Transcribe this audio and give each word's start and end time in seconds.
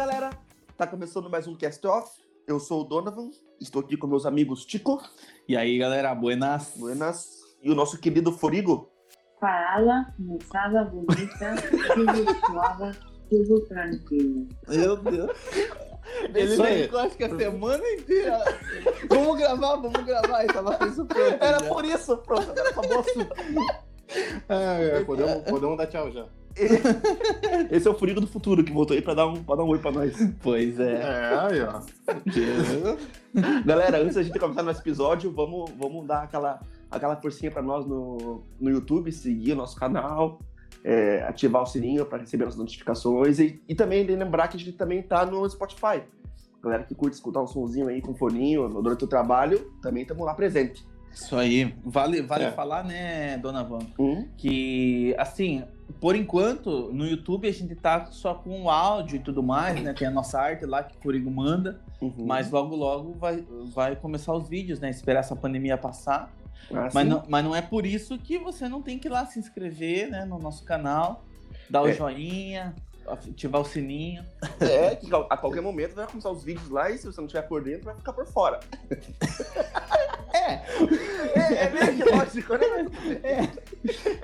galera, 0.00 0.30
tá 0.78 0.86
começando 0.86 1.28
mais 1.28 1.46
um 1.46 1.54
Cast 1.54 1.86
Off. 1.86 2.10
Eu 2.48 2.58
sou 2.58 2.80
o 2.80 2.84
Donovan, 2.84 3.28
estou 3.60 3.82
aqui 3.82 3.98
com 3.98 4.06
meus 4.06 4.24
amigos 4.24 4.64
Tico. 4.64 4.98
E 5.46 5.54
aí, 5.54 5.76
galera, 5.76 6.14
buenas. 6.14 6.72
Buenas. 6.74 7.28
E 7.62 7.70
o 7.70 7.74
nosso 7.74 7.98
querido 7.98 8.32
Forigo. 8.32 8.90
Fala, 9.38 10.06
moçada 10.18 10.84
bonita, 10.84 11.54
tudo 11.92 12.46
suave, 12.46 12.98
tudo 13.28 13.60
tranquilo. 13.66 14.48
Meu 14.66 14.96
Deus. 14.96 15.36
Ele 16.34 16.82
ficou 16.84 17.00
acho 17.00 17.16
que 17.18 17.24
a 17.24 17.36
semana 17.36 17.84
inteira. 17.92 18.38
vamos 19.06 19.38
gravar, 19.38 19.76
vamos 19.76 20.02
gravar. 20.02 20.44
E 20.44 20.46
tava 20.46 20.78
com 20.78 20.86
isso 20.86 21.04
pronto. 21.04 21.44
Era 21.44 21.60
já. 21.60 21.68
por 21.68 21.84
isso, 21.84 22.16
pronto, 22.16 22.50
agora 22.50 22.70
acabou 22.70 22.96
o 22.96 23.00
assunto. 23.00 23.34
É, 24.48 25.04
podemos, 25.04 25.44
podemos 25.44 25.76
dar 25.76 25.86
tchau 25.88 26.10
já. 26.10 26.26
Esse 27.70 27.86
é 27.86 27.90
o 27.90 27.94
Forigo 27.94 28.20
do 28.20 28.26
futuro 28.26 28.62
que 28.64 28.72
voltou 28.72 28.94
aí 28.94 29.02
pra 29.02 29.14
dar 29.14 29.26
um, 29.26 29.42
pra 29.42 29.56
dar 29.56 29.64
um 29.64 29.68
oi 29.68 29.78
pra 29.78 29.90
nós. 29.92 30.16
Pois 30.42 30.78
é. 30.78 31.00
É, 31.00 31.38
aí, 31.38 31.60
ó. 31.62 31.80
Galera, 33.64 33.98
antes 33.98 34.16
da 34.16 34.22
gente 34.22 34.38
começar 34.38 34.62
nosso 34.62 34.80
episódio, 34.80 35.32
vamos, 35.32 35.70
vamos 35.78 36.06
dar 36.06 36.22
aquela, 36.22 36.60
aquela 36.90 37.16
forcinha 37.16 37.50
pra 37.50 37.62
nós 37.62 37.86
no, 37.86 38.42
no 38.60 38.70
YouTube, 38.70 39.10
seguir 39.12 39.52
o 39.52 39.56
nosso 39.56 39.76
canal, 39.76 40.40
é, 40.84 41.22
ativar 41.22 41.62
o 41.62 41.66
sininho 41.66 42.04
pra 42.06 42.18
receber 42.18 42.46
as 42.46 42.56
notificações 42.56 43.38
e, 43.38 43.62
e 43.68 43.74
também 43.74 44.04
lembrar 44.04 44.48
que 44.48 44.56
a 44.56 44.60
gente 44.60 44.72
também 44.72 45.02
tá 45.02 45.24
no 45.24 45.48
Spotify. 45.48 46.02
Galera 46.62 46.84
que 46.84 46.94
curte 46.94 47.16
escutar 47.16 47.40
um 47.42 47.46
sonzinho 47.46 47.88
aí 47.88 48.02
com 48.02 48.14
foninho 48.14 48.68
durante 48.68 49.04
o 49.04 49.06
trabalho, 49.06 49.72
também 49.80 50.02
estamos 50.02 50.24
lá 50.26 50.34
presente. 50.34 50.84
Isso 51.12 51.36
aí. 51.36 51.74
Vale, 51.84 52.22
vale 52.22 52.44
É. 52.44 52.50
falar, 52.52 52.84
né, 52.84 53.36
dona 53.38 53.62
Van? 53.62 53.80
Hum? 53.98 54.26
Que, 54.36 55.14
assim, 55.18 55.64
por 56.00 56.14
enquanto, 56.16 56.90
no 56.92 57.04
YouTube 57.06 57.48
a 57.48 57.52
gente 57.52 57.74
tá 57.74 58.06
só 58.06 58.34
com 58.34 58.62
o 58.62 58.70
áudio 58.70 59.16
e 59.16 59.18
tudo 59.18 59.42
mais, 59.42 59.82
né? 59.82 59.92
Tem 59.92 60.06
a 60.06 60.10
nossa 60.10 60.40
arte 60.40 60.64
lá 60.64 60.82
que 60.84 60.96
o 60.96 61.00
Curigo 61.00 61.30
manda. 61.30 61.80
Uhum. 62.00 62.14
Mas 62.26 62.50
logo, 62.50 62.74
logo 62.76 63.12
vai, 63.14 63.44
vai 63.74 63.96
começar 63.96 64.32
os 64.32 64.48
vídeos, 64.48 64.78
né? 64.80 64.88
Esperar 64.88 65.20
essa 65.20 65.34
pandemia 65.36 65.76
passar. 65.76 66.32
Ah, 66.72 66.88
Mas 66.94 67.08
não, 67.08 67.22
mas 67.28 67.44
não 67.44 67.56
é 67.56 67.60
por 67.60 67.84
isso 67.84 68.16
que 68.16 68.38
você 68.38 68.68
não 68.68 68.80
tem 68.80 68.96
que 68.98 69.08
ir 69.08 69.10
lá 69.10 69.26
se 69.26 69.38
inscrever 69.40 70.08
né, 70.08 70.24
no 70.24 70.38
nosso 70.38 70.62
canal, 70.64 71.24
dar 71.68 71.82
o 71.82 71.88
É. 71.88 71.92
joinha, 71.92 72.74
ativar 73.08 73.60
o 73.60 73.64
sininho. 73.64 74.22
É, 74.60 74.94
que 74.94 75.08
a 75.12 75.36
qualquer 75.36 75.60
momento 75.62 75.96
vai 75.96 76.06
começar 76.06 76.30
os 76.30 76.44
vídeos 76.44 76.68
lá 76.70 76.88
e 76.88 76.96
se 76.96 77.06
você 77.06 77.20
não 77.20 77.26
estiver 77.26 77.42
por 77.48 77.64
dentro, 77.64 77.86
vai 77.86 77.96
ficar 77.96 78.12
por 78.12 78.24
fora. 78.26 78.60
É, 80.32 80.62
É, 81.38 81.64
é 81.66 81.70
meio 81.70 81.96
que 81.96 82.04
lógico, 82.10 82.54
né? 82.54 83.40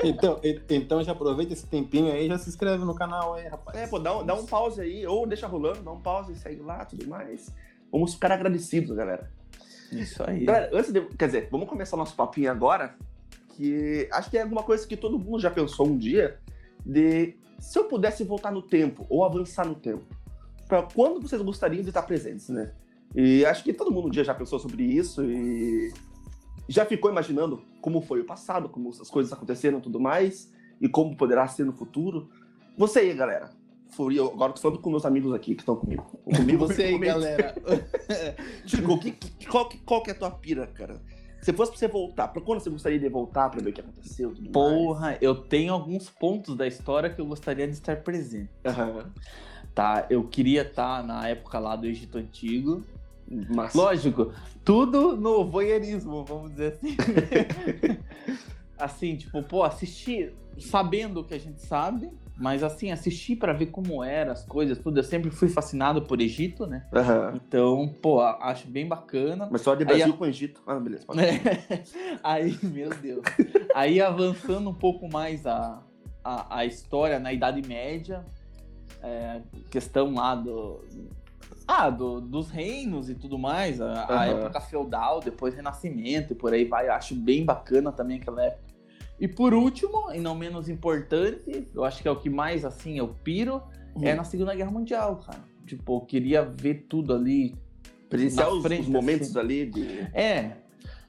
Então, 0.05 0.41
e- 0.43 0.61
então 0.71 1.03
já 1.03 1.13
aproveita 1.13 1.53
esse 1.53 1.67
tempinho 1.67 2.13
aí 2.13 2.27
e 2.27 2.29
já 2.29 2.39
se 2.39 2.49
inscreve 2.49 2.85
no 2.85 2.95
canal 2.95 3.35
aí, 3.35 3.47
rapaz. 3.49 3.77
É, 3.79 3.87
pô, 3.87 3.99
dá 3.99 4.19
um, 4.19 4.25
dá 4.25 4.35
um 4.35 4.45
pause 4.47 4.81
aí, 4.81 5.07
ou 5.07 5.27
deixa 5.27 5.47
rolando, 5.47 5.83
dá 5.83 5.91
um 5.93 6.01
pause 6.01 6.33
e 6.33 6.37
segue 6.37 6.63
lá, 6.63 6.85
tudo 6.85 7.07
mais. 7.09 7.53
Vamos 7.91 8.15
ficar 8.15 8.33
agradecidos, 8.33 8.95
galera. 8.97 9.31
isso 9.93 10.23
aí. 10.29 10.45
Galera, 10.45 10.71
antes 10.73 10.93
de. 10.93 11.01
Quer 11.17 11.27
dizer, 11.27 11.49
vamos 11.51 11.69
começar 11.69 11.97
nosso 11.97 12.15
papinho 12.15 12.51
agora. 12.51 12.95
Que 13.57 14.09
acho 14.13 14.31
que 14.31 14.37
é 14.37 14.43
alguma 14.43 14.63
coisa 14.63 14.87
que 14.87 14.97
todo 14.97 15.19
mundo 15.19 15.41
já 15.41 15.51
pensou 15.51 15.87
um 15.87 15.97
dia. 15.97 16.39
De 16.85 17.35
se 17.59 17.79
eu 17.79 17.85
pudesse 17.85 18.23
voltar 18.23 18.51
no 18.53 18.61
tempo, 18.63 19.07
ou 19.09 19.25
avançar 19.25 19.65
no 19.67 19.75
tempo, 19.75 20.05
pra 20.69 20.83
quando 20.83 21.21
vocês 21.23 21.41
gostariam 21.41 21.83
de 21.83 21.89
estar 21.89 22.03
presentes, 22.03 22.49
né? 22.51 22.73
E 23.17 23.45
acho 23.47 23.65
que 23.65 23.73
todo 23.73 23.91
mundo 23.91 24.09
um 24.09 24.11
dia 24.11 24.23
já 24.23 24.35
pensou 24.35 24.59
sobre 24.59 24.85
isso 24.85 25.25
e 25.25 25.91
já 26.69 26.85
ficou 26.85 27.11
imaginando 27.11 27.63
como 27.81 28.03
foi 28.03 28.21
o 28.21 28.25
passado, 28.25 28.69
como 28.69 28.91
as 28.91 29.09
coisas 29.11 29.33
aconteceram 29.33 29.79
e 29.79 29.83
tudo 29.83 29.99
mais, 29.99 30.53
e 30.81 30.89
como 30.89 31.17
poderá 31.17 31.49
ser 31.49 31.65
no 31.65 31.73
futuro. 31.73 32.29
Você 32.77 32.99
aí, 33.01 33.15
galera. 33.15 33.51
Eu 34.15 34.27
agora 34.33 34.53
tô 34.53 34.61
falando 34.61 34.81
com 34.81 34.91
meus 34.91 35.07
amigos 35.07 35.33
aqui 35.33 35.55
que 35.55 35.63
estão 35.63 35.77
comigo. 35.77 36.03
Comigo 36.37 36.67
Você 36.67 36.83
aí, 36.83 36.93
comigo. 36.93 37.13
galera. 37.15 37.55
Chico, 38.67 38.99
que, 38.99 39.13
que- 39.13 39.47
qual, 39.47 39.69
que- 39.69 39.79
qual 39.79 40.03
que 40.03 40.11
é 40.11 40.13
a 40.13 40.19
tua 40.19 40.31
pira, 40.31 40.67
cara? 40.67 41.01
Se 41.41 41.53
fosse 41.53 41.71
pra 41.71 41.79
você 41.79 41.89
voltar, 41.89 42.29
pra 42.29 42.43
quando 42.43 42.61
você 42.61 42.69
gostaria 42.69 42.99
de 42.99 43.09
voltar 43.09 43.49
pra 43.49 43.63
ver 43.63 43.71
o 43.71 43.73
que 43.73 43.81
aconteceu? 43.81 44.35
Tudo 44.35 44.51
Porra, 44.51 45.17
eu 45.23 45.35
tenho 45.37 45.73
alguns 45.73 46.11
pontos 46.11 46.57
da 46.57 46.67
história 46.67 47.09
que 47.09 47.21
eu 47.21 47.27
gostaria 47.27 47.67
de 47.67 47.75
estar 47.75 47.97
presente. 48.03 48.51
mais? 48.65 48.77
Aham. 48.77 49.13
Tá, 49.75 50.07
eu 50.11 50.25
queria 50.25 50.63
estar 50.63 51.03
na 51.07 51.29
época 51.29 51.59
lá 51.59 51.77
do 51.77 51.87
Egito 51.87 52.19
Antigo. 52.19 52.85
Mas, 53.29 53.75
Lógico, 53.75 54.33
tudo 54.65 55.17
no 55.17 55.45
voyeurismo, 55.45 56.25
vamos 56.25 56.51
dizer 56.53 56.75
assim. 56.75 56.97
assim, 58.79 59.17
tipo, 59.17 59.43
pô, 59.43 59.65
assistir 59.65 60.35
sabendo 60.59 61.21
o 61.21 61.25
que 61.25 61.35
a 61.35 61.39
gente 61.39 61.61
sabe, 61.61 62.11
mas 62.39 62.63
assim, 62.63 62.91
assistir 62.93 63.37
pra 63.37 63.53
ver 63.53 63.67
como 63.67 64.03
eram 64.05 64.33
as 64.33 64.45
coisas, 64.45 64.79
tudo. 64.79 64.99
Eu 64.99 65.03
sempre 65.05 65.31
fui 65.31 65.49
fascinado 65.49 66.03
por 66.03 66.21
Egito, 66.21 66.67
né? 66.67 66.87
Aham. 66.93 67.33
Então, 67.35 67.95
pô, 68.01 68.21
acho 68.21 68.67
bem 68.69 68.87
bacana. 68.87 69.49
Mas 69.51 69.63
só 69.63 69.75
de 69.75 69.83
Aí 69.85 69.87
Brasil 69.89 70.15
a- 70.15 70.17
com 70.17 70.27
Egito. 70.27 70.63
Ah, 70.67 70.79
beleza. 70.79 71.05
pode. 71.07 71.21
Aí, 72.23 72.59
meu 72.63 72.91
Deus. 72.91 73.23
Aí 73.75 74.01
avançando 74.01 74.71
um 74.71 74.75
pouco 74.75 75.09
mais 75.11 75.47
a, 75.47 75.83
a, 76.23 76.59
a 76.59 76.65
história 76.67 77.19
na 77.19 77.33
Idade 77.33 77.67
Média, 77.67 78.25
é, 79.03 79.41
questão 79.71 80.15
lá 80.15 80.35
do. 80.35 80.85
Ah, 81.69 81.91
do- 81.91 82.21
dos 82.21 82.49
reinos 82.51 83.11
e 83.11 83.15
tudo 83.15 83.39
mais, 83.39 83.81
a, 83.81 83.93
a 83.93 84.15
Aham. 84.15 84.25
época 84.27 84.61
feudal, 84.61 85.21
depois 85.21 85.55
Renascimento 85.55 86.33
e 86.33 86.37
por 86.37 86.53
aí 86.53 86.65
vai. 86.65 86.89
Eu 86.89 86.93
acho 86.93 87.15
bem 87.15 87.45
bacana 87.45 87.91
também 87.91 88.19
aquela 88.19 88.45
época. 88.45 88.65
E 89.19 89.27
por 89.27 89.53
último, 89.55 90.13
e 90.13 90.21
não 90.21 90.35
menos 90.35 90.69
importante, 90.69 91.67
eu 91.75 91.85
acho 91.85 92.03
que 92.03 92.07
é 92.09 92.11
o 92.11 92.17
que 92.17 92.31
mais 92.31 92.65
assim 92.65 92.99
eu 92.99 93.09
piro, 93.09 93.63
é 94.03 94.13
Hum. 94.13 94.17
na 94.17 94.25
Segunda 94.25 94.55
Guerra 94.55 94.71
Mundial, 94.71 95.17
cara. 95.17 95.41
Tipo, 95.67 95.97
eu 95.97 96.01
queria 96.03 96.43
ver 96.45 96.87
tudo 96.89 97.13
ali 97.15 97.57
Presenciar 98.09 98.49
os, 98.53 98.63
frente, 98.63 98.83
os 98.83 98.89
momentos 98.89 99.31
assim. 99.31 99.39
ali 99.41 99.67
de. 99.67 100.01
é, 100.15 100.53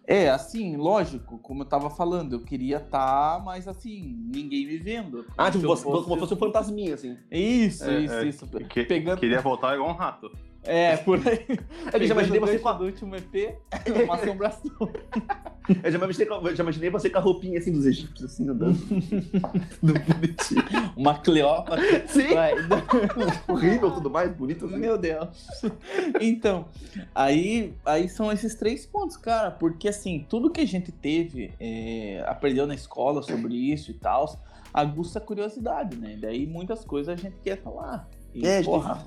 é, 0.08 0.30
assim, 0.30 0.76
lógico, 0.78 1.38
como 1.40 1.62
eu 1.62 1.66
tava 1.68 1.90
falando, 1.92 2.34
eu 2.34 2.40
queria 2.40 2.78
estar, 2.78 3.44
mas 3.44 3.68
assim, 3.68 4.18
ninguém 4.34 4.66
me 4.66 4.78
vendo. 4.78 5.26
Ah, 5.38 5.52
tipo, 5.52 5.60
Se 5.60 5.66
eu 5.66 5.70
você, 5.76 5.84
como 5.84 6.14
se 6.16 6.20
fosse 6.22 6.34
um 6.34 6.38
fantasminha, 6.38 6.96
assim. 6.96 7.16
Isso, 7.30 7.84
É, 7.84 8.00
isso, 8.00 8.14
é, 8.16 8.26
isso. 8.26 8.48
Que- 8.48 8.84
Pegando. 8.86 9.20
Queria 9.20 9.42
voltar 9.42 9.76
igual 9.76 9.90
um 9.92 9.94
rato. 9.94 10.32
É, 10.68 10.98
por 10.98 11.20
aí. 11.28 11.46
Eu 11.94 12.06
já 12.06 12.14
imaginei 12.14 12.40
você 12.40 12.60
com 12.60 12.70
a, 12.70 12.74
do 12.74 12.86
último 12.86 13.16
EP, 13.16 13.56
uma 14.04 14.16
assombração. 14.16 14.72
eu 15.84 15.92
já 15.92 15.98
imaginei, 15.98 16.28
eu 16.30 16.56
já 16.56 16.64
imaginei 16.64 16.90
você 16.90 17.10
com 17.10 17.18
a 17.18 17.22
roupinha 17.22 17.58
assim 17.58 17.72
dos 17.72 17.86
egípcios, 17.86 18.32
assim, 18.32 18.50
andando. 18.50 18.78
Do 19.82 19.94
bonitinho. 19.94 20.64
Uma 20.96 21.16
Cleópatra. 21.20 22.08
Sim, 22.08 22.34
Vai. 22.34 22.54
horrível, 23.48 23.92
tudo 23.92 24.10
mais, 24.10 24.32
bonito 24.36 24.66
assim. 24.66 24.78
Meu 24.78 24.98
Deus. 24.98 25.30
Então, 26.20 26.66
aí, 27.16 27.74
aí 27.86 28.10
são 28.10 28.32
esses 28.32 28.56
três 28.56 28.86
pontos, 28.86 29.16
cara, 29.18 29.52
porque 29.52 29.88
assim, 29.88 30.26
tudo 30.30 30.50
que 30.50 30.62
a 30.62 30.68
gente 30.68 30.92
teve, 30.92 31.54
é, 31.60 32.24
aprendeu 32.28 32.68
na 32.68 32.76
escola 32.76 33.22
sobre 33.24 33.56
isso 33.56 33.92
e 33.92 33.94
tal, 33.94 34.38
aguça 34.74 35.20
a 35.20 35.22
curiosidade, 35.22 35.96
né? 35.96 36.18
Daí 36.20 36.46
muitas 36.46 36.84
coisas 36.84 37.18
a 37.18 37.22
gente 37.22 37.38
quer 37.44 37.62
falar. 37.62 38.08
E, 38.34 38.46
É, 38.46 38.56
a 38.56 38.58
gente 38.58 38.66
porra, 38.66 39.04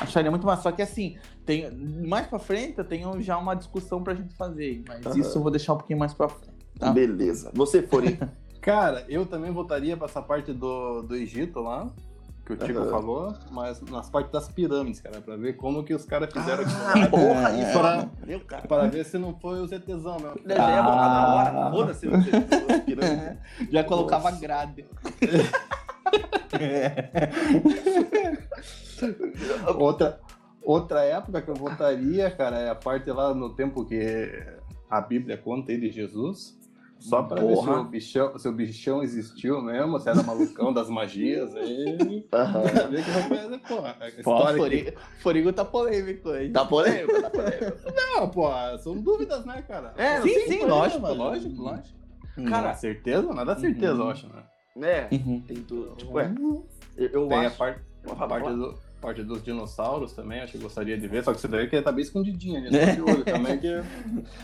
acharia 0.00 0.30
muito 0.30 0.46
massa. 0.46 0.62
Só 0.62 0.72
que 0.72 0.82
assim, 0.82 1.16
tem, 1.46 1.70
mais 2.06 2.26
pra 2.26 2.38
frente 2.38 2.78
eu 2.78 2.84
tenho 2.84 3.20
já 3.22 3.36
uma 3.38 3.54
discussão 3.54 4.02
pra 4.02 4.14
gente 4.14 4.34
fazer, 4.34 4.82
mas 4.88 5.04
Aham. 5.06 5.18
isso 5.18 5.38
eu 5.38 5.42
vou 5.42 5.50
deixar 5.50 5.74
um 5.74 5.78
pouquinho 5.78 5.98
mais 5.98 6.12
pra 6.14 6.28
frente. 6.28 6.54
Tá. 6.78 6.90
Beleza. 6.92 7.50
Você 7.54 7.82
for, 7.82 8.04
hein? 8.04 8.18
Cara, 8.60 9.04
eu 9.08 9.26
também 9.26 9.50
voltaria 9.52 9.96
pra 9.96 10.06
essa 10.06 10.22
parte 10.22 10.52
do, 10.52 11.02
do 11.02 11.14
Egito 11.14 11.60
lá, 11.60 11.86
que 12.46 12.52
o 12.54 12.56
Tico 12.56 12.78
Aham. 12.78 12.90
falou, 12.90 13.34
mas 13.50 13.80
nas 13.82 14.08
partes 14.10 14.32
das 14.32 14.48
pirâmides, 14.48 15.00
cara, 15.00 15.20
pra 15.20 15.36
ver 15.36 15.54
como 15.54 15.84
que 15.84 15.94
os 15.94 16.04
caras 16.06 16.32
fizeram 16.32 16.64
Ah, 16.64 17.06
porra, 17.08 17.52
isso. 17.60 17.72
Pra- 17.78 18.08
Meu, 18.26 18.40
cara. 18.40 18.66
Pra 18.66 18.86
ver 18.86 19.04
se 19.04 19.18
não 19.18 19.34
foi 19.38 19.60
os 19.60 19.70
ETzão 19.70 20.16
mesmo. 20.18 20.40
Já 20.46 20.70
ia 20.70 20.82
voltar 20.82 21.08
na 21.08 21.34
hora. 21.34 21.66
Ah. 21.66 21.70
Foda-se. 21.70 22.06
você- 22.08 22.80
pirâmide. 22.86 23.38
Já 23.70 23.84
colocava 23.84 24.30
Nossa. 24.30 24.40
grade. 24.40 24.84
Outra, 29.76 30.20
outra 30.62 31.02
época 31.04 31.42
que 31.42 31.50
eu 31.50 31.54
voltaria, 31.54 32.30
cara, 32.30 32.58
é 32.58 32.70
a 32.70 32.74
parte 32.74 33.10
lá 33.10 33.34
no 33.34 33.54
tempo 33.54 33.84
que 33.84 34.30
a 34.88 35.00
Bíblia 35.00 35.36
conta 35.36 35.72
aí 35.72 35.80
de 35.80 35.90
Jesus. 35.90 36.62
Só 36.96 37.22
pra 37.22 37.42
ver 37.42 37.48
se 37.56 37.64
Porra. 37.64 37.80
o, 37.80 37.84
bichão, 37.84 38.38
se 38.38 38.48
o 38.48 38.52
bichão 38.52 39.02
existiu 39.02 39.60
mesmo, 39.60 39.98
se 40.00 40.08
era 40.08 40.22
malucão 40.22 40.72
das 40.72 40.88
magias. 40.88 41.54
Aí, 41.54 42.24
Aham. 42.32 42.62
pra 42.62 42.86
ver 42.86 43.04
que 43.04 43.10
rapaz, 43.10 43.52
é, 43.52 43.58
pô, 43.58 43.78
a 43.80 43.94
Pô, 43.94 44.06
história 44.06 44.52
que... 44.54 44.58
Forigo, 44.58 44.92
Forigo 45.18 45.52
tá 45.52 45.64
polêmico 45.66 46.30
aí. 46.30 46.50
Tá 46.50 46.64
polêmico, 46.64 47.20
tá 47.20 47.28
polêmico. 47.28 47.76
Não, 47.94 48.30
pô, 48.30 48.48
são 48.78 48.96
dúvidas, 49.02 49.44
né, 49.44 49.60
cara? 49.68 49.92
É, 49.98 50.22
sim, 50.22 50.46
sim, 50.46 50.64
lógico, 50.64 51.06
lógico, 51.12 51.60
lógico. 51.60 51.98
Cara, 52.36 52.48
Cara, 52.48 52.74
certeza? 52.74 53.34
Nada 53.34 53.54
certeza, 53.56 53.94
Uhum. 53.94 54.00
eu 54.00 54.10
acho, 54.10 54.28
né? 54.28 54.42
É, 54.82 55.08
Uhum. 55.12 55.40
tem 55.46 55.56
tudo. 55.58 55.94
Tipo, 55.96 56.18
é. 56.18 56.32
Eu, 56.96 57.08
eu 57.08 57.28
Tem 57.28 57.38
a 57.38 57.46
acho. 57.48 57.56
parte, 57.56 57.80
Fala, 58.04 58.24
a 58.24 58.28
parte, 58.28 58.50
do, 58.56 58.78
parte 59.00 59.22
dos 59.22 59.42
dinossauros 59.42 60.12
também, 60.12 60.40
acho 60.40 60.52
que 60.52 60.58
eu 60.58 60.62
gostaria 60.62 60.98
de 60.98 61.06
ver, 61.08 61.24
só 61.24 61.32
que 61.32 61.40
você 61.40 61.48
daí 61.48 61.68
que 61.68 61.80
tá 61.80 61.90
bem 61.92 62.02
escondidinho 62.02 62.58
ali, 62.58 62.76
É. 62.76 62.86
né? 62.96 62.96
também 63.24 63.58
que... 63.58 63.68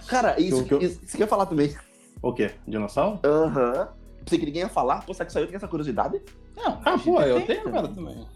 Cara, 0.09 0.41
isso, 0.41 0.65
Que 0.65 0.75
eu- 0.75 0.81
isso, 0.81 1.01
isso 1.05 1.17
que 1.17 1.23
eu 1.23 1.27
ia 1.27 1.29
falar 1.29 1.47
também. 1.47 1.75
O 2.23 2.33
quê? 2.33 2.53
Dinossauro? 2.67 3.21
Aham. 3.25 3.89
Pensei 4.25 4.39
que 4.39 4.47
ninguém 4.47 4.63
ia 4.63 4.69
falar. 4.69 5.05
Pô, 5.05 5.13
será 5.15 5.27
que 5.27 5.33
só 5.33 5.41
eu 5.41 5.47
tenho 5.47 5.57
essa 5.57 5.69
curiosidade? 5.69 6.21
Não, 6.57 6.81
Ah, 6.85 6.95
a 6.95 6.99
pô, 6.99 7.21
eu 7.23 7.41
tenho, 7.47 7.63
também. 7.65 7.73
cara, 7.83 7.89
também. 7.89 8.15
Tipo, 8.15 8.31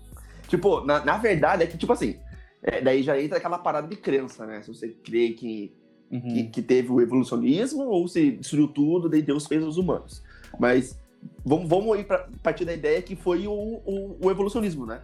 Tipo, 0.48 0.80
na, 0.84 1.04
na 1.04 1.16
verdade 1.16 1.62
é 1.62 1.66
que, 1.66 1.76
tipo 1.78 1.92
assim, 1.92 2.16
é, 2.62 2.80
daí 2.80 3.02
já 3.02 3.20
entra 3.20 3.38
aquela 3.38 3.58
parada 3.58 3.86
de 3.88 3.96
crença, 3.96 4.44
né? 4.46 4.62
Se 4.62 4.68
você 4.74 4.88
crê 4.88 5.30
que, 5.30 5.74
Uhum. 6.10 6.20
que, 6.20 6.44
que 6.44 6.62
teve 6.62 6.90
o 6.92 7.00
evolucionismo 7.00 7.82
ou 7.84 8.06
se 8.06 8.32
destruiu 8.32 8.68
tudo, 8.68 9.08
daí 9.08 9.22
Deus 9.22 9.46
fez 9.46 9.64
os 9.64 9.76
humanos. 9.78 10.22
Mas 10.60 10.98
vamos, 11.44 11.68
vamos 11.68 11.98
ir 11.98 12.04
pra 12.04 12.26
partir 12.42 12.64
da 12.64 12.72
ideia 12.72 13.00
que 13.02 13.14
foi 13.16 13.46
o, 13.46 13.52
o, 13.52 14.16
o 14.22 14.30
evolucionismo, 14.30 14.86
né? 14.86 15.02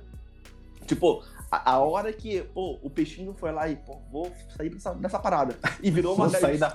Tipo, 0.87 1.23
a, 1.51 1.73
a 1.73 1.79
hora 1.79 2.13
que 2.13 2.43
pô, 2.55 2.79
o 2.83 2.91
peixinho 2.91 3.33
foi 3.39 3.53
lá 3.53 3.69
e, 3.69 3.77
pô, 3.77 3.99
vou 4.11 4.31
sair 4.57 4.71
dessa, 4.71 4.93
dessa 4.95 5.19
parada. 5.19 5.57
E 5.83 5.91
virou 5.91 6.15
uma 6.15 6.27
Vou 6.29 6.41
sair, 6.41 6.59
da, 6.59 6.75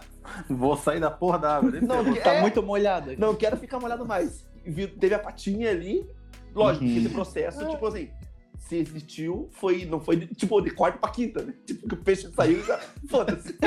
vou 0.50 0.78
sair 0.78 1.00
da 1.00 1.12
porra 1.12 1.38
da 1.40 1.58
água. 1.58 1.72
Não, 1.82 2.16
Tá 2.16 2.34
é, 2.36 2.42
muito 2.42 2.64
molhado 2.64 3.12
aqui. 3.12 3.20
não 3.20 3.36
quero 3.36 3.58
ficar 3.58 3.80
molhado 3.80 4.06
mais. 4.06 4.46
Vi- 4.66 4.88
Teve 4.88 5.16
a 5.16 5.20
patinha 5.20 5.70
ali. 5.70 6.08
Lógico, 6.54 6.86
Uhum. 6.86 6.92
que 6.94 7.00
esse 7.00 7.10
processo, 7.10 7.68
tipo 7.70 7.86
assim, 7.86 8.10
se 8.58 8.78
existiu, 8.78 9.50
foi, 9.52 9.84
não 9.84 10.00
foi 10.00 10.16
de, 10.16 10.28
tipo 10.28 10.62
de 10.62 10.72
quarta 10.72 10.98
pra 10.98 11.10
quinta, 11.10 11.44
né? 11.44 11.54
Tipo, 11.66 11.86
que 11.90 11.94
o 11.96 11.98
peixe 11.98 12.32
saiu 12.32 12.60
e 12.60 12.64
já. 12.64 12.80
Foda-se. 13.10 13.58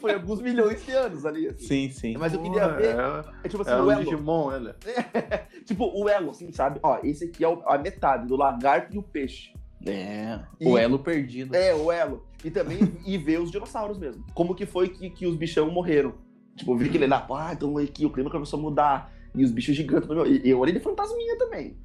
Foi 0.00 0.14
alguns 0.14 0.40
milhões 0.40 0.84
de 0.84 0.92
anos 0.92 1.24
ali. 1.26 1.48
Assim. 1.48 1.66
Sim, 1.66 1.90
sim. 1.90 2.16
Mas 2.18 2.32
eu 2.34 2.40
queria 2.42 2.68
ver. 2.68 2.96
É, 2.96 3.24
É 3.44 3.48
tipo 3.48 3.62
assim, 3.62 3.72
é 3.72 3.76
o 3.76 3.84
um 3.86 3.90
elo. 3.90 4.04
Digimon, 4.04 4.52
ele. 4.52 4.74
Tipo, 5.64 5.84
o 5.94 6.08
elo, 6.08 6.30
assim, 6.30 6.50
sabe? 6.52 6.80
Ó, 6.82 6.98
esse 7.04 7.24
aqui 7.24 7.44
é 7.44 7.58
a 7.66 7.78
metade 7.78 8.26
do 8.26 8.34
lagarto 8.36 8.94
e 8.94 8.98
o 8.98 9.02
peixe. 9.02 9.52
É, 9.86 10.40
E- 10.60 10.66
o 10.68 10.76
elo 10.76 10.98
perdido. 10.98 11.54
É, 11.54 11.74
o 11.74 11.92
elo. 11.92 12.26
E 12.44 12.50
também 12.50 12.78
e 13.06 13.16
ver 13.18 13.40
os 13.40 13.50
dinossauros 13.50 13.98
mesmo. 13.98 14.24
Como 14.34 14.54
que 14.54 14.66
foi 14.66 14.88
que, 14.88 15.10
que 15.10 15.26
os 15.26 15.36
bichão 15.36 15.70
morreram. 15.70 16.14
Tipo, 16.56 16.72
eu 16.72 16.76
vi 16.78 16.88
aquele 16.88 17.06
lá, 17.06 17.26
ah, 17.30 17.52
então 17.52 17.76
aqui 17.78 18.04
o 18.04 18.10
clima 18.10 18.30
começou 18.30 18.58
a 18.58 18.62
mudar. 18.62 19.12
E 19.34 19.44
os 19.44 19.50
bichos 19.52 19.76
gigantes. 19.76 20.08
meu, 20.08 20.26
E 20.26 20.48
eu 20.50 20.58
olhei 20.58 20.74
de 20.74 20.80
fantasminha 20.80 21.38
também. 21.38 21.76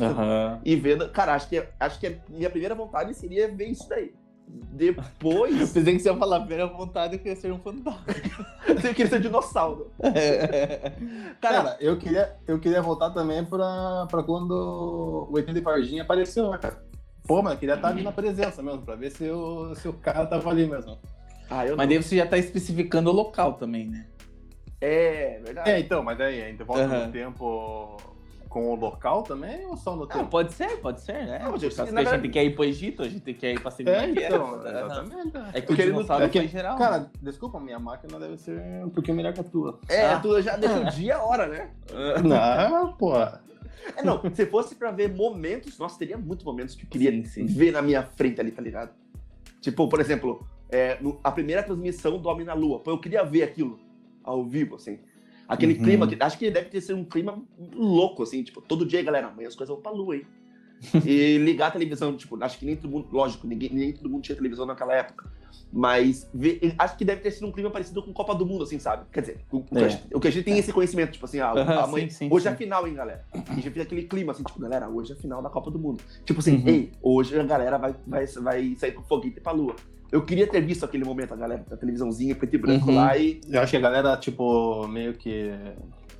Aham. 0.00 0.60
E 0.64 0.76
vendo, 0.76 1.08
cara, 1.10 1.34
acho 1.34 1.48
que, 1.48 1.62
acho 1.80 1.98
que 1.98 2.06
a 2.06 2.14
minha 2.28 2.50
primeira 2.50 2.74
vontade 2.74 3.14
seria 3.14 3.48
ver 3.48 3.66
isso 3.68 3.88
daí. 3.88 4.12
Depois, 4.72 5.70
Pensei 5.72 5.94
que 5.94 6.00
você 6.00 6.10
ia 6.10 6.16
falar, 6.16 6.36
a 6.36 6.40
primeira 6.40 6.66
vontade 6.66 7.14
eu 7.14 7.18
queria 7.18 7.36
ser 7.36 7.52
um 7.52 7.58
fantasma. 7.58 8.04
eu 8.68 8.94
queria 8.94 9.08
ser 9.08 9.20
dinossauro. 9.20 9.90
Cara, 11.40 11.62
Cara, 11.62 11.76
eu 11.80 11.98
queria, 11.98 12.36
eu 12.46 12.58
queria 12.58 12.82
voltar 12.82 13.10
também 13.10 13.44
pra, 13.44 14.06
pra 14.10 14.22
quando 14.22 15.28
o 15.30 15.38
ET 15.38 15.46
de 15.52 15.60
Varginha 15.60 16.02
apareceu, 16.02 16.50
né, 16.50 16.58
cara? 16.58 16.82
Pô, 17.26 17.42
mas 17.42 17.52
eu 17.54 17.58
queria 17.58 17.74
estar 17.76 17.88
ali 17.88 18.02
na 18.02 18.12
presença 18.12 18.62
mesmo, 18.62 18.82
pra 18.82 18.96
ver 18.96 19.10
se 19.10 19.28
o, 19.30 19.74
se 19.74 19.88
o 19.88 19.92
cara 19.92 20.26
tava 20.26 20.50
ali 20.50 20.66
mesmo. 20.66 20.98
ah, 21.48 21.66
eu 21.66 21.76
Mas 21.76 21.86
não. 21.86 21.94
daí 21.94 22.02
você 22.02 22.16
já 22.16 22.26
tá 22.26 22.36
especificando 22.38 23.10
o 23.10 23.12
local 23.12 23.54
também, 23.54 23.86
né? 23.88 24.06
É, 24.80 25.38
verdade. 25.44 25.70
É, 25.70 25.78
então, 25.80 26.02
mas 26.02 26.16
daí 26.18 26.42
a 26.42 26.46
gente 26.48 26.62
volta 26.64 26.84
Aham. 26.84 27.06
no 27.06 27.12
tempo 27.12 27.96
com 28.50 28.68
o 28.68 28.74
local 28.74 29.22
também 29.22 29.64
ou 29.64 29.76
só 29.76 29.94
no 29.94 30.02
Ah, 30.02 30.06
tempo? 30.08 30.26
pode 30.26 30.52
ser, 30.52 30.76
pode 30.80 31.00
ser, 31.00 31.24
né? 31.24 31.38
Não, 31.38 31.56
gente, 31.56 31.72
causa 31.74 31.92
na 31.92 32.02
que 32.02 32.08
a 32.08 32.10
gente 32.10 32.20
verdade- 32.22 32.28
quer 32.30 32.44
ir 32.44 32.54
pro 32.56 32.64
Egito, 32.64 33.02
a 33.02 33.08
gente 33.08 33.32
quer 33.32 33.52
ir 33.54 33.60
pra 33.60 33.70
Segunda 33.70 33.96
É, 34.04 34.10
então, 34.10 34.54
Aham. 34.54 34.68
exatamente. 34.68 35.32
É 35.54 35.60
que 35.60 35.72
o 35.72 35.76
dinossauro 35.76 36.24
é 36.24 36.28
que- 36.28 36.38
foi 36.40 36.48
geral. 36.48 36.76
Cara, 36.76 37.10
desculpa, 37.22 37.60
minha 37.60 37.78
máquina 37.78 38.18
deve 38.18 38.36
ser 38.36 38.60
um 38.84 38.90
pouquinho 38.90 39.16
melhor 39.16 39.32
que 39.32 39.40
a 39.40 39.44
tua. 39.44 39.78
É, 39.88 40.06
Ah. 40.06 40.18
tu 40.20 40.42
já 40.42 40.56
deixa 40.56 40.80
o 40.80 40.84
dia 40.90 41.06
e 41.06 41.12
a 41.12 41.22
hora, 41.22 41.46
né? 41.46 41.70
Não, 42.24 42.92
pô. 42.98 43.12
É, 43.16 44.02
não, 44.04 44.20
se 44.34 44.44
fosse 44.46 44.74
pra 44.74 44.90
ver 44.90 45.14
momentos, 45.14 45.78
nossa, 45.78 45.96
teria 45.96 46.18
muitos 46.18 46.44
momentos 46.44 46.74
que 46.74 46.84
eu 46.84 46.88
queria 46.90 47.10
Sim, 47.12 47.24
sim. 47.24 47.46
ver 47.46 47.70
na 47.72 47.80
minha 47.80 48.02
frente 48.02 48.40
ali, 48.40 48.50
tá 48.50 48.60
ligado? 48.60 48.90
Tipo, 49.60 49.88
por 49.88 50.00
exemplo, 50.00 50.44
é, 50.68 50.98
no- 51.00 51.20
a 51.22 51.30
primeira 51.30 51.62
transmissão 51.62 52.18
do 52.18 52.28
Homem 52.28 52.44
na 52.44 52.52
Lua. 52.54 52.80
Pô, 52.80 52.90
eu 52.90 52.98
queria 52.98 53.22
ver 53.24 53.44
aquilo 53.44 53.78
ao 54.24 54.44
vivo, 54.44 54.74
assim. 54.74 54.98
Aquele 55.50 55.74
Uhum. 55.74 55.82
clima, 55.82 56.06
que, 56.06 56.16
acho 56.22 56.38
que 56.38 56.48
deve 56.48 56.68
ter 56.70 56.80
sido 56.80 56.96
um 56.96 57.04
clima 57.04 57.42
louco, 57.74 58.22
assim, 58.22 58.40
tipo, 58.44 58.60
todo 58.62 58.86
dia, 58.86 59.02
galera, 59.02 59.26
amanhã 59.26 59.48
as 59.48 59.56
coisas 59.56 59.74
vão 59.74 59.82
pra 59.82 59.90
lua, 59.90 60.14
hein? 60.16 60.24
e 61.04 61.38
ligar 61.38 61.66
a 61.66 61.70
televisão, 61.72 62.16
tipo, 62.16 62.42
acho 62.42 62.56
que 62.58 62.64
nem 62.64 62.76
todo 62.76 62.88
mundo, 62.90 63.08
lógico, 63.12 63.46
ninguém, 63.48 63.68
nem 63.72 63.92
todo 63.92 64.08
mundo 64.08 64.22
tinha 64.22 64.36
televisão 64.36 64.64
naquela 64.64 64.94
época. 64.94 65.28
Mas 65.72 66.28
acho 66.78 66.96
que 66.96 67.04
deve 67.04 67.20
ter 67.20 67.30
sido 67.32 67.46
um 67.48 67.52
clima 67.52 67.68
parecido 67.70 68.02
com 68.02 68.12
Copa 68.12 68.34
do 68.34 68.44
Mundo, 68.46 68.62
assim, 68.64 68.78
sabe? 68.78 69.04
Quer 69.12 69.20
dizer, 69.20 69.40
o, 69.52 69.58
o 69.58 69.62
que, 69.64 69.78
É. 69.78 69.84
a 69.84 69.88
gente, 69.88 70.02
o 70.14 70.20
que 70.20 70.28
a 70.28 70.30
gente 70.30 70.44
tem 70.44 70.58
esse 70.58 70.72
conhecimento, 70.72 71.12
tipo 71.12 71.24
assim, 71.24 71.38
ah, 71.40 71.50
amanhã, 71.84 72.08
sim, 72.08 72.14
sim, 72.26 72.28
hoje 72.32 72.44
sim. 72.44 72.48
é 72.48 72.52
a 72.52 72.56
final, 72.56 72.86
hein, 72.88 72.94
galera? 72.94 73.24
E 73.56 73.60
já 73.60 73.70
fica 73.70 73.82
aquele 73.82 74.02
clima, 74.04 74.32
assim, 74.32 74.42
tipo, 74.42 74.58
galera, 74.60 74.88
hoje 74.88 75.12
é 75.12 75.14
a 75.14 75.18
final 75.18 75.42
da 75.42 75.48
Copa 75.50 75.70
do 75.70 75.78
Mundo. 75.78 76.02
Tipo 76.24 76.40
assim, 76.40 76.56
Uhum. 76.56 76.68
ei, 76.68 76.92
hoje 77.02 77.38
a 77.38 77.42
galera 77.44 77.76
vai, 77.78 77.94
vai, 78.06 78.26
vai 78.26 78.74
sair 78.76 78.92
com 78.92 79.02
foguete 79.02 79.40
pra 79.40 79.52
lua. 79.52 79.74
Eu 80.12 80.24
queria 80.24 80.46
ter 80.46 80.60
visto 80.60 80.84
aquele 80.84 81.04
momento, 81.04 81.32
a 81.32 81.36
galera 81.36 81.64
da 81.68 81.76
televisãozinha 81.76 82.34
preto 82.34 82.54
e 82.54 82.58
branco 82.58 82.88
Uhum. 82.88 82.96
lá 82.96 83.16
e. 83.16 83.40
Eu 83.48 83.60
acho 83.60 83.70
que 83.70 83.76
a 83.76 83.80
galera, 83.80 84.16
tipo, 84.16 84.86
meio 84.88 85.14
que 85.14 85.50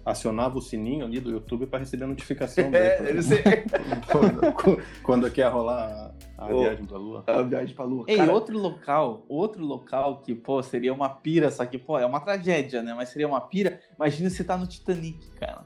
acionava 0.05 0.57
o 0.59 0.63
sininho 0.63 1.05
ali 1.05 1.21
do 1.21 1.31
YouTube 1.31 1.67
pra 1.67 1.79
receber 1.79 2.05
a 2.05 2.07
notificação. 2.07 2.71
daí, 2.71 2.83
É, 2.83 3.23
ser 3.23 3.65
quando, 4.11 4.83
quando 5.03 5.31
quer 5.31 5.49
rolar 5.53 6.13
a, 6.39 6.47
Ô. 6.53 6.61
viagem 6.63 6.87
pra 6.87 6.97
Lua. 6.99 7.25
a 7.27 7.43
viagem 7.43 7.75
pra 7.77 7.85
lua. 7.85 8.05
Ei, 8.09 8.17
Cara, 8.17 8.33
outro 8.33 8.59
local, 8.59 9.25
outro 9.29 9.65
local 9.65 10.23
que, 10.23 10.35
pô, 10.35 10.63
seria 10.63 10.93
uma 10.95 11.09
pira, 11.11 11.51
só 11.51 11.67
que, 11.67 11.77
pô, 11.79 11.99
é 11.99 12.07
uma 12.07 12.21
tragédia, 12.21 12.83
né? 12.83 12.95
Mas 12.95 13.11
seria 13.11 13.29
uma 13.29 13.41
pira. 13.43 13.79
Imagina 13.97 14.31
você 14.31 14.43
tá 14.43 14.57
no 14.57 14.67
Titanic, 14.67 15.31
cara. 15.33 15.65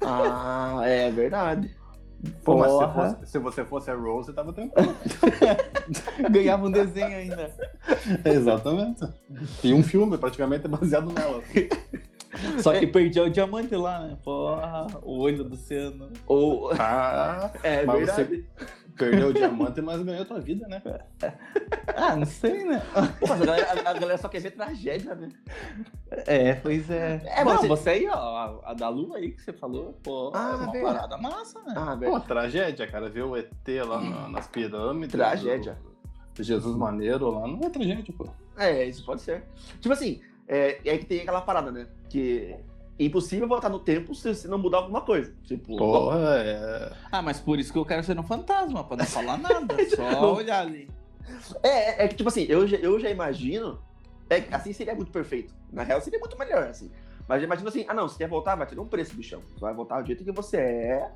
Ah, 0.00 0.80
é 0.84 1.10
verdade. 1.10 1.76
Pô, 2.44 2.56
mas 2.56 2.70
se, 2.70 2.94
fosse- 2.94 3.26
se 3.32 3.38
você 3.38 3.64
fosse 3.64 3.90
a 3.90 3.94
Rose, 3.94 4.32
tava 4.32 4.52
tranquilo. 4.52 4.94
Ganhava 6.30 6.66
um 6.66 6.70
desenho 6.70 7.16
ainda. 7.16 7.50
Exatamente. 8.24 9.04
E 9.64 9.74
um 9.74 9.82
filme 9.82 10.16
praticamente 10.16 10.68
baseado 10.68 11.12
nela. 11.12 11.42
Só 12.60 12.72
que 12.78 12.86
perdia 12.86 13.24
o 13.24 13.30
diamante 13.30 13.74
lá, 13.74 14.00
né? 14.06 14.16
Porra, 14.24 14.86
o 15.02 15.18
olho 15.20 15.44
do 15.44 15.54
oceano. 15.54 16.08
Ou. 16.26 16.70
Ah, 16.78 17.50
É 17.62 17.84
Mas 17.84 17.98
verdade. 17.98 18.46
Perdeu 19.10 19.28
o 19.28 19.32
diamante, 19.32 19.80
mas 19.82 20.02
ganhou 20.02 20.24
tua 20.24 20.40
vida, 20.40 20.66
né? 20.68 20.82
Ah, 21.94 22.16
não 22.16 22.24
sei, 22.24 22.64
né? 22.64 22.82
Pô, 23.20 23.32
a 23.32 23.36
galera, 23.36 23.70
a- 23.90 23.92
galera 23.92 24.18
só 24.18 24.28
quer 24.28 24.40
ver 24.40 24.52
tragédia, 24.52 25.14
né? 25.14 25.28
É, 26.10 26.54
pois 26.54 26.90
é. 26.90 27.20
É, 27.26 27.44
não, 27.44 27.52
mas 27.52 27.60
você- 27.60 27.68
você 27.68 27.90
aí, 27.90 28.08
ó, 28.08 28.14
a, 28.14 28.70
a 28.70 28.74
da 28.74 28.88
lua 28.88 29.18
aí 29.18 29.32
que 29.32 29.42
você 29.42 29.52
falou, 29.52 29.92
pô, 30.02 30.30
Ah, 30.34 30.50
é 30.52 30.54
uma 30.56 30.72
verdade. 30.72 30.94
parada 30.94 31.18
massa, 31.18 31.60
né? 31.62 31.74
Ah, 31.76 31.92
Pô, 31.92 31.96
verdade. 31.96 32.26
tragédia, 32.26 32.86
cara. 32.86 33.08
Ver 33.10 33.22
o 33.24 33.36
ET 33.36 33.50
lá 33.86 34.00
na- 34.00 34.28
nas 34.28 34.46
pirâmides. 34.48 35.12
Tragédia. 35.12 35.76
o 36.38 36.42
Jesus 36.42 36.74
Maneiro 36.76 37.30
lá. 37.30 37.46
Não 37.46 37.60
é 37.62 37.68
tragédia, 37.68 38.14
pô. 38.16 38.26
É, 38.56 38.84
isso 38.86 39.04
pode 39.04 39.20
ser. 39.22 39.44
Tipo 39.80 39.92
assim, 39.92 40.20
é, 40.48 40.80
é 40.84 40.98
que 40.98 41.04
tem 41.06 41.20
aquela 41.20 41.40
parada, 41.42 41.70
né? 41.70 41.86
Que 42.08 42.56
impossível 43.06 43.48
voltar 43.48 43.68
no 43.68 43.78
tempo 43.78 44.14
se, 44.14 44.34
se 44.34 44.48
não 44.48 44.58
mudar 44.58 44.78
alguma 44.78 45.00
coisa. 45.00 45.32
Tipo, 45.44 45.76
Porra, 45.76 46.36
é. 46.38 46.92
Ah, 47.10 47.22
mas 47.22 47.40
por 47.40 47.58
isso 47.58 47.72
que 47.72 47.78
eu 47.78 47.84
quero 47.84 48.02
ser 48.04 48.18
um 48.18 48.22
fantasma, 48.22 48.84
pra 48.84 48.96
não 48.96 49.04
falar 49.04 49.38
nada, 49.38 49.74
só 49.94 50.10
Não. 50.10 50.34
olhar 50.34 50.60
ali. 50.60 50.88
É, 51.62 52.04
é 52.04 52.08
que, 52.08 52.16
tipo 52.16 52.28
assim, 52.28 52.46
eu 52.48 52.66
já, 52.66 52.76
eu 52.78 52.98
já 53.00 53.10
imagino. 53.10 53.78
É, 54.28 54.40
que 54.40 54.54
assim 54.54 54.72
seria 54.72 54.94
muito 54.94 55.10
perfeito. 55.12 55.54
Na 55.72 55.82
real, 55.82 56.00
seria 56.00 56.18
muito 56.18 56.38
melhor, 56.38 56.64
assim. 56.64 56.90
Mas 57.28 57.40
eu 57.40 57.46
imagino 57.46 57.68
assim, 57.68 57.84
ah 57.88 57.94
não, 57.94 58.08
se 58.08 58.18
quer 58.18 58.28
voltar, 58.28 58.54
vai 58.56 58.66
ter 58.66 58.78
um 58.78 58.86
preço, 58.86 59.14
bichão. 59.14 59.40
Você 59.54 59.60
vai 59.60 59.74
voltar 59.74 60.00
do 60.00 60.06
jeito 60.06 60.24
que 60.24 60.32
você 60.32 60.56
é. 60.56 61.10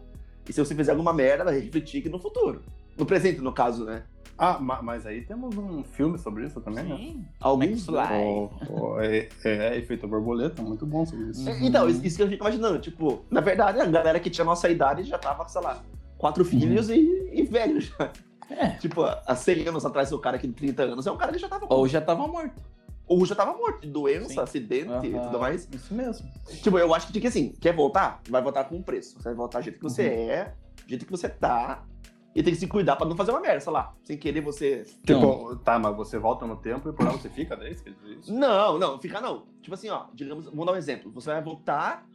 E 0.49 0.53
se 0.53 0.65
você 0.65 0.75
fizer 0.75 0.93
alguma 0.93 1.13
merda, 1.13 1.45
vai 1.45 1.59
refletir 1.59 2.01
aqui 2.01 2.09
no 2.09 2.19
futuro. 2.19 2.63
No 2.97 3.05
presente, 3.05 3.41
no 3.41 3.53
caso, 3.53 3.85
né? 3.85 4.05
Ah, 4.39 4.59
ma- 4.59 4.83
mas 4.83 5.07
aí 5.07 5.23
temos 5.23 5.57
um 5.57 5.83
filme 5.83 6.19
sobre 6.19 6.45
isso 6.47 6.61
também, 6.61 6.85
né? 6.85 6.97
Sim. 6.97 7.25
Alguns. 7.41 7.89
McFly. 7.89 8.23
O- 8.23 8.51
o- 8.71 9.01
é, 9.01 9.29
é 9.45 9.79
Efeito 9.79 10.07
Borboleta, 10.07 10.63
muito 10.63 10.85
bom 10.85 11.07
sobre 11.07 11.31
isso. 11.31 11.49
É, 11.49 11.59
Então, 11.65 11.89
isso 11.89 12.05
isso 12.05 12.17
que 12.17 12.23
eu 12.23 12.29
fico 12.29 12.43
imaginando. 12.45 12.79
Tipo, 12.79 13.25
na 13.31 13.41
verdade, 13.41 13.81
a 13.81 13.87
galera 13.87 14.21
que 14.21 14.29
tinha 14.29 14.45
nossa 14.45 14.69
idade 14.69 15.05
já 15.05 15.19
tava, 15.19 15.49
sei 15.49 15.63
lá, 15.63 15.83
quatro 16.19 16.45
filhos 16.45 16.91
e, 16.91 17.31
e 17.33 17.43
velho 17.45 17.81
já. 17.81 18.13
É. 18.51 18.71
Tipo, 18.73 19.03
há 19.03 19.35
100 19.35 19.69
anos 19.69 19.85
atrás, 19.87 20.13
o 20.13 20.19
cara 20.19 20.37
aqui 20.37 20.47
de 20.47 20.53
30 20.53 20.83
anos 20.85 21.07
é 21.07 21.11
um 21.11 21.17
cara 21.17 21.33
que 21.33 21.39
já 21.39 21.49
tava. 21.49 21.67
Ou 21.69 21.89
já 21.89 22.01
tava 22.01 22.29
morto. 22.29 22.63
Ou 23.09 23.25
já 23.25 23.35
tava 23.35 23.57
morto 23.57 23.81
de 23.83 23.89
doença, 23.91 24.29
Sim. 24.35 24.41
acidente 24.41 25.07
e 25.07 25.15
Aham, 25.15 25.27
tudo 25.27 25.39
mais. 25.41 25.69
Isso 25.73 25.95
mesmo. 25.95 26.29
Tipo, 26.63 26.79
eu 26.79 26.93
acho 26.95 27.07
que, 27.07 27.13
tipo 27.15 27.27
assim, 27.27 27.55
quer 27.61 27.75
voltar? 27.75 28.21
Vai 28.29 28.43
voltar 28.43 28.65
com 28.65 28.77
um 28.77 28.83
preço. 28.83 29.17
Você 29.19 29.25
vai 29.25 29.35
voltar 29.35 29.61
do 29.61 29.65
jeito 29.65 29.79
que 29.79 29.83
você 29.83 30.03
Uhum. 30.09 30.31
é, 30.31 30.45
do 30.85 30.89
jeito 30.89 31.05
que 31.07 31.11
você 31.11 31.29
tá. 31.29 31.85
E 32.37 32.43
tem 32.43 32.53
que 32.53 32.61
se 32.61 32.67
cuidar 32.67 32.97
pra 32.97 33.07
não 33.07 33.17
fazer 33.17 33.31
uma 33.31 33.41
merda, 33.41 33.61
sei 33.61 33.73
lá. 33.73 33.95
Sem 34.05 34.19
querer 34.19 34.43
você. 34.43 34.85
Tipo, 35.07 35.57
tá, 35.57 35.79
mas 35.79 35.97
você 35.97 36.19
volta 36.19 36.47
no 36.47 36.57
tempo 36.57 36.89
e 36.91 36.93
por 36.93 37.07
lá 37.07 37.13
você 37.13 37.31
fica, 37.31 37.59
isso? 37.67 37.83
Não, 38.33 38.79
não, 38.79 38.99
fica 39.01 39.21
não. 39.23 39.45
Tipo 39.63 39.73
assim, 39.75 39.89
ó, 39.89 40.05
digamos, 40.13 40.45
vamos 40.45 40.67
dar 40.67 40.73
um 40.73 40.77
exemplo. 40.77 41.11
Você 41.13 41.31
vai 41.31 41.41
voltar 41.43 42.07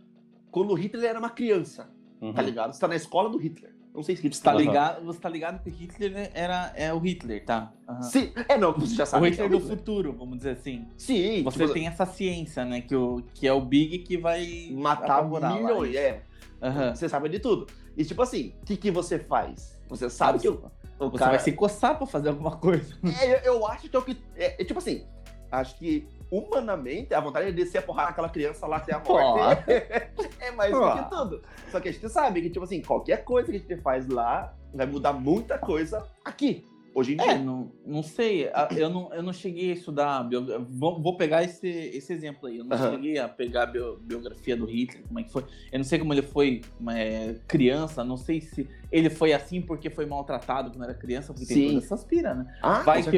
quando 0.52 0.70
o 0.72 0.76
Hitler 0.76 1.10
era 1.10 1.18
uma 1.20 1.30
criança, 1.32 1.90
Uhum. 2.22 2.34
tá 2.34 2.42
ligado? 2.44 2.72
Você 2.72 2.80
tá 2.80 2.88
na 2.88 2.96
escola 2.96 3.30
do 3.30 3.38
Hitler. 3.40 3.74
Não 3.96 4.04
sei 4.04 4.16
se 4.16 4.22
Hitler 4.22 4.36
Você 4.38 4.44
tá 4.44 4.54
ligado, 4.54 5.04
você 5.04 5.20
tá 5.20 5.28
ligado 5.28 5.64
que 5.64 5.70
Hitler 5.72 6.12
né, 6.12 6.30
era, 6.36 6.72
é 6.76 6.94
o 6.94 7.00
Hitler, 7.00 7.44
tá? 7.44 7.74
Aham. 7.90 8.02
Sim, 8.04 8.32
é 8.48 8.58
não, 8.60 8.72
você 8.74 8.94
já 8.96 9.04
O 9.04 9.08
sabe. 9.08 9.26
que 9.26 9.32
Hitler 9.32 9.48
é 9.48 9.50
do 9.50 9.58
Hitler. 9.58 9.78
futuro, 9.78 10.14
vamos 10.14 10.38
dizer 10.38 10.52
assim. 10.52 10.88
Sim, 10.96 11.42
Você 11.44 11.60
tipo, 11.62 11.74
tem 11.74 11.88
essa 11.88 12.06
ciência, 12.06 12.64
né? 12.64 12.80
Que, 12.82 12.96
o, 12.96 13.24
que 13.34 13.48
é 13.48 13.52
o 13.52 13.60
Big 13.60 13.98
que 14.00 14.18
vai 14.18 14.70
matar 14.72 15.18
apavorar 15.18 15.56
lá. 15.56 15.60
milhões, 15.60 15.96
é. 15.96 16.22
Aham. 16.62 16.94
Você 16.96 17.10
sabe 17.10 17.28
de 17.28 17.40
tudo. 17.40 17.66
E 17.98 18.06
tipo 18.06 18.22
assim, 18.22 18.54
o 18.62 18.66
que, 18.68 18.78
que 18.78 18.92
você 18.92 19.18
faz? 19.20 19.81
Você 19.92 20.10
sabe 20.10 20.40
que 20.40 20.48
o, 20.48 20.54
o 21.00 21.10
Você 21.10 21.18
cara... 21.18 21.32
vai 21.32 21.40
se 21.40 21.52
coçar 21.52 21.98
pra 21.98 22.08
fazer 22.08 22.30
alguma 22.30 22.56
coisa. 22.58 22.96
É, 23.22 23.48
eu, 23.48 23.56
eu 23.56 23.68
acho 23.68 23.90
que 23.90 23.96
é 23.96 24.00
o 24.00 24.02
que. 24.02 24.18
É, 24.36 24.62
é 24.62 24.66
tipo 24.66 24.80
assim, 24.80 25.06
acho 25.52 25.78
que 25.78 26.08
humanamente 26.32 27.14
a 27.14 27.20
vontade 27.20 27.50
é 27.50 27.52
descer 27.52 27.80
a 27.80 27.82
porrada 27.82 28.08
naquela 28.10 28.30
criança 28.30 28.66
lá 28.66 28.78
até 28.78 28.94
a 28.96 29.00
morte. 29.00 29.64
é 30.40 30.52
mais 30.56 30.72
do 30.72 30.80
que 30.94 31.10
tudo. 31.10 31.42
Só 31.70 31.80
que 31.80 31.90
a 31.90 31.92
gente 31.92 32.08
sabe 32.10 32.42
que, 32.42 32.50
tipo 32.50 32.64
assim, 32.64 32.82
qualquer 32.82 33.24
coisa 33.26 33.52
que 33.52 33.58
a 33.58 33.60
gente 33.60 33.78
faz 33.82 34.08
lá 34.08 34.56
vai 34.74 34.86
mudar 34.86 35.12
muita 35.12 35.58
coisa 35.58 36.08
aqui, 36.24 36.66
hoje 36.96 37.16
em 37.16 37.22
É, 37.22 37.24
dia. 37.36 37.38
não, 37.40 37.70
não 37.86 38.02
sei. 38.02 38.50
Eu 38.78 38.90
não, 38.90 39.14
eu 39.14 39.22
não 39.22 39.34
cheguei 39.34 39.72
a 39.72 39.74
estudar. 39.74 40.24
bio- 40.24 40.66
Vou, 40.70 41.02
vou 41.02 41.18
pegar 41.18 41.44
esse, 41.44 41.68
esse 41.68 42.14
exemplo 42.14 42.48
aí. 42.48 42.60
Eu 42.60 42.64
não 42.64 42.78
Aham. 42.78 42.92
cheguei 42.92 43.18
a 43.18 43.28
pegar 43.28 43.64
a 43.64 43.66
bio- 43.66 43.98
biografia 43.98 44.56
do 44.56 44.64
Hitler, 44.66 45.04
como 45.06 45.20
é 45.20 45.24
que 45.24 45.32
foi. 45.34 45.44
Eu 45.70 45.80
não 45.80 45.84
sei 45.84 46.00
como 46.00 46.14
ele 46.14 46.22
foi 46.22 46.62
é, 46.96 47.36
criança, 47.46 48.06
não 48.06 48.16
sei 48.16 48.40
se 48.40 48.70
ele 48.92 49.10
foi 49.10 49.32
assim 49.34 49.62
porque 49.62 49.90
foi 49.90 50.06
maltratado 50.06 50.70
quando 50.72 50.84
era 50.84 50.94
criança, 50.94 51.34
porque 51.34 51.46
Sim. 51.46 51.54
tem 51.56 51.68
todas 51.70 51.84
essas 51.86 52.04
piras, 52.04 52.38
né? 52.38 52.54
Ah, 52.62 52.82
Vai 52.82 53.02
que, 53.04 53.18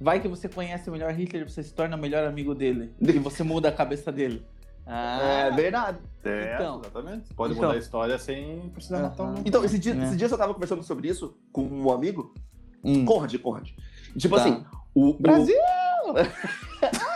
vai 0.00 0.20
que 0.20 0.28
você 0.28 0.48
conhece 0.48 0.88
o 0.88 0.92
melhor 0.92 1.12
Hitler, 1.12 1.48
você 1.48 1.62
se 1.62 1.72
torna 1.72 1.96
o 1.96 2.00
melhor 2.00 2.24
amigo 2.26 2.54
dele. 2.54 2.92
e 3.00 3.18
você 3.18 3.42
muda 3.42 3.68
a 3.68 3.72
cabeça 3.72 4.10
dele. 4.10 4.44
Ah, 4.84 5.44
É 5.46 5.50
verdade. 5.52 5.98
É, 6.24 6.54
Então. 6.56 6.80
exatamente. 6.80 7.28
Você 7.28 7.34
pode 7.34 7.52
Então. 7.52 7.64
mudar 7.64 7.76
a 7.76 7.78
história 7.78 8.18
sem 8.18 8.68
precisar 8.70 8.96
Aham. 8.98 9.08
matar 9.10 9.22
um. 9.24 9.34
Então, 9.44 9.64
esse 9.64 9.78
dia, 9.78 9.94
É. 9.94 10.02
esses 10.04 10.16
dias 10.16 10.32
eu 10.32 10.38
tava 10.38 10.52
conversando 10.52 10.82
sobre 10.82 11.06
isso 11.08 11.36
com 11.52 11.62
um 11.62 11.90
amigo, 11.92 12.34
hum. 12.82 13.04
Conrad, 13.04 13.32
Conrad. 13.38 13.68
Tipo 14.18 14.34
Tá. 14.36 14.42
assim, 14.42 14.64
o. 14.94 15.10
o- 15.10 15.14
Brasil! 15.20 15.54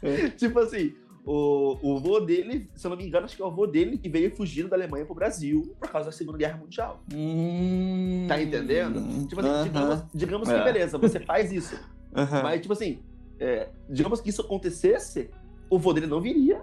tipo 0.36 0.58
assim, 0.60 0.94
o, 1.30 1.78
o 1.82 1.98
vô 1.98 2.20
dele, 2.20 2.66
se 2.74 2.86
eu 2.86 2.90
não 2.90 2.96
me 2.96 3.06
engano, 3.06 3.26
acho 3.26 3.36
que 3.36 3.42
é 3.42 3.44
o 3.44 3.50
vô 3.50 3.66
dele 3.66 3.98
que 3.98 4.08
veio 4.08 4.34
fugindo 4.34 4.68
da 4.70 4.76
Alemanha 4.76 5.04
pro 5.04 5.14
Brasil 5.14 5.76
por 5.78 5.90
causa 5.90 6.06
da 6.06 6.12
Segunda 6.12 6.38
Guerra 6.38 6.56
Mundial. 6.56 7.02
Hum. 7.14 8.24
Tá 8.26 8.40
entendendo? 8.40 9.26
Tipo 9.26 9.42
assim, 9.42 9.50
Aham. 9.50 9.64
digamos, 9.64 10.04
digamos 10.14 10.48
que 10.48 10.54
É. 10.54 10.64
beleza, 10.64 10.96
você 10.96 11.20
faz 11.20 11.52
isso. 11.52 11.78
Aham. 12.16 12.42
Mas, 12.42 12.62
tipo 12.62 12.72
assim, 12.72 13.00
é, 13.38 13.68
digamos 13.90 14.22
que 14.22 14.30
isso 14.30 14.40
acontecesse, 14.40 15.28
o 15.68 15.78
vô 15.78 15.92
dele 15.92 16.06
não 16.06 16.20
viria. 16.20 16.62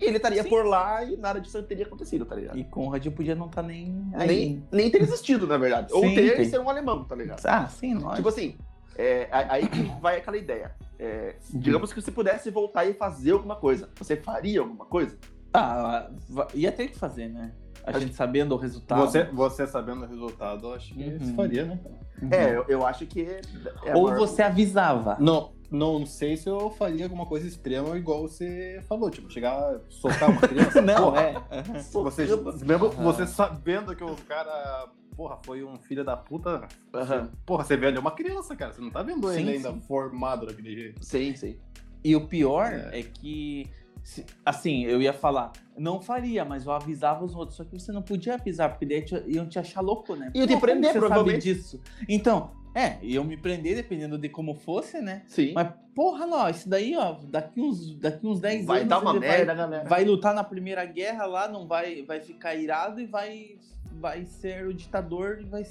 E 0.00 0.04
ele 0.04 0.16
estaria 0.16 0.42
Sim. 0.44 0.48
por 0.48 0.64
lá 0.64 1.02
e 1.04 1.16
nada 1.16 1.40
disso 1.40 1.60
teria 1.64 1.84
acontecido, 1.86 2.24
tá 2.24 2.36
ligado? 2.36 2.56
E 2.58 2.62
Conrad 2.64 3.04
podia 3.08 3.34
não 3.34 3.46
estar 3.46 3.62
nem 3.62 3.94
aí. 4.14 4.26
Nem, 4.28 4.62
nem 4.70 4.90
ter 4.90 5.02
existido, 5.02 5.44
na 5.46 5.56
verdade. 5.56 5.92
Ou 5.92 6.02
Sim, 6.02 6.14
ter 6.14 6.36
tem. 6.36 6.42
e 6.46 6.48
ser 6.50 6.60
um 6.60 6.68
alemão, 6.70 7.04
tá 7.04 7.14
ligado? 7.16 7.40
Ah, 7.46 7.66
sim, 7.68 7.94
lógico. 7.94 8.16
Tipo 8.16 8.28
assim, 8.28 8.56
é, 8.96 9.28
aí 9.30 9.68
que 9.68 9.82
vai 10.00 10.16
aquela 10.18 10.36
ideia. 10.36 10.74
É, 10.98 11.36
Uhum. 11.52 11.60
digamos 11.60 11.92
que 11.92 12.00
você 12.00 12.10
pudesse 12.10 12.50
voltar 12.50 12.84
e 12.84 12.94
fazer 12.94 13.32
alguma 13.32 13.56
coisa. 13.56 13.88
Você 13.96 14.16
faria 14.16 14.60
alguma 14.60 14.84
coisa? 14.84 15.16
Ah, 15.52 16.08
ia 16.54 16.70
ter 16.72 16.88
que 16.88 16.98
fazer, 16.98 17.28
né? 17.28 17.52
A 17.84 17.90
Acho- 17.90 18.00
gente 18.00 18.14
sabendo 18.14 18.54
o 18.54 18.58
resultado. 18.58 19.00
Você, 19.02 19.24
você 19.24 19.66
sabendo 19.66 20.04
o 20.04 20.06
resultado, 20.08 20.68
eu 20.68 20.74
acho 20.74 20.94
que 20.94 21.04
Uhum. 21.04 21.20
se 21.20 21.34
faria, 21.34 21.64
né? 21.66 21.78
Uhum. 22.22 22.28
É, 22.32 22.56
eu, 22.56 22.64
eu 22.68 22.86
acho 22.86 23.06
que. 23.06 23.20
é 23.84 23.94
Ou 23.94 24.04
maior- 24.04 24.18
você 24.18 24.42
avisava. 24.42 25.16
Não, 25.20 25.52
não 25.70 26.06
sei 26.06 26.36
se 26.36 26.48
eu 26.48 26.70
faria 26.70 27.04
alguma 27.04 27.26
coisa 27.26 27.46
extrema 27.46 27.96
igual 27.98 28.22
você 28.22 28.80
falou, 28.88 29.10
tipo, 29.10 29.30
chegar, 29.30 29.80
socar 29.90 30.30
uma 30.30 30.40
criança. 30.48 30.80
Não, 30.80 31.14
é. 31.16 31.34
Você, 31.92 32.24
mesmo 32.64 32.88
você 32.90 33.26
sabendo 33.26 33.94
que 33.94 34.02
o 34.02 34.16
cara, 34.26 34.88
porra, 35.16 35.38
foi 35.44 35.64
um 35.64 35.76
filho 35.78 36.04
da 36.04 36.16
puta. 36.16 36.66
Aham. 36.92 37.30
Porra, 37.46 37.64
você 37.64 37.76
vê 37.76 37.86
ali 37.86 37.98
uma 37.98 38.10
criança, 38.10 38.54
cara. 38.56 38.72
Você 38.72 38.80
não 38.80 38.90
tá 38.90 39.02
vendo 39.02 39.28
Sim, 39.32 39.40
ele 39.40 39.50
ainda 39.56 39.72
sim. 39.72 39.80
formado 39.80 40.46
daquele 40.46 40.74
jeito. 40.74 41.04
Sim, 41.04 41.34
sim. 41.36 41.56
E 42.02 42.14
o 42.14 42.26
pior 42.26 42.66
É. 42.72 43.00
é, 43.00 43.02
que, 43.02 43.66
assim, 44.44 44.84
eu 44.84 45.00
ia 45.00 45.12
falar, 45.12 45.52
não 45.76 46.00
faria, 46.00 46.44
mas 46.44 46.66
eu 46.66 46.72
avisava 46.72 47.24
os 47.24 47.34
outros. 47.34 47.56
Só 47.56 47.64
que 47.64 47.72
você 47.78 47.90
não 47.92 48.02
podia 48.02 48.34
avisar, 48.34 48.68
porque 48.70 48.84
daí 48.86 49.02
te- 49.02 49.22
iam 49.26 49.46
te 49.46 49.58
achar 49.58 49.80
louco, 49.80 50.14
né? 50.14 50.30
Iam 50.34 50.46
te 50.46 50.56
prender, 50.58 50.92
você 50.92 50.98
provavelmente. 50.98 51.42
sabe 51.48 51.54
disso. 51.54 51.80
Então, 52.08 52.50
é, 52.74 52.98
iam 53.02 53.24
me 53.24 53.36
prender 53.36 53.76
dependendo 53.76 54.18
de 54.18 54.28
como 54.28 54.54
fosse, 54.54 55.00
né? 55.00 55.22
Sim. 55.26 55.52
Mas, 55.54 55.72
porra, 55.94 56.26
não, 56.26 56.48
isso 56.50 56.68
daí, 56.68 56.94
ó, 56.96 57.12
daqui 57.28 57.60
uns, 57.60 57.94
daqui 57.96 58.26
uns 58.26 58.40
10 58.40 58.66
vai 58.66 58.78
anos. 58.78 58.88
dar 58.90 58.98
uma 58.98 59.14
merda, 59.14 59.54
galera. 59.54 59.88
vai 59.88 60.04
lutar 60.04 60.34
na 60.34 60.44
Primeira 60.44 60.84
Guerra 60.84 61.24
lá, 61.24 61.48
não 61.48 61.66
vai, 61.66 62.02
vai 62.02 62.20
ficar 62.20 62.54
irado 62.54 63.00
e 63.00 63.06
vai, 63.06 63.56
vai 64.00 64.24
ser 64.24 64.66
o 64.66 64.74
ditador 64.74 65.38
e 65.40 65.44
vai 65.44 65.64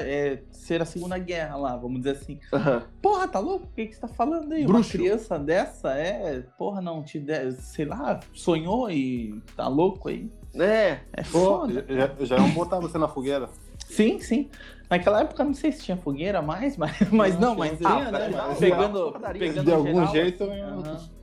é, 0.00 0.38
ser 0.50 0.82
a 0.82 0.84
Segunda 0.84 1.18
Guerra 1.18 1.56
lá, 1.56 1.76
vamos 1.76 1.98
dizer 1.98 2.16
assim. 2.16 2.40
Aham. 2.52 2.82
Porra, 3.00 3.28
tá 3.28 3.38
louco? 3.38 3.66
O 3.66 3.74
que, 3.74 3.86
que 3.86 3.94
você 3.94 4.00
tá 4.00 4.08
falando 4.08 4.52
aí? 4.52 4.64
Bruxo. 4.64 4.96
Uma 4.96 5.04
criança 5.04 5.38
dessa 5.38 5.92
é, 5.92 6.40
porra, 6.58 6.80
não 6.80 7.02
te 7.02 7.18
de... 7.18 7.52
sei 7.52 7.84
lá, 7.84 8.20
sonhou 8.32 8.90
e 8.90 9.40
tá 9.54 9.68
louco 9.68 10.08
aí. 10.08 10.30
É. 10.54 11.00
É 11.12 11.22
Pô, 11.22 11.58
foda. 11.58 11.86
já, 11.88 12.24
já 12.24 12.36
iam 12.36 12.50
botar 12.50 12.80
você 12.80 12.98
na 12.98 13.08
fogueira. 13.08 13.48
Sim, 13.86 14.18
sim. 14.18 14.50
Naquela 14.88 15.20
época 15.20 15.44
não 15.44 15.54
sei 15.54 15.72
se 15.72 15.84
tinha 15.84 15.96
fogueira 15.96 16.40
mais, 16.40 16.76
mas, 16.76 16.96
mas 17.12 17.38
não, 17.38 17.54
mas 17.54 17.78
tinha, 17.78 18.08
ah, 18.08 18.12
né? 18.12 18.28
mas 18.30 18.58
pegando, 18.58 19.12
pegando 19.38 19.64
De 19.64 19.72
algum 19.72 19.92
geral, 19.92 20.12
jeito, 20.12 20.44
assim, 20.44 20.58
eu- 20.58 20.66
aham. 20.66 21.16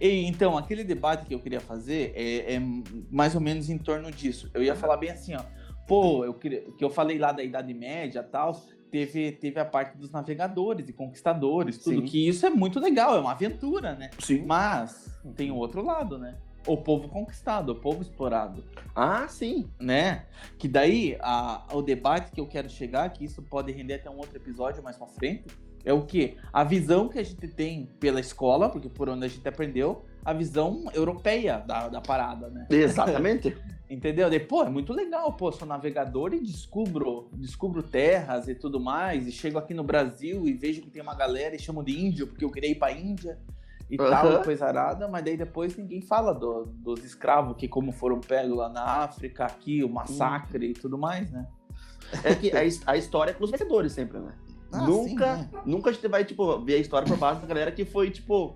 E, 0.00 0.26
então, 0.26 0.58
aquele 0.58 0.84
debate 0.84 1.24
que 1.24 1.34
eu 1.34 1.40
queria 1.40 1.60
fazer 1.60 2.12
é, 2.14 2.54
é 2.54 2.62
mais 3.10 3.34
ou 3.34 3.40
menos 3.40 3.70
em 3.70 3.78
torno 3.78 4.10
disso. 4.10 4.50
Eu 4.52 4.62
ia 4.62 4.74
falar 4.74 4.96
bem 4.96 5.10
assim, 5.10 5.34
ó. 5.34 5.40
Pô, 5.88 6.22
eu 6.24 6.34
queria, 6.34 6.60
que 6.76 6.84
eu 6.84 6.90
falei 6.90 7.18
lá 7.18 7.32
da 7.32 7.42
Idade 7.42 7.72
Média 7.72 8.20
e 8.20 8.30
tal, 8.30 8.52
teve, 8.90 9.32
teve 9.32 9.58
a 9.58 9.64
parte 9.64 9.96
dos 9.96 10.10
navegadores 10.10 10.88
e 10.88 10.92
conquistadores, 10.92 11.78
tudo 11.78 12.00
Sim. 12.00 12.04
que 12.06 12.28
isso 12.28 12.44
é 12.44 12.50
muito 12.50 12.78
legal, 12.78 13.16
é 13.16 13.20
uma 13.20 13.32
aventura, 13.32 13.94
né? 13.94 14.10
Sim. 14.18 14.44
Mas 14.46 15.18
tem 15.34 15.50
o 15.50 15.56
outro 15.56 15.82
lado, 15.82 16.18
né? 16.18 16.36
O 16.66 16.76
povo 16.76 17.08
conquistado, 17.08 17.70
o 17.70 17.74
povo 17.74 18.02
explorado, 18.02 18.62
Ah, 18.94 19.26
sim. 19.28 19.70
né? 19.80 20.26
Que 20.58 20.68
daí, 20.68 21.16
a, 21.20 21.66
o 21.72 21.80
debate 21.80 22.30
que 22.32 22.40
eu 22.40 22.46
quero 22.46 22.68
chegar, 22.68 23.08
que 23.10 23.24
isso 23.24 23.40
pode 23.42 23.72
render 23.72 23.94
até 23.94 24.10
um 24.10 24.18
outro 24.18 24.36
episódio 24.36 24.82
mais 24.82 24.96
pra 24.98 25.06
frente, 25.06 25.46
é 25.84 25.92
o 25.92 26.04
que? 26.04 26.36
A 26.52 26.64
visão 26.64 27.08
que 27.08 27.18
a 27.18 27.22
gente 27.22 27.48
tem 27.48 27.86
pela 27.98 28.20
escola, 28.20 28.68
porque 28.68 28.90
por 28.90 29.08
onde 29.08 29.24
a 29.24 29.28
gente 29.28 29.48
aprendeu, 29.48 30.04
a 30.28 30.32
visão 30.34 30.84
europeia 30.92 31.58
da, 31.58 31.88
da 31.88 32.00
parada, 32.02 32.50
né? 32.50 32.66
Exatamente. 32.68 33.56
Entendeu? 33.88 34.28
Daí, 34.28 34.38
pô, 34.38 34.62
é 34.62 34.68
muito 34.68 34.92
legal, 34.92 35.32
pô, 35.32 35.50
sou 35.50 35.66
navegador 35.66 36.34
e 36.34 36.40
descubro, 36.40 37.30
descubro 37.32 37.82
terras 37.82 38.46
e 38.46 38.54
tudo 38.54 38.78
mais, 38.78 39.26
e 39.26 39.32
chego 39.32 39.56
aqui 39.56 39.72
no 39.72 39.82
Brasil 39.82 40.46
e 40.46 40.52
vejo 40.52 40.82
que 40.82 40.90
tem 40.90 41.00
uma 41.00 41.14
galera 41.14 41.56
e 41.56 41.58
chamo 41.58 41.82
de 41.82 41.98
índio, 41.98 42.26
porque 42.26 42.44
eu 42.44 42.50
queria 42.50 42.70
ir 42.70 42.74
pra 42.74 42.92
Índia 42.92 43.38
e 43.88 43.96
tal, 43.96 44.26
Aham. 44.26 44.40
e 44.42 44.44
coisa 44.44 44.66
arada, 44.66 45.08
mas 45.08 45.24
daí 45.24 45.38
depois 45.38 45.74
ninguém 45.74 46.02
fala 46.02 46.34
do- 46.34 46.66
dos 46.66 47.02
escravos 47.02 47.56
que 47.56 47.66
como 47.66 47.90
foram 47.90 48.20
pegos 48.20 48.54
lá 48.58 48.68
na 48.68 48.82
África, 48.84 49.46
aqui, 49.46 49.82
o 49.82 49.88
massacre 49.88 50.66
e 50.66 50.74
tudo 50.74 50.98
mais, 50.98 51.30
né? 51.30 51.46
É 52.22 52.34
que 52.34 52.52
a, 52.52 52.60
a 52.92 52.96
história 52.98 53.30
é 53.30 53.34
com 53.34 53.44
os 53.44 53.50
vencedores 53.50 53.92
sempre, 53.92 54.18
né? 54.18 54.34
Ah, 54.70 54.82
nunca, 54.82 55.36
sim, 55.38 55.48
nunca 55.64 55.88
a 55.88 55.92
gente 55.94 56.06
vai, 56.08 56.26
tipo, 56.26 56.58
ver 56.60 56.74
a 56.74 56.78
história 56.78 57.08
por 57.08 57.16
base 57.16 57.40
da 57.40 57.46
galera 57.46 57.72
que 57.72 57.86
foi, 57.86 58.10
tipo, 58.10 58.54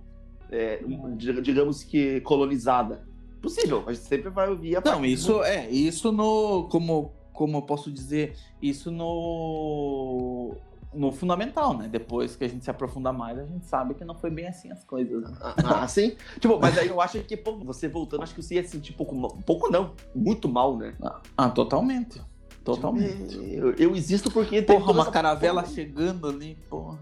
é, 0.53 0.83
di- 1.17 1.41
digamos 1.43 1.83
que 1.83 2.21
colonizada. 2.21 3.03
Possível, 3.41 3.83
a 3.87 3.93
gente 3.93 4.05
sempre 4.05 4.31
vai 4.31 4.49
ouvir 4.49 4.77
a 4.77 4.83
Não, 4.85 5.05
isso 5.05 5.43
é, 5.43 5.69
isso 5.69 6.13
no. 6.13 6.69
Como, 6.71 7.11
como 7.33 7.57
eu 7.59 7.63
posso 7.63 7.91
dizer, 7.91 8.37
isso 8.61 8.91
no. 8.91 10.55
No 10.95 11.11
fundamental, 11.11 11.73
né? 11.77 11.89
Depois 11.91 12.37
que 12.37 12.45
a 12.45 12.49
gente 12.49 12.63
se 12.65 12.71
aprofunda 12.71 13.15
mais, 13.15 13.39
a 13.39 13.47
gente 13.47 13.65
sabe 13.67 13.95
que 13.95 14.05
não 14.05 14.15
foi 14.15 14.29
bem 14.31 14.47
assim 14.47 14.71
as 14.71 14.85
coisas. 14.85 15.23
né? 15.23 15.35
Ah, 15.65 15.89
sim. 15.89 16.15
Tipo, 16.39 16.61
mas 16.61 16.77
aí 16.77 16.87
eu 16.89 17.01
acho 17.01 17.19
que, 17.25 17.35
pô, 17.35 17.57
você 17.65 17.89
voltando, 17.89 18.23
acho 18.23 18.35
que 18.35 18.43
você 18.43 18.57
ia 18.57 18.69
sentir 18.69 18.93
pouco, 18.93 19.15
mal- 19.15 19.39
pouco 19.47 19.71
não, 19.73 19.95
muito 20.15 20.51
mal, 20.51 20.77
né? 20.77 20.95
Ah, 21.35 21.49
totalmente. 21.49 22.21
Totalmente. 22.63 23.27
Tipo, 23.27 23.43
Eu, 23.43 23.73
eu 23.73 23.97
existo 23.97 24.31
porque 24.31 24.61
tem 24.61 24.79
Porra, 24.79 24.93
uma 24.93 25.11
caravela 25.11 25.63
porra. 25.63 25.75
chegando 25.75 26.29
ali, 26.29 26.59
porra. 26.69 26.99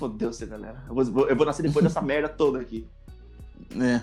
Meu 0.00 0.08
Deus, 0.08 0.40
galera. 0.42 0.82
Eu 0.88 0.94
vou, 1.04 1.28
eu 1.28 1.36
vou 1.36 1.46
nascer 1.46 1.62
depois 1.62 1.82
dessa 1.84 2.00
merda 2.02 2.28
toda 2.28 2.60
aqui. 2.60 2.86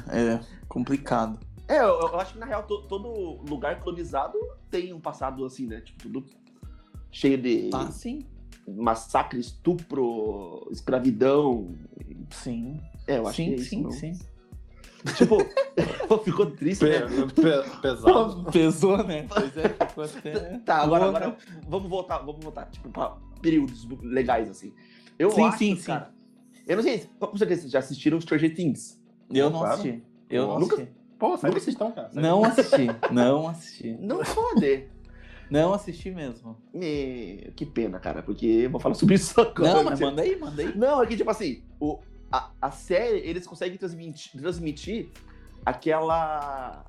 É, 0.10 0.34
é 0.34 0.40
complicado. 0.68 1.40
É, 1.68 1.80
eu, 1.80 2.00
eu 2.00 2.20
acho 2.20 2.34
que 2.34 2.40
na 2.40 2.46
real 2.46 2.64
to- 2.64 2.84
todo 2.84 3.08
lugar 3.50 3.80
colonizado 3.82 4.38
tem 4.70 4.94
um 4.94 5.00
passado 5.00 5.44
assim, 5.46 5.66
né? 5.68 5.82
Tipo, 5.82 6.04
tudo 6.04 6.26
cheio 7.12 7.38
de 7.38 7.70
Ah, 7.74 7.90
sim. 7.92 8.26
massacre, 8.68 9.40
estupro, 9.40 10.68
escravidão. 10.72 11.74
Sim. 12.30 12.80
É, 13.08 13.18
eu 13.18 13.28
acho 13.28 13.38
sim, 13.38 13.46
que 13.46 13.52
é 13.52 13.56
isso. 13.56 13.70
sim, 13.70 13.82
não. 13.84 13.92
sim. 13.92 14.14
Tipo, 15.16 15.38
ficou 16.26 16.48
triste, 16.52 16.84
né? 16.86 17.02
pe- 17.34 17.80
pesado. 17.80 18.44
Pesou, 18.52 19.04
né? 19.04 19.28
Pois 19.30 19.56
é, 19.58 19.70
ficou 19.88 20.04
até. 20.04 20.58
Tá, 20.60 20.78
agora, 20.82 21.06
agora 21.06 21.38
vamos 21.68 21.90
voltar, 21.90 22.20
vamos 22.20 22.44
voltar, 22.44 22.66
tipo, 22.72 22.90
pra 22.90 23.16
períodos 23.42 23.88
legais, 24.02 24.50
assim. 24.50 24.74
Eu 25.18 25.32
Sim, 25.32 25.44
acho, 25.46 25.58
sim, 25.58 25.76
sim. 25.76 25.84
cara. 25.86 26.14
Eu 26.68 26.76
não 26.78 26.84
sei, 26.84 27.00
se- 27.00 27.08
com 27.08 27.38
certeza 27.38 27.62
vocês 27.62 27.72
já 27.72 27.80
assistiram 27.80 28.20
Stranger 28.20 28.56
Things. 28.56 29.02
Eu 29.32 29.50
não 29.50 29.60
Claro. 29.60 29.74
assisti. 29.76 30.04
Eu 30.30 30.48
não 30.48 30.60
Nunca- 30.60 30.76
assisti. 30.76 30.92
Pô, 31.18 31.38
sai 31.38 31.50
Nunca 31.50 31.60
desse 31.60 31.72
então, 31.72 31.92
cara. 31.92 32.10
Sai 32.12 32.22
Não 32.24 32.44
assisti. 32.44 32.88
Não 33.12 33.48
assisti. 33.48 33.98
Não 34.00 34.18
pode. 34.24 34.88
Não 35.50 35.74
assisti 35.74 36.12
mesmo. 36.12 36.58
Me- 36.74 37.52
Que 37.56 37.66
pena, 37.66 38.00
cara, 38.00 38.22
porque 38.24 38.46
eu 38.46 38.70
vou 38.70 38.80
falar 38.82 38.96
sobre 38.96 39.16
isso 39.16 39.40
agora. 39.40 39.74
Não, 39.76 39.84
mas 39.84 40.00
manda 40.00 40.22
aí, 40.22 40.36
manda 40.38 40.62
aí. 40.62 40.76
Não, 40.76 41.02
é 41.02 41.06
que, 41.08 41.16
tipo 41.16 41.30
assim, 41.30 41.64
o, 41.80 42.00
a, 42.32 42.50
a 42.62 42.72
série, 42.72 43.20
eles 43.20 43.46
conseguem 43.48 43.78
transmitir, 43.78 44.40
transmitir 44.42 45.10
aquela. 45.66 46.84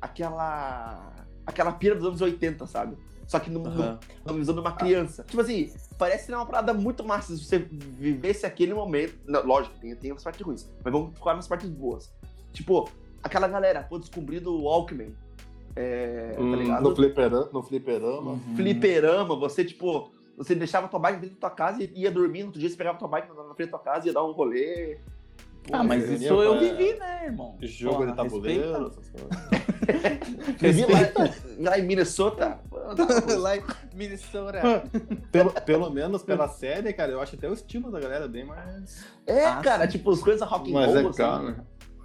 aquela. 0.00 1.12
aquela 1.46 1.72
pira 1.72 1.94
dos 1.94 2.06
anos 2.06 2.20
80, 2.20 2.66
sabe? 2.66 2.96
Só 3.30 3.38
que 3.38 3.48
no, 3.48 3.62
na 3.62 4.00
visão 4.32 4.52
de 4.52 4.60
uma 4.60 4.72
criança. 4.72 5.22
Tipo 5.22 5.40
assim, 5.42 5.72
parece 5.96 6.26
ser 6.26 6.34
uma 6.34 6.44
parada 6.44 6.74
muito 6.74 7.04
massa 7.04 7.36
se 7.36 7.44
você 7.44 7.58
vivesse 7.60 8.44
aquele 8.44 8.74
momento. 8.74 9.16
Não, 9.24 9.46
lógico, 9.46 9.78
tem, 9.78 9.94
tem 9.94 10.10
as 10.10 10.24
partes 10.24 10.44
ruins, 10.44 10.68
mas 10.82 10.92
vamos 10.92 11.16
focar 11.16 11.36
nas 11.36 11.46
partes 11.46 11.70
boas. 11.70 12.12
Tipo, 12.52 12.90
aquela 13.22 13.46
galera, 13.46 13.84
pô, 13.84 14.00
descobrindo 14.00 14.52
o 14.52 14.64
Walkman. 14.64 15.14
É, 15.76 16.32
tá 16.34 16.42
Hum, 16.42 16.56
ligado? 16.56 16.82
no, 16.82 16.96
fliperama, 16.96 17.48
no 17.52 17.62
fliperama. 17.62 18.30
Uhum. 18.32 18.56
Fliperama, 18.56 19.36
você, 19.36 19.64
tipo, 19.64 20.10
você 20.36 20.52
deixava 20.56 20.88
tua 20.88 20.98
bike 20.98 21.20
dentro 21.20 21.36
da 21.36 21.40
tua 21.48 21.50
casa 21.56 21.84
e 21.84 21.92
ia 21.94 22.10
dormir, 22.10 22.40
no 22.40 22.46
outro 22.46 22.58
dia 22.58 22.68
você 22.68 22.76
pegava 22.76 22.98
tua 22.98 23.06
bike 23.06 23.28
na 23.28 23.44
na 23.44 23.54
frente 23.54 23.70
da 23.70 23.78
tua 23.78 23.84
casa 23.92 24.06
e 24.06 24.08
ia 24.08 24.12
dar 24.12 24.24
um 24.24 24.32
rolê. 24.32 24.98
Ah, 25.72 25.84
mas 25.84 26.08
eu 26.08 26.14
isso 26.16 26.24
eu 26.42 26.50
pra- 26.52 26.60
vivi, 26.60 26.98
né, 26.98 27.24
irmão? 27.26 27.56
Jogo 27.60 27.96
Porra, 27.96 28.06
de 28.10 28.16
tabuleiro, 28.16 28.86
essas 28.88 29.08
coisas. 29.08 29.30
Vivi 30.60 30.82
lá, 30.86 30.98
lá 31.70 31.78
em 31.78 31.82
Minnesota. 31.82 32.58
Lá 33.40 33.56
em 33.56 33.62
Minnesota. 33.94 34.60
Pelo, 35.30 35.50
pelo 35.52 35.90
menos 35.90 36.22
pela 36.22 36.48
série, 36.48 36.92
cara, 36.92 37.12
eu 37.12 37.20
acho 37.20 37.36
até 37.36 37.48
o 37.48 37.52
estilo 37.52 37.90
da 37.90 38.00
galera 38.00 38.26
bem 38.26 38.44
mais, 38.44 39.04
É, 39.26 39.44
Ah, 39.46 39.60
cara, 39.62 39.84
sim. 39.84 39.98
tipo, 39.98 40.10
as 40.10 40.20
coisas 40.20 40.46
rock 40.48 40.70
and 40.74 40.78
roll, 40.86 40.94
legal, 40.94 41.10
assim. 41.36 41.46
né? 41.46 41.56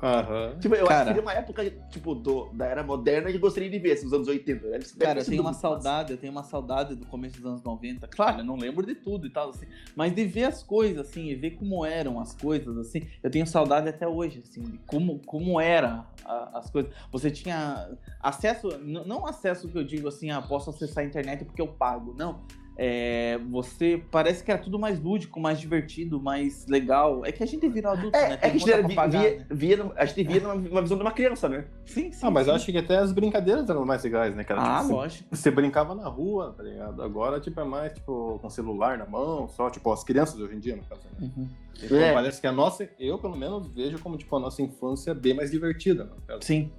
Aham. 0.03 0.57
Tipo, 0.59 0.75
eu 0.75 0.81
acho 0.81 0.89
Cara. 0.89 0.99
que 1.01 1.07
seria 1.07 1.21
uma 1.21 1.33
época, 1.33 1.71
tipo, 1.89 2.13
do, 2.13 2.49
da 2.53 2.65
era 2.65 2.83
moderna 2.83 3.29
que 3.29 3.37
eu 3.37 3.41
gostaria 3.41 3.69
de 3.69 3.79
ver, 3.79 3.93
assim, 3.93 4.03
nos 4.03 4.13
anos 4.13 4.27
80. 4.27 4.67
Deve 4.69 4.83
ser- 4.85 4.97
Cara, 4.99 5.19
eu 5.21 5.25
tenho 5.25 5.41
uma 5.41 5.53
saudade, 5.53 6.11
eu 6.11 6.17
tenho 6.17 6.31
uma 6.31 6.43
saudade 6.43 6.95
do 6.95 7.05
começo 7.05 7.37
dos 7.37 7.45
anos 7.45 7.63
90. 7.63 8.07
Claro, 8.07 8.39
eu 8.39 8.43
não 8.43 8.57
lembro 8.57 8.85
de 8.85 8.93
tudo 8.95 9.25
e 9.25 9.29
tal, 9.29 9.49
assim, 9.49 9.65
mas 9.95 10.13
de 10.13 10.25
ver 10.25 10.43
as 10.45 10.61
coisas, 10.61 11.07
assim, 11.07 11.27
e 11.29 11.35
ver 11.35 11.51
como 11.51 11.85
eram 11.85 12.19
as 12.19 12.33
coisas, 12.33 12.77
assim, 12.77 13.07
eu 13.23 13.31
tenho 13.31 13.47
saudade 13.47 13.87
até 13.89 14.07
hoje, 14.07 14.39
assim, 14.43 14.61
de 14.63 14.77
como, 14.79 15.19
como 15.19 15.59
era 15.61 16.05
a- 16.25 16.59
as 16.59 16.69
coisas. 16.69 16.91
Você 17.11 17.31
tinha 17.31 17.89
acesso, 18.21 18.77
não 18.79 19.25
acesso 19.25 19.67
que 19.69 19.77
eu 19.77 19.83
digo 19.83 20.07
assim, 20.07 20.29
ah, 20.29 20.41
posso 20.41 20.69
acessar 20.69 21.03
a 21.03 21.07
internet 21.07 21.45
porque 21.45 21.61
eu 21.61 21.67
pago, 21.67 22.13
não. 22.17 22.41
É, 22.77 23.39
você 23.49 24.03
parece 24.11 24.43
que 24.43 24.51
era 24.51 24.59
tudo 24.61 24.77
mais 24.77 24.99
lúdico, 25.01 25.39
mais 25.39 25.59
divertido, 25.59 26.21
mais 26.21 26.65
legal. 26.67 27.25
É 27.25 27.31
que 27.31 27.41
a 27.41 27.45
gente 27.45 27.67
virou 27.69 27.91
adulto, 27.91 28.17
É, 28.17 28.29
né? 28.29 28.33
é 28.33 28.37
Tem 28.37 28.51
que 28.51 28.57
a 28.57 28.59
gente 28.59 28.71
era- 28.71 28.89
pagar, 28.95 29.21
via, 29.21 29.37
né? 29.37 29.45
via, 29.49 29.77
numa- 29.77 29.93
a 29.95 30.05
gente 30.05 30.23
via 30.23 30.41
numa, 30.41 30.55
numa 30.55 30.81
visão 30.81 30.97
de 30.97 31.03
uma 31.03 31.11
criança, 31.11 31.47
né? 31.47 31.65
Sim, 31.85 32.11
sim. 32.11 32.19
Ah, 32.25 32.29
mas 32.29 32.43
sim. 32.45 32.49
eu 32.49 32.55
acho 32.55 32.65
que 32.71 32.77
até 32.77 32.97
as 32.97 33.11
brincadeiras 33.13 33.69
eram 33.69 33.85
mais 33.85 34.03
legais, 34.03 34.35
né, 34.35 34.43
cara? 34.43 34.61
Ah, 34.61 34.81
Tipo, 34.81 34.93
lógico. 34.93 35.29
você, 35.29 35.35
você 35.43 35.51
brincava 35.51 35.95
na 35.95 36.07
rua, 36.09 36.53
tá 36.57 36.63
ligado? 36.63 37.01
Agora, 37.01 37.39
tipo, 37.39 37.59
é 37.59 37.63
mais, 37.63 37.93
tipo, 37.93 38.39
com 38.41 38.49
celular 38.49 38.97
na 38.97 39.05
mão, 39.05 39.47
só, 39.47 39.69
tipo, 39.69 39.91
as 39.93 40.03
crianças 40.03 40.39
hoje 40.39 40.55
em 40.55 40.59
dia, 40.59 40.75
no 40.75 40.83
caso, 40.83 41.01
né? 41.19 41.29
Uhum. 41.35 41.47
Então, 41.81 41.97
É. 41.97 42.13
parece 42.13 42.41
que 42.41 42.47
a 42.47 42.51
nossa, 42.51 42.89
eu 42.99 43.17
pelo 43.17 43.37
menos 43.37 43.67
vejo 43.73 43.99
como, 43.99 44.17
tipo, 44.17 44.35
a 44.35 44.39
nossa 44.39 44.61
infância 44.61 45.13
bem 45.13 45.33
mais 45.33 45.51
divertida, 45.51 46.05
né? 46.05 46.37
Sim. 46.41 46.71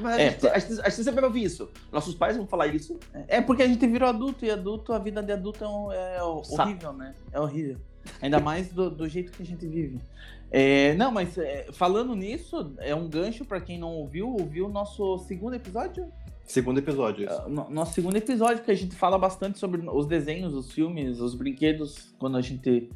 Mas 0.00 0.16
a, 0.16 0.20
É, 0.20 0.30
gente, 0.30 0.46
a, 0.48 0.58
gente, 0.58 0.80
a 0.80 0.88
gente 0.88 1.04
sempre 1.04 1.20
vai 1.20 1.24
ouvir 1.24 1.44
isso. 1.44 1.68
Nossos 1.92 2.14
pais 2.14 2.36
vão 2.36 2.46
falar 2.46 2.66
isso. 2.68 2.98
É 3.26 3.40
porque 3.40 3.62
a 3.62 3.66
gente 3.66 3.86
virou 3.86 4.08
adulto 4.08 4.44
e 4.44 4.50
adulto, 4.50 4.92
a 4.92 4.98
vida 4.98 5.22
de 5.22 5.32
adulto 5.32 5.64
é, 5.64 5.68
um- 5.68 5.92
é 5.92 6.22
horrível, 6.22 6.92
né? 6.92 7.14
É 7.32 7.40
horrível. 7.40 7.76
Ainda 8.22 8.40
mais 8.40 8.68
do, 8.72 8.90
do 8.90 9.08
jeito 9.08 9.32
que 9.32 9.42
a 9.42 9.46
gente 9.46 9.66
vive. 9.66 9.98
É, 10.50 10.94
não, 10.94 11.10
mas 11.12 11.36
é, 11.36 11.66
falando 11.72 12.14
nisso, 12.16 12.72
é 12.78 12.94
um 12.94 13.06
gancho 13.08 13.44
pra 13.44 13.60
quem 13.60 13.78
não 13.78 13.90
ouviu, 13.94 14.28
ouviu 14.30 14.66
o 14.66 14.70
nosso 14.70 15.18
segundo 15.20 15.54
episódio? 15.54 16.06
Segundo 16.44 16.78
episódio, 16.78 17.26
isso. 17.26 17.42
Ah, 17.44 17.48
no- 17.48 17.68
Nosso 17.68 17.92
segundo 17.92 18.16
episódio, 18.16 18.64
que 18.64 18.70
a 18.70 18.74
gente 18.74 18.96
fala 18.96 19.18
bastante 19.18 19.58
sobre 19.58 19.86
os 19.86 20.06
desenhos, 20.06 20.54
os 20.54 20.72
filmes, 20.72 21.20
os 21.20 21.34
brinquedos, 21.34 22.14
quando 22.18 22.38
a 22.38 22.40
gente. 22.40 22.88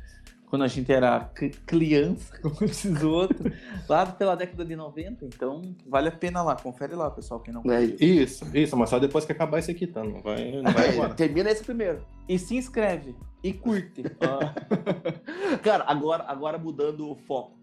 Quando 0.53 0.65
a 0.65 0.69
gente 0.69 0.93
era 0.93 1.19
cri- 1.35 1.49
criança, 1.65 2.37
como 2.43 2.63
esses 2.65 3.03
outros, 3.03 3.41
lá 3.89 4.05
pela 4.05 4.35
década 4.37 4.63
de 4.67 4.77
90, 4.77 5.25
então 5.25 5.63
vale 5.87 6.09
a 6.09 6.13
pena 6.13 6.43
lá, 6.43 6.55
confere 6.55 6.95
lá, 6.95 7.11
pessoal, 7.11 7.41
quem 7.41 7.55
não 7.55 7.63
Né? 7.65 7.83
Isso, 7.99 8.45
isso, 8.55 8.77
mas 8.77 8.91
só 8.91 8.99
depois 8.99 9.25
que 9.25 9.33
acabar 9.33 9.61
esse 9.61 9.71
aqui, 9.71 9.87
tá? 9.87 10.05
Não 10.05 10.21
vai, 10.21 10.61
não 10.61 10.71
vai 10.71 10.91
embora. 10.93 11.15
Termina 11.15 11.51
esse 11.51 11.65
primeiro. 11.65 12.05
E 12.29 12.39
se 12.39 12.55
inscreve 12.55 13.17
e 13.43 13.55
curte. 13.55 14.03
Ah, 14.21 15.59
Cara, 15.63 15.85
agora, 15.87 16.25
agora 16.29 16.59
mudando 16.59 17.11
o 17.11 17.15
foco. 17.17 17.57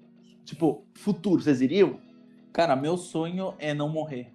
Tipo, 0.44 0.84
futuro, 0.96 1.44
vocês 1.44 1.62
iriam? 1.62 2.00
Cara, 2.52 2.76
meu 2.76 2.98
sonho 2.98 3.54
é 3.60 3.72
não 3.72 3.88
morrer. 3.88 4.34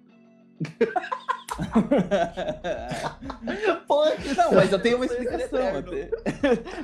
Pô, 3.87 4.05
Não, 4.05 4.53
mas 4.53 4.71
eu 4.71 4.79
tenho 4.79 4.97
uma 4.97 5.05
é 5.05 5.07
explicação. 5.07 5.59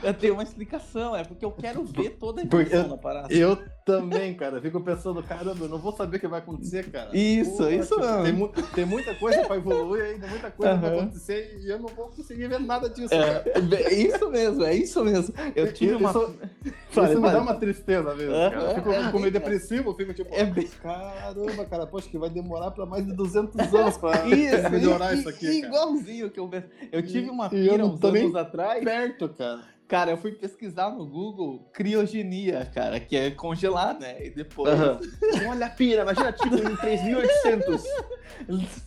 Eu 0.04 0.14
tenho, 0.14 0.34
uma 0.34 0.44
explicação. 0.44 1.16
É 1.16 1.24
porque 1.24 1.46
eu 1.46 1.52
quero 1.52 1.84
ver 1.84 2.12
toda 2.12 2.42
a 2.42 2.44
evolução 2.44 2.90
da 2.90 2.98
parada. 2.98 3.34
Eu 3.34 3.58
também, 3.86 4.34
cara. 4.36 4.62
Fico 4.62 4.80
pensando, 4.82 5.22
caramba, 5.24 5.66
eu 5.66 5.70
não 5.70 5.78
vou 5.78 5.92
saber 5.92 6.18
o 6.18 6.20
que 6.20 6.28
vai 6.28 6.40
acontecer, 6.40 6.90
cara. 6.92 7.10
Isso, 7.16 7.70
isso 7.70 8.00
mesmo. 8.00 8.24
Tem, 8.24 8.34
mu- 8.34 8.50
tem 8.76 8.86
muita 8.86 9.16
coisa 9.16 9.44
pra 9.46 9.56
evoluir 9.56 10.04
ainda, 10.04 10.28
muita 10.28 10.52
coisa 10.52 10.78
pra 10.78 10.88
Aham. 10.90 10.98
acontecer 11.00 11.60
e 11.64 11.70
eu 11.70 11.80
não 11.80 11.88
vou 11.90 12.08
conseguir 12.10 12.48
ver 12.48 12.60
nada 12.60 12.90
disso, 12.90 13.14
É, 13.14 13.40
cara. 13.40 13.44
é 13.78 13.94
isso 13.94 14.30
mesmo, 14.30 14.64
é 14.64 14.74
isso 14.76 15.04
mesmo. 15.04 15.34
Eu 15.56 15.74
tive 15.74 15.96
uma. 15.96 16.10
Isso, 16.12 16.36
Fale, 16.92 17.14
isso 17.14 17.22
me 17.22 17.32
dá 17.32 17.42
uma 17.42 17.56
tristeza 17.56 18.16
mesmo, 18.16 18.34
Aham, 18.36 18.50
cara. 18.52 18.64
Eu 18.72 18.76
fico, 18.76 18.92
é 18.92 19.04
fico 19.06 19.20
meio 19.20 19.32
bem- 19.32 19.42
depressivo, 19.42 19.94
fico 19.96 20.14
tipo, 20.14 20.34
É 20.34 20.44
bem- 20.46 20.68
caramba, 20.82 21.66
cara, 21.66 21.88
poxa, 21.88 22.10
que 22.10 22.18
vai 22.18 22.30
demorar 22.30 22.72
pra 22.72 22.86
mais 22.86 23.06
de 23.06 23.14
200 23.14 23.74
anos 23.74 23.98
pra 23.98 24.12
Isso, 24.28 24.70
melhorar 24.70 25.14
i- 25.16 25.20
isso 25.20 25.30
aqui, 25.30 25.62
cara. 25.62 25.68
igualzinho 25.68 26.30
que 26.30 26.40
eu. 26.40 26.50
Eu 26.92 27.02
tive 27.02 27.30
uma 27.30 27.48
E 27.48 27.50
pira 27.50 27.78
não 27.78 27.94
uns 27.94 28.04
anos 28.04 28.36
atrás. 28.36 28.84
Perto, 28.84 29.30
cara. 29.30 29.62
Cara, 29.92 30.12
eu 30.12 30.16
fui 30.16 30.32
pesquisar 30.32 30.90
no 30.90 31.06
Google 31.06 31.70
criogenia, 31.74 32.66
cara, 32.74 32.98
que 32.98 33.14
é 33.14 33.30
congelar, 33.30 34.00
né? 34.00 34.26
E 34.26 34.30
depois. 34.30 34.72
Aham. 34.72 35.02
Olha 35.50 35.66
a 35.66 35.70
pira, 35.70 36.04
imagina, 36.04 36.32
tipo, 36.32 36.56
em 36.56 36.78
3800. 36.78 37.82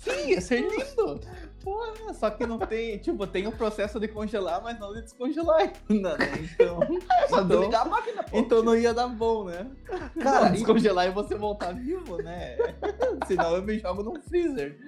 Sim, 0.01 0.31
ia 0.31 0.41
ser 0.41 0.63
lindo. 0.63 1.21
Porra, 1.63 2.15
só 2.15 2.31
que 2.31 2.47
não 2.47 2.59
tem, 2.59 2.97
tipo, 2.97 3.27
tem 3.27 3.47
o 3.47 3.53
processo 3.53 4.01
de 4.01 4.09
congelar, 4.09 4.63
mas 4.63 4.81
não 4.81 4.95
de 4.95 5.03
descongelar 5.03 5.71
ainda, 5.91 6.17
né? 6.17 6.27
Então, 6.41 6.81
Só 7.29 7.43
então, 7.43 7.49
desligar 7.49 7.83
a 7.83 7.85
máquina, 7.85 8.23
pô. 8.23 8.39
então 8.39 8.63
não 8.63 8.75
ia 8.75 8.95
dar 8.95 9.09
bom, 9.09 9.45
né? 9.45 9.71
Cara, 9.85 10.11
Cara, 10.23 10.49
descongelar 10.49 11.07
e 11.07 11.11
você 11.11 11.35
voltar 11.35 11.75
vivo, 11.75 12.17
né? 12.23 12.57
Senão 13.29 13.57
eu 13.57 13.63
me 13.63 13.79
jogo 13.79 14.03
num 14.03 14.19
freezer. 14.23 14.79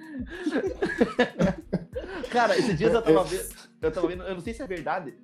Cara, 2.31 2.57
esses 2.57 2.75
dias 2.75 2.91
eu 2.91 3.03
tava 3.03 3.23
vendo, 3.23 3.49
eu 3.83 3.91
tava 3.91 4.07
vendo, 4.07 4.23
eu 4.23 4.33
não 4.33 4.41
sei 4.41 4.55
se 4.55 4.63
é 4.63 4.67
verdade, 4.67 5.15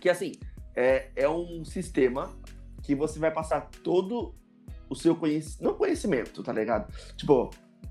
que 0.00 0.08
assim, 0.08 0.32
é, 0.74 1.08
é 1.16 1.28
um 1.28 1.64
sistema 1.64 2.30
que 2.82 2.94
você 2.94 3.18
vai 3.18 3.30
passar 3.30 3.68
todo 3.82 4.34
o 4.88 4.94
seu 4.94 5.14
conhecimento, 5.14 5.62
não 5.64 5.74
conhecimento, 5.74 6.42
tá 6.42 6.52
ligado? 6.52 6.90
Tipo, 7.16 7.50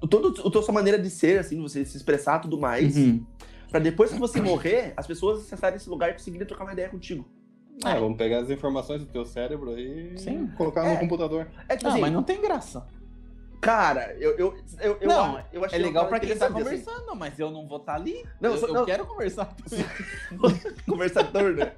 todo, 0.10 0.30
a 0.48 0.50
tua 0.52 0.64
sua 0.64 0.74
maneira 0.74 0.98
de 0.98 1.10
ser, 1.10 1.40
assim, 1.40 1.62
você 1.62 1.86
se 1.86 1.96
expressar 1.98 2.40
tudo 2.40 2.58
mais, 2.60 2.96
Uhum. 2.98 3.26
pra 3.70 3.80
depois 3.80 4.12
que 4.12 4.18
você 4.20 4.42
morrer, 4.42 4.94
as 4.98 5.06
pessoas 5.06 5.42
acessarem 5.42 5.76
esse 5.78 5.90
lugar 5.90 6.10
e 6.10 6.14
conseguirem 6.14 6.48
trocar 6.48 6.64
uma 6.64 6.74
ideia 6.74 6.90
contigo. 6.90 7.28
Ah, 7.84 8.00
vamos 8.00 8.18
pegar 8.18 8.40
as 8.40 8.50
informações 8.50 9.02
do 9.02 9.08
teu 9.12 9.24
cérebro 9.24 9.78
e 9.78 10.18
Sim. 10.18 10.48
colocar 10.58 10.84
É. 10.88 10.94
no 10.94 11.00
computador. 11.00 11.48
É 11.70 11.76
tipo 11.76 11.84
Não, 11.86 11.92
assim, 11.92 12.02
mas 12.02 12.12
não 12.12 12.24
tem 12.24 12.42
graça. 12.42 12.88
cara, 13.62 14.16
eu, 14.20 14.32
eu, 14.38 14.56
eu, 14.80 14.98
eu, 15.00 15.08
Não, 15.08 15.44
eu 15.54 15.64
achei 15.64 15.78
É 15.78 15.82
legal 15.84 16.08
pra 16.08 16.20
quem 16.20 16.36
tá 16.36 16.46
assim. 16.46 16.54
conversando, 16.56 17.16
mas 17.16 17.38
eu 17.38 17.52
não 17.52 17.68
vou 17.68 17.78
estar 17.78 17.94
ali. 17.94 18.24
Não, 18.42 18.52
eu, 18.54 18.58
só- 18.58 18.66
eu 18.68 18.74
não. 18.74 18.86
quero 18.86 19.06
conversar 19.06 19.56
conversador, 20.88 21.54
né? 21.54 21.74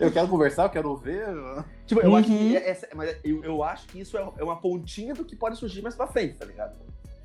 Eu 0.00 0.10
quero 0.12 0.28
conversar, 0.28 0.64
eu 0.64 0.70
quero 0.70 0.96
ver. 0.96 1.26
Tipo, 1.86 2.00
eu 2.00 2.14
acho 2.16 2.30
Uhum. 2.30 2.38
que 2.38 2.56
é- 2.56 2.70
essa, 2.70 2.88
mas 2.94 3.16
eu, 3.24 3.42
eu 3.44 3.62
acho 3.62 3.86
que 3.88 4.00
isso 4.00 4.16
é, 4.16 4.20
é 4.38 4.44
uma 4.44 4.56
pontinha 4.56 5.14
do 5.14 5.24
que 5.24 5.34
pode 5.36 5.56
surgir 5.56 5.82
mais 5.82 5.94
pra 5.94 6.06
frente, 6.06 6.36
tá 6.38 6.44
ligado? 6.44 6.76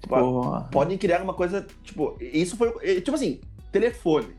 Tipo, 0.01 0.15
Porra. 0.15 0.69
podem 0.71 0.97
criar 0.97 1.21
uma 1.21 1.33
coisa, 1.33 1.65
tipo, 1.83 2.15
isso 2.19 2.55
foi, 2.57 2.73
é, 2.81 2.95
tipo 3.01 3.13
assim, 3.15 3.41
telefone. 3.71 4.35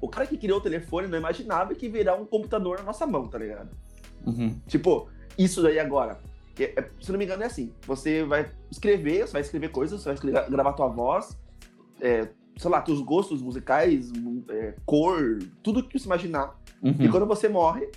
O 0.00 0.08
cara 0.08 0.26
que 0.26 0.36
criou 0.36 0.58
o 0.58 0.62
telefone 0.62 1.08
não 1.08 1.16
imaginava 1.18 1.74
que 1.74 1.88
virar 1.88 2.14
um 2.16 2.26
computador 2.26 2.78
na 2.78 2.84
nossa 2.84 3.06
mão, 3.06 3.26
tá 3.26 3.38
ligado? 3.38 3.70
Uhum. 4.26 4.58
Tipo, 4.66 5.08
isso 5.38 5.62
daí 5.62 5.78
agora, 5.78 6.18
é- 6.58 6.72
é- 6.76 6.90
se 7.00 7.10
não 7.10 7.18
me 7.18 7.24
engano 7.24 7.42
é 7.42 7.46
assim, 7.46 7.72
você 7.86 8.22
vai 8.24 8.50
escrever, 8.70 9.26
você 9.26 9.32
vai 9.32 9.40
escrever 9.42 9.70
coisas, 9.70 10.00
você 10.00 10.04
vai 10.06 10.14
escrever- 10.14 10.50
gravar 10.50 10.72
tua 10.74 10.88
voz, 10.88 11.36
é, 12.00 12.28
sei 12.56 12.70
lá, 12.70 12.80
teus 12.80 13.00
gostos 13.00 13.40
musicais, 13.42 14.10
mu- 14.12 14.44
é, 14.48 14.74
cor, 14.86 15.38
tudo 15.62 15.82
que 15.82 15.98
você 15.98 16.06
imaginar. 16.06 16.58
Uhum. 16.82 16.94
E 16.98 17.08
quando 17.08 17.26
você 17.26 17.48
morre, 17.48 17.88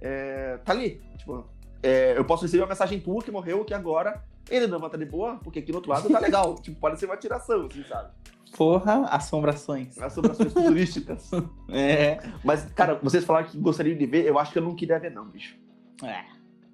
é, 0.00 0.58
tá 0.64 0.72
ali. 0.72 1.00
Tipo, 1.18 1.44
é, 1.82 2.16
eu 2.16 2.24
posso 2.24 2.42
receber 2.44 2.62
uma 2.62 2.68
mensagem 2.68 3.00
tua 3.00 3.22
que 3.22 3.30
morreu, 3.30 3.64
que 3.64 3.74
agora 3.74 4.22
ele 4.50 4.66
não 4.66 4.78
vai 4.78 4.88
estar 4.88 4.98
de 4.98 5.04
boa, 5.06 5.36
porque 5.42 5.60
aqui 5.60 5.70
no 5.70 5.78
outro 5.78 5.90
lado 5.92 6.08
tá 6.08 6.18
legal. 6.20 6.54
tipo, 6.56 6.78
pode 6.80 6.98
ser 6.98 7.06
uma 7.06 7.16
tiração, 7.16 7.66
assim, 7.66 7.84
sabe? 7.84 8.10
Porra, 8.56 9.06
assombrações. 9.06 9.96
Assombrações 9.98 10.52
futurísticas. 10.52 11.30
É. 11.70 12.18
Mas, 12.44 12.64
cara, 12.72 12.96
vocês 13.02 13.24
falaram 13.24 13.46
que 13.48 13.56
gostariam 13.58 13.96
de 13.96 14.04
ver, 14.04 14.26
eu 14.26 14.38
acho 14.38 14.52
que 14.52 14.58
eu 14.58 14.62
não 14.62 14.74
queria 14.74 14.98
ver, 14.98 15.10
não, 15.10 15.24
bicho. 15.26 15.56
é. 16.02 16.24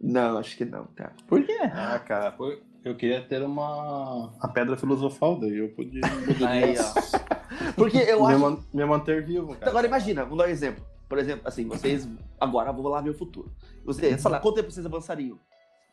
Não, 0.00 0.38
acho 0.38 0.56
que 0.56 0.64
não, 0.64 0.84
cara. 0.94 1.12
Por 1.26 1.42
quê? 1.44 1.58
Ah, 1.72 1.98
cara, 1.98 2.30
pô, 2.30 2.56
eu 2.84 2.94
queria 2.96 3.20
ter 3.22 3.42
uma 3.42 4.32
a 4.40 4.48
pedra 4.48 4.76
filosofal, 4.76 5.38
daí 5.38 5.58
eu 5.58 5.68
podia, 5.70 6.00
podia 6.24 6.48
Aí, 6.48 6.74
ó. 6.78 7.72
Porque 7.74 7.98
eu 7.98 8.20
me, 8.26 8.32
acho. 8.34 8.38
man- 8.40 8.58
me 8.72 8.84
manter 8.84 9.24
vivo, 9.24 9.54
cara. 9.54 9.70
Agora 9.70 9.86
imagina, 9.86 10.22
vamos 10.24 10.38
dar 10.38 10.46
um 10.46 10.50
exemplo. 10.50 10.84
Por 11.08 11.18
exemplo, 11.18 11.42
assim, 11.48 11.66
vocês. 11.66 12.06
Agora 12.38 12.70
vou 12.72 12.86
lá 12.88 13.00
ver 13.00 13.10
o 13.10 13.14
futuro. 13.14 13.50
Vocês, 13.84 14.20
sei 14.20 14.30
lá, 14.30 14.40
quanto 14.40 14.56
tempo 14.56 14.70
vocês 14.70 14.84
avançariam? 14.84 15.38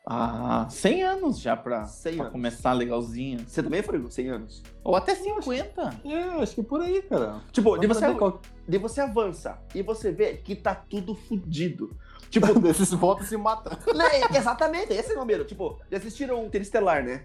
Ah, 0.08 0.68
100 0.70 1.02
anos 1.02 1.40
já 1.40 1.56
pra, 1.56 1.84
100 1.84 2.12
pra 2.14 2.22
anos. 2.24 2.32
começar 2.32 2.72
legalzinho. 2.74 3.40
Você 3.40 3.60
também 3.60 3.82
foi 3.82 4.00
100 4.08 4.28
anos? 4.28 4.62
Ou 4.84 4.94
até 4.94 5.16
50. 5.16 6.00
É, 6.04 6.22
acho 6.42 6.54
que 6.54 6.62
por 6.62 6.80
aí, 6.80 7.02
cara. 7.02 7.40
Tipo, 7.50 7.76
de 7.76 7.88
você, 7.88 8.14
qual- 8.14 8.40
de 8.68 8.78
você 8.78 9.00
avança 9.00 9.58
e 9.74 9.82
você 9.82 10.12
vê 10.12 10.34
que 10.34 10.54
tá 10.54 10.76
tudo 10.76 11.14
fudido. 11.16 11.90
Tipo, 12.30 12.46
Desses 12.60 12.92
volta 12.92 13.22
e 13.22 13.26
se 13.26 13.36
mata. 13.36 13.70
né, 13.94 14.04
exatamente, 14.36 14.92
esse 14.92 15.12
é 15.12 15.14
o 15.14 15.18
número. 15.18 15.44
Tipo, 15.44 15.78
já 15.90 15.98
assistiram 15.98 16.44
Interestelar, 16.44 17.04
né? 17.04 17.22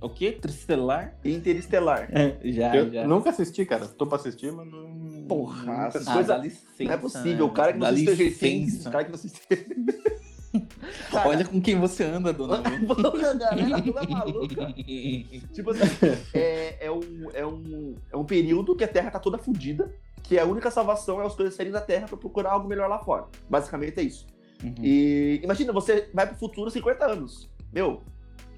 O 0.00 0.08
quê? 0.08 0.32
Tristelar? 0.32 1.14
Interestelar. 1.24 2.08
já, 2.42 2.74
Eu 2.74 2.92
já. 2.92 3.06
nunca 3.06 3.30
assisti, 3.30 3.64
cara. 3.64 3.86
Tô 3.86 4.04
pra 4.04 4.16
assistir, 4.16 4.50
mas 4.50 4.66
não. 4.68 5.24
Porra, 5.28 5.86
essas 5.86 6.08
Ah, 6.08 6.12
coisas- 6.14 6.26
dá 6.26 6.36
licença, 6.38 6.66
Não 6.84 6.92
é 6.92 6.96
possível. 6.96 7.36
né? 7.36 7.42
O 7.44 7.50
cara 7.50 7.72
que 7.72 7.78
não 7.78 7.94
Things, 7.94 8.18
licença. 8.18 8.88
o 8.88 8.92
cara 8.92 9.04
que 9.04 9.10
não 9.10 9.14
assiste. 9.14 9.40
Cara, 11.10 11.28
Olha 11.30 11.44
com 11.46 11.60
quem 11.62 11.78
você 11.80 12.04
anda, 12.04 12.30
dona. 12.30 12.56
Lu. 12.80 12.94
Porra, 12.94 13.30
a 13.30 13.34
galera 13.34 13.80
toda 13.82 14.06
maluca. 14.06 14.72
Tipo 15.54 15.70
assim, 15.70 15.86
é, 16.34 16.86
é, 16.86 16.90
um, 16.90 17.28
é, 17.32 17.46
um, 17.46 17.94
é 18.12 18.16
um 18.16 18.24
período 18.24 18.76
que 18.76 18.84
a 18.84 18.88
Terra 18.88 19.10
tá 19.10 19.18
toda 19.18 19.38
fodida, 19.38 19.90
que 20.22 20.38
a 20.38 20.44
única 20.44 20.70
salvação 20.70 21.22
é 21.22 21.26
os 21.26 21.34
coisas 21.34 21.54
saírem 21.54 21.72
da 21.72 21.80
Terra 21.80 22.06
pra 22.06 22.18
procurar 22.18 22.50
algo 22.52 22.68
melhor 22.68 22.86
lá 22.88 22.98
fora. 22.98 23.28
Basicamente 23.48 23.98
é 23.98 24.02
isso. 24.02 24.26
Uhum. 24.62 24.74
E 24.82 25.40
imagina, 25.42 25.72
você 25.72 26.08
vai 26.14 26.26
pro 26.26 26.36
futuro 26.36 26.70
50 26.70 27.04
anos. 27.04 27.50
Meu, 27.72 28.02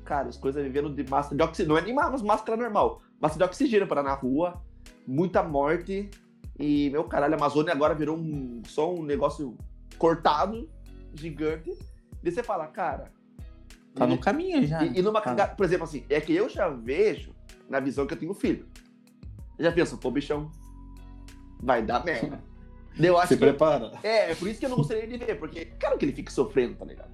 cara, 0.04 0.28
as 0.28 0.36
coisas 0.36 0.62
vivendo 0.62 0.90
de 0.90 1.08
máscara 1.08 1.36
de 1.36 1.42
oxigênio. 1.42 1.70
Não 1.74 1.78
é 1.78 1.82
nem 1.84 1.92
uma 1.92 2.10
máscara 2.18 2.56
normal. 2.60 3.00
Máscara 3.20 3.44
de 3.46 3.50
oxigênio 3.50 3.86
para 3.86 4.02
na 4.02 4.14
rua, 4.14 4.62
muita 5.06 5.42
morte. 5.42 6.10
E, 6.58 6.90
meu 6.90 7.04
caralho, 7.04 7.34
a 7.34 7.36
Amazônia 7.36 7.72
agora 7.72 7.94
virou 7.94 8.16
um, 8.16 8.62
só 8.66 8.92
um 8.94 9.02
negócio 9.02 9.56
cortado, 9.98 10.68
gigante. 11.14 11.70
E 12.22 12.30
você 12.30 12.42
fala, 12.42 12.66
cara. 12.66 13.10
Tá 13.94 14.04
e- 14.06 14.08
no 14.08 14.18
caminho 14.18 14.66
já. 14.66 14.84
e, 14.84 14.98
e 14.98 15.02
numa 15.02 15.20
Tá. 15.20 15.30
cagada, 15.30 15.54
por 15.54 15.64
exemplo, 15.64 15.84
assim, 15.84 16.04
é 16.08 16.20
que 16.20 16.34
eu 16.34 16.48
já 16.48 16.68
vejo 16.68 17.32
na 17.68 17.80
visão 17.80 18.06
que 18.06 18.14
eu 18.14 18.18
tenho 18.18 18.34
filho. 18.34 18.68
Eu 19.58 19.64
já 19.64 19.72
penso, 19.72 19.96
pô, 19.98 20.10
bichão, 20.10 20.50
vai 21.62 21.82
dar 21.82 22.04
merda. 22.04 22.42
Eu 22.98 23.18
acho 23.18 23.28
Se 23.28 23.34
que. 23.36 23.40
prepara. 23.44 23.92
É, 24.02 24.30
é 24.32 24.34
por 24.34 24.48
isso 24.48 24.60
que 24.60 24.66
eu 24.66 24.70
não 24.70 24.76
gostaria 24.76 25.06
de 25.06 25.16
ver, 25.16 25.38
porque 25.38 25.64
quero 25.78 25.98
que 25.98 26.04
ele 26.04 26.12
fique 26.12 26.32
sofrendo, 26.32 26.74
tá 26.74 26.84
ligado? 26.84 27.08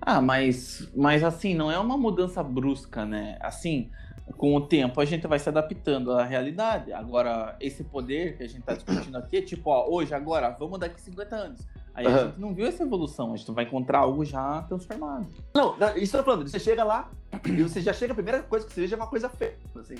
Ah, 0.00 0.20
mas, 0.20 0.88
mas 0.96 1.22
assim, 1.22 1.54
não 1.54 1.70
é 1.70 1.78
uma 1.78 1.96
mudança 1.98 2.42
brusca, 2.42 3.04
né? 3.04 3.36
Assim, 3.40 3.90
com 4.38 4.54
o 4.54 4.60
tempo 4.60 5.00
a 5.00 5.04
gente 5.04 5.26
vai 5.26 5.38
se 5.38 5.48
adaptando 5.48 6.12
à 6.12 6.24
realidade. 6.24 6.92
Agora, 6.92 7.56
esse 7.60 7.84
poder 7.84 8.36
que 8.36 8.42
a 8.44 8.48
gente 8.48 8.62
tá 8.62 8.74
discutindo 8.74 9.16
aqui 9.18 9.38
é 9.38 9.42
tipo, 9.42 9.68
ó, 9.70 9.88
hoje, 9.90 10.14
agora, 10.14 10.50
vamos 10.58 10.78
daqui 10.78 11.00
50 11.00 11.36
anos. 11.36 11.60
Aí 11.92 12.06
a 12.06 12.08
Aham. 12.08 12.26
gente 12.28 12.40
não 12.40 12.54
viu 12.54 12.66
essa 12.66 12.82
evolução, 12.84 13.34
a 13.34 13.36
gente 13.36 13.50
vai 13.50 13.64
encontrar 13.64 13.98
algo 13.98 14.24
já 14.24 14.62
transformado. 14.62 15.26
Não, 15.54 15.76
não, 15.76 15.96
isso 15.96 16.16
eu 16.16 16.20
tô 16.22 16.30
falando, 16.30 16.48
você 16.48 16.60
chega 16.60 16.84
lá 16.84 17.10
e 17.44 17.62
você 17.62 17.80
já 17.82 17.92
chega, 17.92 18.12
a 18.12 18.14
primeira 18.14 18.42
coisa 18.44 18.64
que 18.64 18.72
você 18.72 18.82
veja 18.82 18.94
é 18.94 18.98
uma 18.98 19.08
coisa 19.08 19.28
feia, 19.28 19.56
assim. 19.78 19.96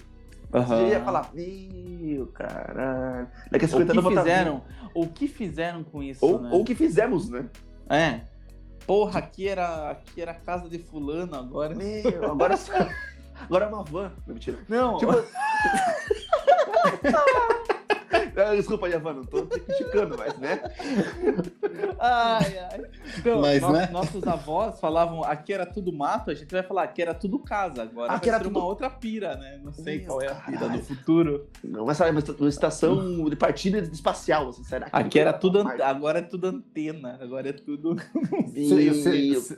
Você 0.53 0.69
já 0.69 0.83
ia 0.83 1.05
falar, 1.05 1.31
meu 1.33 2.27
caralho. 2.29 3.29
Daqui 3.51 3.65
a 3.65 3.69
O 3.69 3.71
50 3.71 3.93
que 3.93 3.99
anos 3.99 4.15
tá 4.15 4.21
fizeram, 4.23 4.63
o 4.95 5.07
que 5.07 5.29
fizeram 5.29 5.85
com 5.85 6.03
isso, 6.03 6.25
Ou, 6.25 6.41
né? 6.41 6.51
ou 6.53 6.63
o 6.63 6.65
que 6.65 6.75
fizemos, 6.75 7.31
né? 7.31 7.47
É. 7.89 8.21
Porra, 8.87 9.21
aqui 9.21 9.47
era, 9.47 9.91
aqui 9.91 10.21
era 10.21 10.33
a 10.33 10.35
casa 10.35 10.69
de 10.69 10.79
fulano 10.79 11.37
agora. 11.37 11.75
Meu, 11.75 12.03
agora, 12.33 12.59
agora 13.41 13.67
é 13.67 13.69
uma 13.69 13.85
van. 13.85 14.13
Não, 14.27 14.35
mentira. 14.35 14.59
Não, 14.69 14.99
Tipo. 14.99 15.13
Ah, 18.37 18.55
Desculpa, 18.55 18.89
Yavan, 18.89 19.15
não 19.15 19.25
tô 19.25 19.47
criticando, 19.47 20.17
mas, 20.19 20.37
né? 20.39 20.61
Ai, 21.99 22.59
ai. 22.59 22.83
Então, 23.19 23.41
Mas, 23.41 23.61
no- 23.63 23.73
né? 23.73 23.89
nossos 23.93 24.27
avós 24.27 24.79
falavam 24.81 25.23
aqui 25.25 25.53
era 25.53 25.67
tudo 25.67 25.93
mato, 25.93 26.31
a 26.31 26.35
gente 26.35 26.51
vai 26.51 26.63
falar 26.63 26.85
aqui 26.85 27.03
era 27.03 27.15
tudo 27.15 27.39
casa. 27.39 27.83
Agora 27.83 28.13
Aqui 28.13 28.27
vai 28.27 28.35
era 28.37 28.39
ser 28.45 28.49
tudo- 28.51 28.59
uma 28.59 28.67
outra 28.67 28.89
pira, 28.91 29.37
né? 29.37 29.61
Não 29.63 29.73
sei 29.73 29.99
Meu 29.99 30.07
qual 30.07 30.23
é 30.23 30.29
a 30.29 30.35
pira 30.35 30.59
caralho. 30.59 30.79
do 30.81 30.85
futuro. 30.85 31.47
Não, 31.63 31.85
mas 31.87 31.97
sabe, 31.97 32.11
uma 32.39 32.49
estação 32.49 33.29
de 33.29 33.37
partida 33.37 33.79
espacial, 33.79 34.49
assim, 34.49 34.65
será 34.65 34.89
que. 34.89 34.97
Aqui 34.97 35.19
era 35.19 35.33
tudo, 35.33 35.61
an- 35.61 35.77
agora 35.83 36.19
é 36.21 36.23
tudo 36.23 36.47
antena, 36.47 37.19
agora 37.21 37.49
é 37.49 37.53
tudo. 37.53 37.97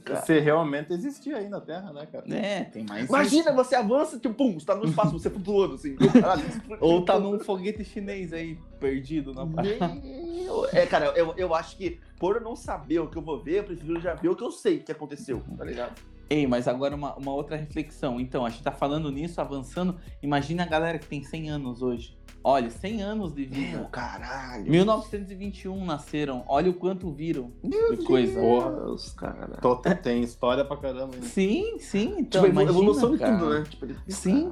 Cara. 0.04 0.40
realmente 0.40 0.92
existia 0.92 1.36
aí 1.36 1.48
na 1.48 1.60
Terra, 1.60 1.92
né, 1.92 2.06
cara? 2.10 2.24
É, 2.34 2.64
tem 2.64 2.84
mais. 2.84 3.08
Imagina, 3.08 3.50
isso. 3.50 3.54
você 3.54 3.74
avança, 3.74 4.18
tipo, 4.18 4.34
pum, 4.34 4.58
você 4.58 4.66
tá 4.66 4.74
no 4.74 4.84
espaço, 4.84 5.12
você 5.12 5.30
flutuando, 5.30 5.74
assim. 5.74 5.96
Caralho, 5.96 6.42
Ou 6.80 7.04
tá 7.04 7.18
num 7.18 7.38
foguete 7.40 7.84
chinês 7.84 8.32
aí, 8.32 8.58
perdido 8.82 9.32
na 9.32 9.46
praia. 9.46 9.78
Meu... 10.02 10.66
É, 10.72 10.84
cara, 10.86 11.06
eu, 11.16 11.32
eu 11.36 11.54
acho 11.54 11.76
que 11.76 11.98
por 12.18 12.36
eu 12.36 12.42
não 12.42 12.54
saber 12.56 12.98
o 12.98 13.08
que 13.08 13.16
eu 13.16 13.22
vou 13.22 13.42
ver, 13.42 13.60
eu 13.60 13.64
prefiro 13.64 14.00
já 14.00 14.14
ver 14.14 14.28
o 14.28 14.36
que 14.36 14.42
eu 14.44 14.50
sei 14.50 14.80
que 14.80 14.92
aconteceu, 14.92 15.42
tá 15.56 15.64
ligado? 15.64 15.92
Ei, 16.28 16.46
mas 16.46 16.66
agora 16.66 16.94
uma, 16.96 17.14
uma 17.16 17.32
outra 17.32 17.56
reflexão. 17.56 18.18
Então, 18.18 18.44
a 18.46 18.48
gente 18.48 18.62
tá 18.62 18.72
falando 18.72 19.10
nisso, 19.12 19.38
avançando. 19.40 19.96
Imagina 20.22 20.62
a 20.62 20.66
galera 20.66 20.98
que 20.98 21.06
tem 21.06 21.22
100 21.22 21.50
anos 21.50 21.82
hoje. 21.82 22.16
Olha, 22.42 22.70
100 22.70 23.02
anos 23.02 23.34
de 23.34 23.42
Meu 23.46 23.50
vida. 23.54 23.88
caralho. 23.92 24.70
1921 24.70 25.84
nasceram. 25.84 26.42
Olha 26.48 26.70
o 26.70 26.74
quanto 26.74 27.12
viram 27.12 27.52
Meu 27.62 27.94
de 27.96 28.04
coisa. 28.04 28.40
Deus, 28.40 29.10
cara. 29.12 29.58
Tô- 29.60 29.76
tem 29.76 30.22
história 30.22 30.64
pra 30.64 30.76
caramba. 30.78 31.14
hein? 31.16 31.22
Sim, 31.22 31.78
sim. 31.78 32.14
Então, 32.18 32.42
Tipo, 32.42 32.52
imagina, 32.52 32.72
evolução 32.72 33.12
de 33.12 33.18
cara. 33.18 33.38
tudo, 33.38 33.50
né? 33.50 33.64
Tipo, 33.68 33.86
Sim. 34.08 34.50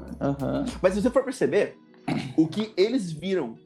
Mas 0.82 0.94
se 0.94 1.00
você 1.02 1.10
for 1.10 1.24
perceber, 1.24 1.78
o 2.36 2.46
que 2.46 2.72
eles 2.76 3.10
viram 3.10 3.56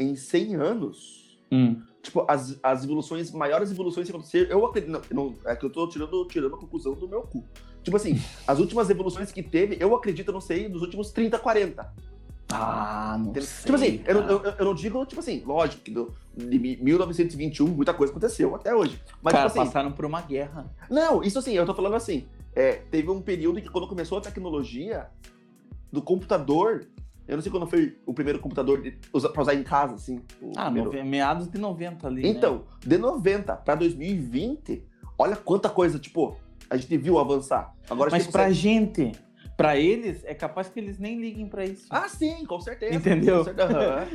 em 0.00 0.16
100 0.16 0.54
anos, 0.56 1.38
Hum. 1.52 1.82
tipo, 2.02 2.24
as, 2.28 2.58
as 2.62 2.84
evoluções, 2.84 3.30
maiores 3.32 3.70
evoluções 3.70 4.06
que 4.06 4.12
aconteceram, 4.12 4.48
eu 4.50 4.64
acredito, 4.66 4.90
não, 4.90 5.02
não, 5.26 5.34
é 5.44 5.54
que 5.56 5.64
eu 5.66 5.70
tô 5.70 5.88
tirando, 5.88 6.24
tirando 6.26 6.54
a 6.54 6.58
conclusão 6.58 6.94
do 6.94 7.08
meu 7.08 7.22
cu. 7.22 7.44
Tipo 7.82 7.96
assim, 7.96 8.20
as 8.46 8.58
últimas 8.60 8.88
evoluções 8.88 9.32
que 9.32 9.42
teve, 9.42 9.76
eu 9.80 9.94
acredito, 9.96 10.28
eu 10.28 10.34
não 10.34 10.40
sei, 10.40 10.68
dos 10.68 10.80
últimos 10.82 11.10
30, 11.10 11.38
40. 11.38 11.92
Ah, 12.52 13.16
não 13.18 13.26
Entendeu? 13.30 13.42
sei. 13.44 13.64
tipo 13.64 13.74
assim, 13.76 14.02
eu, 14.06 14.18
eu, 14.28 14.54
eu 14.58 14.64
não 14.64 14.74
digo, 14.74 15.04
tipo 15.06 15.20
assim, 15.20 15.42
lógico 15.46 15.82
que 15.82 15.90
do, 15.90 16.12
de 16.36 16.58
mi- 16.58 16.76
1921 16.80 17.66
muita 17.68 17.94
coisa 17.94 18.10
aconteceu 18.12 18.54
até 18.56 18.74
hoje. 18.74 19.00
Mas, 19.22 19.32
Cara, 19.34 19.48
tipo 19.48 19.60
assim, 19.60 19.68
passaram 19.70 19.92
por 19.92 20.04
uma 20.04 20.20
guerra. 20.20 20.66
não, 20.90 21.22
isso 21.22 21.38
assim, 21.38 21.52
eu 21.52 21.64
tô 21.66 21.74
falando 21.74 21.94
assim, 21.94 22.26
é, 22.54 22.72
teve 22.90 23.08
um 23.10 23.20
período 23.22 23.58
em 23.58 23.62
que 23.62 23.68
quando 23.68 23.86
começou 23.86 24.18
a 24.18 24.20
tecnologia 24.20 25.08
do 25.92 26.02
computador, 26.02 26.86
eu 27.30 27.36
não 27.36 27.42
sei 27.42 27.50
quando 27.52 27.66
foi 27.66 27.96
o 28.04 28.12
primeiro 28.12 28.38
computador 28.40 28.82
de, 28.82 28.98
usa, 29.12 29.28
pra 29.28 29.42
usar 29.42 29.54
em 29.54 29.62
casa, 29.62 29.94
assim. 29.94 30.20
Ah, 30.56 30.64
primeiro- 30.66 30.90
nove- 30.92 31.02
meados 31.04 31.48
de 31.48 31.58
90 31.58 32.06
ali. 32.06 32.22
né? 32.22 32.28
Então, 32.28 32.64
de 32.84 32.98
90 32.98 33.56
pra 33.56 33.74
2020, 33.74 34.84
olha 35.18 35.36
quanta 35.36 35.68
coisa, 35.68 35.98
tipo, 35.98 36.36
a 36.68 36.76
gente 36.76 36.96
viu 36.96 37.18
avançar. 37.18 37.74
Agora 37.88 38.10
a 38.10 38.12
Mas 38.12 38.22
gente 38.24 38.32
pra 38.32 38.50
gente, 38.50 39.12
pra 39.56 39.76
eles, 39.76 40.24
é 40.24 40.34
capaz 40.34 40.68
que 40.68 40.80
eles 40.80 40.98
nem 40.98 41.20
liguem 41.20 41.48
pra 41.48 41.64
isso. 41.64 41.86
Ah, 41.90 42.08
sim, 42.08 42.44
com 42.46 42.60
certeza. 42.60 42.94
Entendeu? 42.94 43.38
com 43.38 43.44
certeza. 43.44 44.08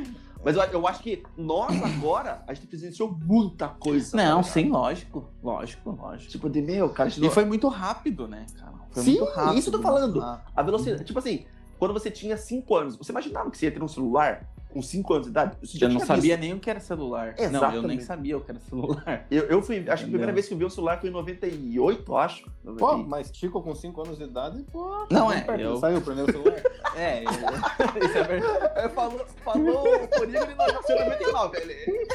Mas 0.44 0.54
eu, 0.54 0.62
eu 0.64 0.86
acho 0.86 1.02
que 1.02 1.22
nós 1.36 1.82
agora, 1.82 2.42
a 2.46 2.54
gente 2.54 2.66
presenciou 2.68 3.10
muita 3.24 3.66
coisa. 3.68 4.16
não, 4.16 4.22
tá 4.22 4.30
ligado? 4.42 4.52
sim, 4.52 4.68
lógico. 4.68 5.30
Lógico, 5.42 5.90
lógico. 5.90 6.30
Tipo, 6.30 6.48
de 6.48 6.62
meu, 6.62 6.88
cara, 6.90 7.08
a 7.08 7.12
E 7.12 7.20
não- 7.20 7.30
foi 7.30 7.44
muito 7.44 7.66
rápido, 7.68 8.28
né, 8.28 8.46
cara? 8.56 8.72
Foi 8.90 9.02
Sim, 9.02 9.18
muito 9.18 9.32
rápido. 9.34 9.58
isso 9.58 9.68
eu 9.68 9.72
tô 9.72 9.82
falando. 9.82 10.20
rápido. 10.20 10.52
A 10.54 10.62
velocidade, 10.62 11.04
tipo 11.04 11.18
assim, 11.18 11.44
quando 11.78 11.92
você 11.92 12.10
tinha 12.10 12.36
5 12.36 12.74
anos, 12.76 12.96
você 12.96 13.12
imaginava 13.12 13.50
que 13.50 13.58
você 13.58 13.66
ia 13.66 13.72
ter 13.72 13.82
um 13.82 13.88
celular 13.88 14.48
com 14.68 14.82
5 14.82 15.12
anos 15.14 15.26
de 15.26 15.30
idade? 15.30 15.56
Você 15.62 15.78
já 15.78 15.86
Eu 15.86 15.92
não 15.92 16.00
sabia 16.00 16.36
visto. 16.36 16.40
nem 16.40 16.52
o 16.52 16.60
que 16.60 16.68
era 16.68 16.80
celular. 16.80 17.34
Não, 17.38 17.44
eu 17.44 17.48
Exatamente. 17.50 17.86
nem 17.86 18.00
sabia 18.00 18.36
o 18.36 18.40
que 18.42 18.50
era 18.50 18.60
celular. 18.60 19.26
Eu, 19.30 19.44
eu 19.44 19.62
fui, 19.62 19.76
acho 19.78 19.84
que 19.86 20.08
a 20.08 20.10
primeira 20.10 20.32
vez 20.32 20.46
que 20.48 20.52
eu 20.54 20.58
vi 20.58 20.64
um 20.66 20.70
celular 20.70 21.00
foi 21.00 21.08
em 21.08 21.12
98, 21.12 22.16
acho. 22.16 22.44
Pô, 22.62 22.72
90. 22.92 23.08
mas 23.08 23.30
Chico 23.32 23.62
com 23.62 23.74
5 23.74 24.02
anos 24.02 24.18
de 24.18 24.24
idade, 24.24 24.62
pô. 24.70 25.06
Não, 25.10 25.28
bem 25.28 25.38
é, 25.38 25.40
perto. 25.42 25.60
eu- 25.60 25.76
Saiu 25.78 25.98
o 25.98 26.02
primeiro 26.02 26.30
celular. 26.32 26.56
É, 26.96 27.22
eu... 27.24 27.28
isso 28.08 28.16
é 28.16 28.22
verdade. 28.22 28.72
É, 28.74 28.88
falou, 28.88 29.26
falou 29.44 30.02
o 30.02 30.08
Coringa 30.08 30.46
de 30.46 30.54
99, 30.54 31.58
ele. 31.58 32.06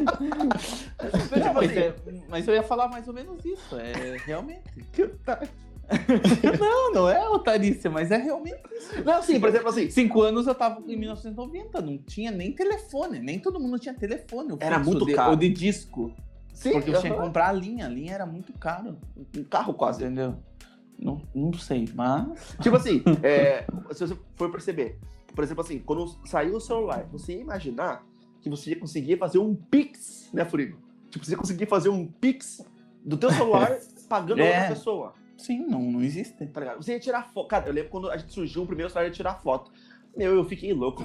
Então, 0.00 1.40
tipo 1.42 1.54
mas, 1.54 1.70
assim, 1.70 1.78
é- 1.80 1.94
mas 2.30 2.48
eu 2.48 2.54
ia 2.54 2.62
falar 2.62 2.88
mais 2.88 3.06
ou 3.08 3.12
menos 3.14 3.44
isso. 3.44 3.76
É 3.78 4.16
realmente. 4.24 4.62
não, 6.58 6.92
não 6.92 7.08
é 7.08 7.28
otarícia, 7.28 7.90
mas 7.90 8.10
é 8.10 8.16
realmente. 8.16 8.60
Não, 9.04 9.22
sim, 9.22 9.40
por 9.40 9.48
exemplo, 9.48 9.68
assim, 9.68 9.90
Cinco 9.90 10.22
anos 10.22 10.46
eu 10.46 10.54
tava 10.54 10.80
em 10.86 10.96
1990, 10.96 11.80
não 11.80 11.98
tinha 11.98 12.30
nem 12.30 12.52
telefone, 12.52 13.18
nem 13.18 13.38
todo 13.38 13.58
mundo 13.58 13.78
tinha 13.78 13.94
telefone. 13.94 14.56
Era 14.60 14.78
muito 14.78 15.04
de, 15.04 15.14
caro. 15.14 15.30
Ou 15.30 15.36
de 15.36 15.48
disco. 15.48 16.12
sim, 16.52 16.72
porque 16.72 16.90
eu 16.90 17.00
tinha 17.00 17.12
que 17.12 17.20
comprar 17.20 17.48
a 17.48 17.52
linha, 17.52 17.86
a 17.86 17.88
linha 17.88 18.14
era 18.14 18.26
muito 18.26 18.52
caro. 18.52 18.96
um 19.36 19.44
carro 19.44 19.74
quase. 19.74 20.04
Entendeu? 20.04 20.36
Não, 20.98 21.22
não 21.34 21.52
sei, 21.54 21.88
mas. 21.94 22.56
Tipo 22.60 22.76
assim, 22.76 23.02
é, 23.22 23.64
se 23.92 24.06
você 24.06 24.16
for 24.36 24.50
perceber, 24.50 24.98
por 25.34 25.42
exemplo, 25.42 25.62
assim, 25.62 25.78
quando 25.78 26.06
saiu 26.26 26.56
o 26.56 26.60
celular, 26.60 27.06
você 27.10 27.34
ia 27.34 27.40
imaginar 27.40 28.04
que 28.40 28.48
você 28.48 28.70
ia 28.70 28.78
conseguir 28.78 29.16
fazer 29.16 29.38
um 29.38 29.54
Pix, 29.54 30.30
né, 30.32 30.44
Furigo? 30.44 30.78
Tipo, 31.10 31.24
você 31.24 31.32
ia 31.32 31.38
conseguir 31.38 31.66
fazer 31.66 31.88
um 31.88 32.06
Pix 32.06 32.64
do 33.04 33.16
teu 33.16 33.30
celular 33.32 33.78
pagando 34.08 34.40
É. 34.42 34.46
outra 34.46 34.68
pessoa. 34.68 35.14
Sim, 35.40 35.66
não, 35.66 35.82
não 35.82 36.02
existe. 36.02 36.46
Tá 36.46 36.60
ligado? 36.60 36.82
Você 36.82 36.92
ia 36.92 37.00
tirar 37.00 37.22
foto. 37.32 37.48
Cara, 37.48 37.68
eu 37.68 37.72
lembro 37.72 37.90
quando 37.90 38.10
a 38.10 38.16
gente 38.16 38.32
surgiu 38.32 38.62
o 38.62 38.66
primeiro 38.66 38.90
celular 38.90 39.08
ia 39.08 39.12
tirar 39.12 39.34
foto. 39.34 39.72
Meu, 40.16 40.34
eu 40.34 40.44
fiquei 40.44 40.72
louco. 40.72 41.04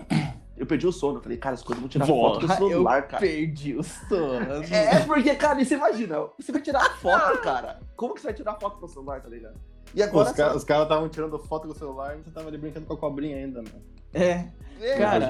Eu 0.57 0.65
perdi 0.65 0.87
o 0.87 0.91
sono. 0.91 1.19
Eu 1.19 1.21
falei, 1.21 1.37
cara, 1.37 1.55
as 1.55 1.61
coisas 1.61 1.79
vão 1.79 1.89
tirar 1.89 2.05
foto 2.05 2.47
do 2.47 2.53
celular, 2.53 2.99
eu 2.99 3.07
cara. 3.07 3.19
perdi 3.19 3.75
o 3.75 3.83
sono. 3.83 4.63
É, 4.71 4.99
porque, 5.01 5.35
cara, 5.35 5.63
você 5.63 5.75
imagina, 5.75 6.27
você 6.39 6.51
vai 6.51 6.61
tirar 6.61 6.97
foto, 6.97 7.41
cara. 7.41 7.79
Como 7.95 8.13
que 8.13 8.21
você 8.21 8.27
vai 8.27 8.33
tirar 8.33 8.53
foto 8.55 8.79
com 8.79 8.85
o 8.85 8.89
celular, 8.89 9.21
tá 9.21 9.29
ligado? 9.29 9.59
E 9.93 10.01
agora. 10.01 10.29
Os 10.55 10.63
caras 10.63 10.83
estavam 10.83 11.09
tirando 11.09 11.37
foto 11.39 11.67
com 11.67 11.73
o 11.73 11.77
celular 11.77 12.17
e 12.17 12.23
você 12.23 12.31
tava 12.31 12.47
ali 12.47 12.57
brincando 12.57 12.85
com 12.85 12.93
a 12.93 12.97
cobrinha 12.97 13.37
ainda, 13.37 13.61
mano. 13.61 13.83
É, 14.13 14.47
É, 14.81 14.97
cara, 14.97 15.29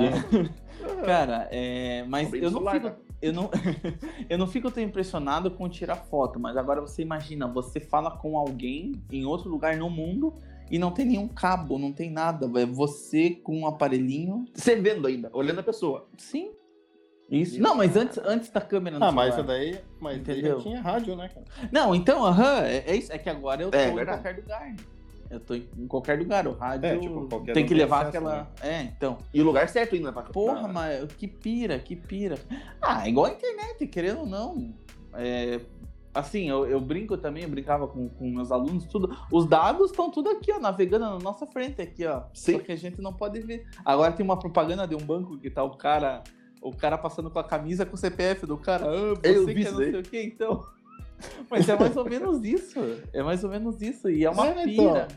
cara, 1.05 1.47
é, 1.51 2.03
mas 2.07 2.31
eu 2.33 2.41
não, 2.43 2.49
celular, 2.49 2.71
fico, 2.73 2.87
cara. 2.89 2.97
Eu 3.25 3.33
não, 3.33 3.49
eu 4.29 4.37
não 4.37 4.47
fico 4.47 4.69
tão 4.69 4.83
impressionado 4.83 5.49
com 5.51 5.67
tirar 5.67 5.95
foto, 5.95 6.39
mas 6.39 6.55
agora 6.55 6.81
você 6.81 7.01
imagina, 7.01 7.47
você 7.47 7.79
fala 7.79 8.11
com 8.11 8.37
alguém 8.37 8.93
em 9.11 9.25
outro 9.25 9.49
lugar 9.49 9.75
no 9.77 9.89
mundo 9.89 10.33
e 10.69 10.77
não 10.77 10.91
tem 10.91 11.05
nenhum 11.05 11.27
cabo, 11.27 11.77
não 11.77 11.91
tem 11.91 12.09
nada. 12.11 12.45
É 12.59 12.65
você 12.65 13.31
com 13.31 13.59
um 13.59 13.67
aparelhinho. 13.67 14.45
Você 14.53 14.75
vendo 14.75 15.07
ainda, 15.07 15.29
olhando 15.33 15.59
a 15.59 15.63
pessoa. 15.63 16.07
Sim. 16.17 16.51
Isso. 17.29 17.59
Não, 17.59 17.75
mas 17.75 17.95
antes, 17.97 18.19
antes 18.19 18.49
da 18.51 18.61
câmera 18.61 18.99
no 18.99 19.05
Ah, 19.05 19.11
mas 19.11 19.33
isso 19.33 19.43
daí, 19.43 19.79
mas 19.99 20.21
daí 20.21 20.37
Entendeu? 20.37 20.57
já 20.57 20.63
tinha 20.63 20.81
rádio, 20.81 21.15
né, 21.15 21.27
cara? 21.29 21.45
Não, 21.71 21.95
então, 21.95 22.23
aham, 22.23 22.61
é, 22.63 22.83
é 22.85 22.95
isso. 22.95 23.11
É 23.11 23.17
que 23.17 23.27
agora 23.29 23.63
eu 23.63 23.71
tô 23.71 23.77
É, 23.77 23.89
em 23.89 24.05
qualquer 24.05 24.35
lugar. 24.35 24.75
Eu 25.29 25.39
tô 25.39 25.53
em 25.53 25.67
em 25.77 25.87
qualquer 25.87 26.19
lugar. 26.19 26.47
O 26.47 26.53
rádio 26.53 26.85
É, 26.87 26.97
tipo, 26.97 27.27
qualquer 27.27 27.53
tem 27.53 27.65
que 27.65 27.73
levar 27.73 28.07
acesso, 28.07 28.17
aquela. 28.17 28.51
É, 28.61 28.81
então. 28.83 29.17
E 29.33 29.41
o 29.41 29.45
lugar 29.45 29.67
certo 29.69 29.95
ainda 29.95 30.11
pra. 30.11 30.23
Porra, 30.23 30.67
mas 30.67 31.11
que 31.13 31.27
pira, 31.27 31.77
que 31.79 31.95
pira. 31.95 32.37
Ah, 32.81 33.07
igual 33.07 33.27
a 33.27 33.29
internet, 33.31 33.87
querendo 33.87 34.21
ou 34.21 34.25
não. 34.25 34.73
É, 35.13 35.59
assim, 36.13 36.49
eu, 36.49 36.65
eu 36.65 36.79
brinco 36.79 37.17
também, 37.17 37.43
eu 37.43 37.49
brincava 37.49 37.87
com, 37.87 38.07
com 38.09 38.29
meus 38.29 38.51
alunos, 38.51 38.85
tudo. 38.85 39.15
Os 39.31 39.45
dados 39.45 39.91
estão 39.91 40.09
tudo 40.09 40.29
aqui, 40.29 40.51
ó, 40.51 40.59
navegando 40.59 41.05
na 41.05 41.19
nossa 41.19 41.45
frente 41.45 41.81
aqui, 41.81 42.05
ó. 42.05 42.23
Sim. 42.33 42.53
Só 42.53 42.59
que 42.59 42.71
a 42.71 42.75
gente 42.77 43.01
não 43.01 43.13
pode 43.13 43.39
ver. 43.41 43.67
Agora 43.83 44.13
tem 44.13 44.23
uma 44.23 44.39
propaganda 44.39 44.87
de 44.87 44.95
um 44.95 45.05
banco 45.05 45.37
que 45.37 45.49
tá 45.49 45.63
o 45.63 45.75
cara. 45.75 46.23
O 46.61 46.75
cara 46.75 46.97
passando 46.97 47.29
com 47.29 47.37
a 47.37 47.43
camisa 47.43 47.85
com 47.85 47.93
o 47.93 47.97
CPF 47.97 48.47
do 48.47 48.57
cara. 48.57 48.85
Ah, 48.85 49.13
você 49.13 49.37
Eu 49.37 49.45
que 49.45 49.61
é 49.61 49.71
não 49.71 49.77
sei 49.77 49.95
o 49.95 50.03
que, 50.03 50.23
então. 50.23 50.65
Mas 51.49 51.67
é 51.69 51.77
mais 51.77 51.95
ou 51.95 52.05
menos 52.05 52.43
isso. 52.43 52.79
É 53.13 53.21
mais 53.23 53.43
ou 53.43 53.49
menos 53.49 53.81
isso. 53.81 54.09
E 54.09 54.25
é 54.25 54.29
uma 54.29 54.47
É, 54.47 54.63
então. 54.63 54.93
pira. 54.93 55.07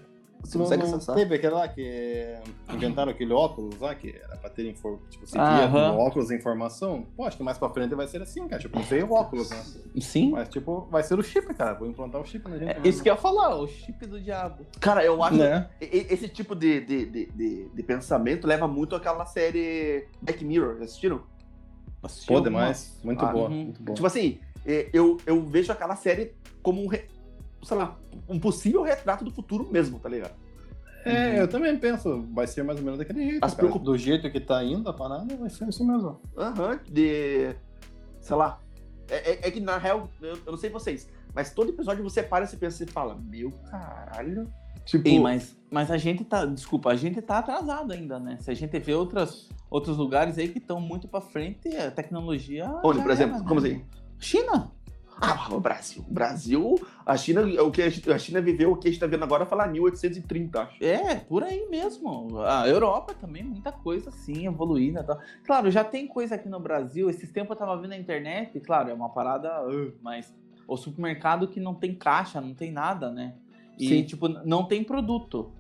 Você 0.44 0.56
Não, 0.56 0.64
consegue 0.66 0.84
não 0.84 0.94
acessar. 0.94 1.16
teve 1.16 1.34
aquele 1.34 1.52
lá 1.54 1.66
que 1.66 2.38
inventaram 2.72 3.10
aquele 3.10 3.32
óculos 3.32 3.80
lá, 3.80 3.92
que 3.96 4.10
era 4.22 4.36
pra 4.36 4.48
ter 4.48 4.68
informação. 4.70 5.08
Tipo, 5.10 5.26
você 5.26 5.36
Ah, 5.36 5.66
via 5.66 5.92
óculos 5.92 6.30
a 6.30 6.34
informação. 6.36 7.06
Pô, 7.16 7.24
acho 7.24 7.36
que 7.36 7.42
mais 7.42 7.58
pra 7.58 7.68
frente 7.70 7.92
vai 7.96 8.06
ser 8.06 8.22
assim, 8.22 8.46
cara. 8.46 8.62
Tipo, 8.62 8.78
não 8.78 8.84
sei 8.86 9.02
o 9.02 9.10
óculos, 9.12 9.50
né? 9.50 9.60
Sim. 10.00 10.30
Mas, 10.30 10.48
tipo, 10.48 10.86
vai 10.92 11.02
ser 11.02 11.18
o 11.18 11.22
chip, 11.24 11.52
cara. 11.54 11.74
Vou 11.74 11.88
implantar 11.88 12.20
o 12.20 12.24
chip 12.24 12.48
na 12.48 12.56
gente. 12.56 12.70
É 12.70 12.88
isso 12.88 13.02
que 13.02 13.10
eu 13.10 13.14
ia 13.14 13.20
falar, 13.20 13.56
o 13.56 13.66
chip 13.66 14.06
do 14.06 14.20
diabo. 14.20 14.64
Cara, 14.78 15.04
eu 15.04 15.20
acho. 15.24 15.36
Né? 15.38 15.68
Esse 15.80 16.28
tipo 16.28 16.54
de, 16.54 16.82
de, 16.82 17.06
de, 17.06 17.26
de, 17.32 17.68
de 17.70 17.82
pensamento 17.82 18.46
leva 18.46 18.68
muito 18.68 18.94
àquela 18.94 19.26
série 19.26 20.06
Black 20.22 20.44
Mirror. 20.44 20.76
Já 20.78 20.84
assistiram? 20.84 21.20
Assistiu 22.00 22.36
Pô, 22.36 22.40
demais. 22.40 22.96
Muito 23.02 23.24
Ah, 23.24 23.32
boa. 23.32 23.48
uhum. 23.48 23.56
Muito 23.64 23.82
boa. 23.82 23.96
Tipo 23.96 24.06
assim, 24.06 24.38
eu, 24.92 25.16
eu 25.26 25.42
vejo 25.44 25.72
aquela 25.72 25.96
série 25.96 26.32
como 26.62 26.82
um, 26.82 26.86
re- 26.88 27.06
sei 27.62 27.76
lá, 27.76 27.96
um 28.28 28.38
possível 28.38 28.82
retrato 28.82 29.24
do 29.24 29.30
futuro 29.30 29.68
mesmo, 29.70 29.98
tá 29.98 30.08
ligado? 30.08 30.34
É, 31.04 31.40
eu 31.40 31.48
também 31.48 31.78
penso, 31.78 32.26
vai 32.34 32.46
ser 32.46 32.62
mais 32.64 32.78
ou 32.78 32.84
menos 32.84 32.98
daquele 32.98 33.24
jeito. 33.24 33.42
As 33.44 33.52
cara. 33.54 33.68
preocup- 33.68 33.84
Do 33.84 33.96
jeito 33.96 34.30
que 34.30 34.40
tá 34.40 34.62
indo 34.62 34.88
a 34.88 34.92
parada, 34.92 35.34
vai 35.36 35.48
ser 35.48 35.64
assim 35.64 35.86
mesmo. 35.86 36.20
Aham, 36.36 36.78
de. 36.90 37.54
Sei 38.20 38.36
lá. 38.36 38.60
É, 39.08 39.30
é- 39.32 39.48
é 39.48 39.50
que 39.50 39.60
na 39.60 39.78
real, 39.78 40.10
eu, 40.20 40.34
eu 40.44 40.50
não 40.52 40.56
sei 40.58 40.68
vocês, 40.68 41.08
mas 41.34 41.50
todo 41.54 41.70
episódio 41.70 42.04
você 42.04 42.22
para 42.22 42.44
e 42.44 42.56
pensa 42.56 42.84
e 42.84 42.86
fala: 42.86 43.14
Meu 43.14 43.50
caralho. 43.70 44.52
Tipo. 44.84 45.08
Ei, 45.08 45.18
mas, 45.18 45.56
mas 45.70 45.90
a 45.90 45.96
gente 45.96 46.24
tá. 46.24 46.44
Desculpa, 46.44 46.90
a 46.90 46.96
gente 46.96 47.22
tá 47.22 47.38
atrasado 47.38 47.92
ainda, 47.92 48.18
né? 48.18 48.36
Se 48.40 48.50
a 48.50 48.54
gente 48.54 48.78
vê 48.78 48.92
outras, 48.92 49.48
outros 49.70 49.96
lugares 49.96 50.36
aí 50.36 50.48
que 50.48 50.58
estão 50.58 50.78
muito 50.80 51.08
pra 51.08 51.20
frente, 51.22 51.68
a 51.74 51.90
tecnologia. 51.90 52.66
Onde, 52.84 53.00
por 53.00 53.10
exemplo? 53.10 53.36
era, 53.36 53.42
né? 53.44 53.48
Como 53.48 53.60
assim? 53.60 53.82
China. 54.18 54.72
Ah, 55.20 55.48
o 55.50 55.58
Brasil. 55.58 56.04
O 56.08 56.12
Brasil, 56.12 56.80
a 57.04 57.16
China, 57.16 57.42
o 57.62 57.70
que 57.72 57.82
a 57.82 58.18
China- 58.18 58.40
viveu, 58.40 58.70
o 58.72 58.76
que 58.76 58.86
a 58.86 58.90
gente 58.90 59.00
tá 59.00 59.06
vendo 59.06 59.24
agora, 59.24 59.44
falar 59.44 59.66
1830, 59.66 60.62
acho. 60.62 60.84
É, 60.84 61.16
por 61.16 61.42
aí 61.42 61.66
mesmo. 61.68 62.38
A 62.40 62.68
Europa 62.68 63.14
também, 63.20 63.42
muita 63.42 63.72
coisa 63.72 64.10
assim, 64.10 64.46
evoluída. 64.46 65.00
e 65.00 65.04
tal. 65.04 65.18
Claro, 65.44 65.70
já 65.72 65.82
tem 65.82 66.06
coisa 66.06 66.36
aqui 66.36 66.48
no 66.48 66.60
Brasil. 66.60 67.10
Esses 67.10 67.32
tempos 67.32 67.50
eu 67.50 67.56
tava 67.56 67.76
vendo 67.76 67.90
na 67.90 67.96
internet, 67.98 68.60
claro, 68.60 68.90
é 68.90 68.94
uma 68.94 69.08
parada, 69.08 69.48
ah, 69.48 69.90
mas 70.00 70.32
o 70.68 70.76
supermercado 70.76 71.48
que 71.48 71.58
não 71.58 71.74
tem 71.74 71.94
caixa, 71.96 72.40
não 72.40 72.54
tem 72.54 72.70
nada, 72.70 73.10
né? 73.10 73.34
E, 73.76 73.88
Sim. 73.88 74.02
tipo, 74.04 74.28
não 74.28 74.64
tem 74.66 74.84
produto. 74.84 75.50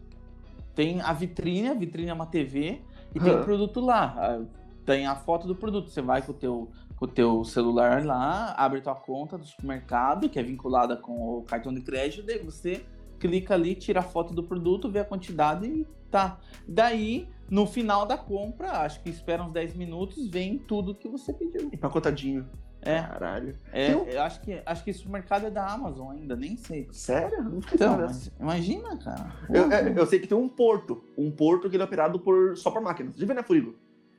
Tem 0.74 1.00
a 1.00 1.12
vitrine, 1.12 1.68
a 1.68 1.74
vitrine 1.74 2.10
é 2.10 2.14
uma 2.14 2.26
TV, 2.26 2.80
e 3.12 3.18
tem 3.18 3.42
produto 3.42 3.80
lá. 3.80 4.14
Ah, 4.16 4.44
Tem 4.86 5.06
a 5.06 5.16
foto 5.16 5.46
do 5.48 5.54
produto. 5.54 5.90
Você 5.90 6.00
vai 6.00 6.22
com 6.22 6.30
o 6.32 6.34
teu, 6.34 6.68
o 7.00 7.06
teu 7.06 7.44
celular 7.44 8.04
lá, 8.04 8.54
abre 8.56 8.80
tua 8.80 8.94
conta 8.94 9.38
do 9.38 9.44
supermercado, 9.46 10.28
que 10.28 10.38
é 10.38 10.42
vinculada 10.42 10.96
com 10.96 11.38
o 11.38 11.42
cartão 11.42 11.72
de 11.72 11.80
crédito, 11.80 12.26
daí 12.26 12.38
você 12.38 12.84
clica 13.18 13.54
ali, 13.54 13.74
tira 13.74 14.00
a 14.00 14.02
foto 14.02 14.32
do 14.34 14.42
produto, 14.42 14.90
vê 14.90 15.00
a 15.00 15.04
quantidade 15.04 15.66
e 15.66 15.86
tá. 16.10 16.38
Daí, 16.66 17.28
no 17.50 17.66
final 17.66 18.06
da 18.06 18.16
compra, 18.16 18.70
acho 18.82 19.02
que 19.02 19.10
espera 19.10 19.42
uns 19.42 19.52
10 19.52 19.74
minutos, 19.74 20.28
vem 20.28 20.58
tudo 20.58 20.94
que 20.94 21.08
você 21.08 21.32
pediu. 21.32 21.68
Empacotadinho. 21.72 22.48
É, 22.80 23.02
Caralho. 23.02 23.56
é 23.72 23.94
um- 23.96 24.04
eu 24.04 24.22
acho 24.22 24.40
que 24.40 24.62
acho 24.64 24.84
que 24.84 24.90
esse 24.90 25.00
supermercado 25.00 25.46
é 25.46 25.50
da 25.50 25.66
Amazon 25.66 26.12
ainda, 26.12 26.36
nem 26.36 26.56
sei. 26.56 26.86
Sério? 26.92 27.42
Não 27.42 27.58
Então, 27.72 27.96
mas 27.98 28.30
imagina, 28.38 28.96
cara. 28.98 29.32
eu, 29.50 29.68
eu, 29.70 29.94
eu 29.96 30.06
sei 30.06 30.20
que 30.20 30.28
tem 30.28 30.38
um 30.38 30.48
porto. 30.48 31.02
Um 31.18 31.28
porto 31.28 31.68
que 31.68 31.74
ele 31.74 31.82
é 31.82 31.86
operado 31.86 32.20
por, 32.20 32.56
só 32.56 32.70
por 32.70 32.80
máquinas. 32.80 33.16
Já 33.16 33.26
viu, 33.26 33.34
né, 33.34 33.42
Furigo? 33.42 33.74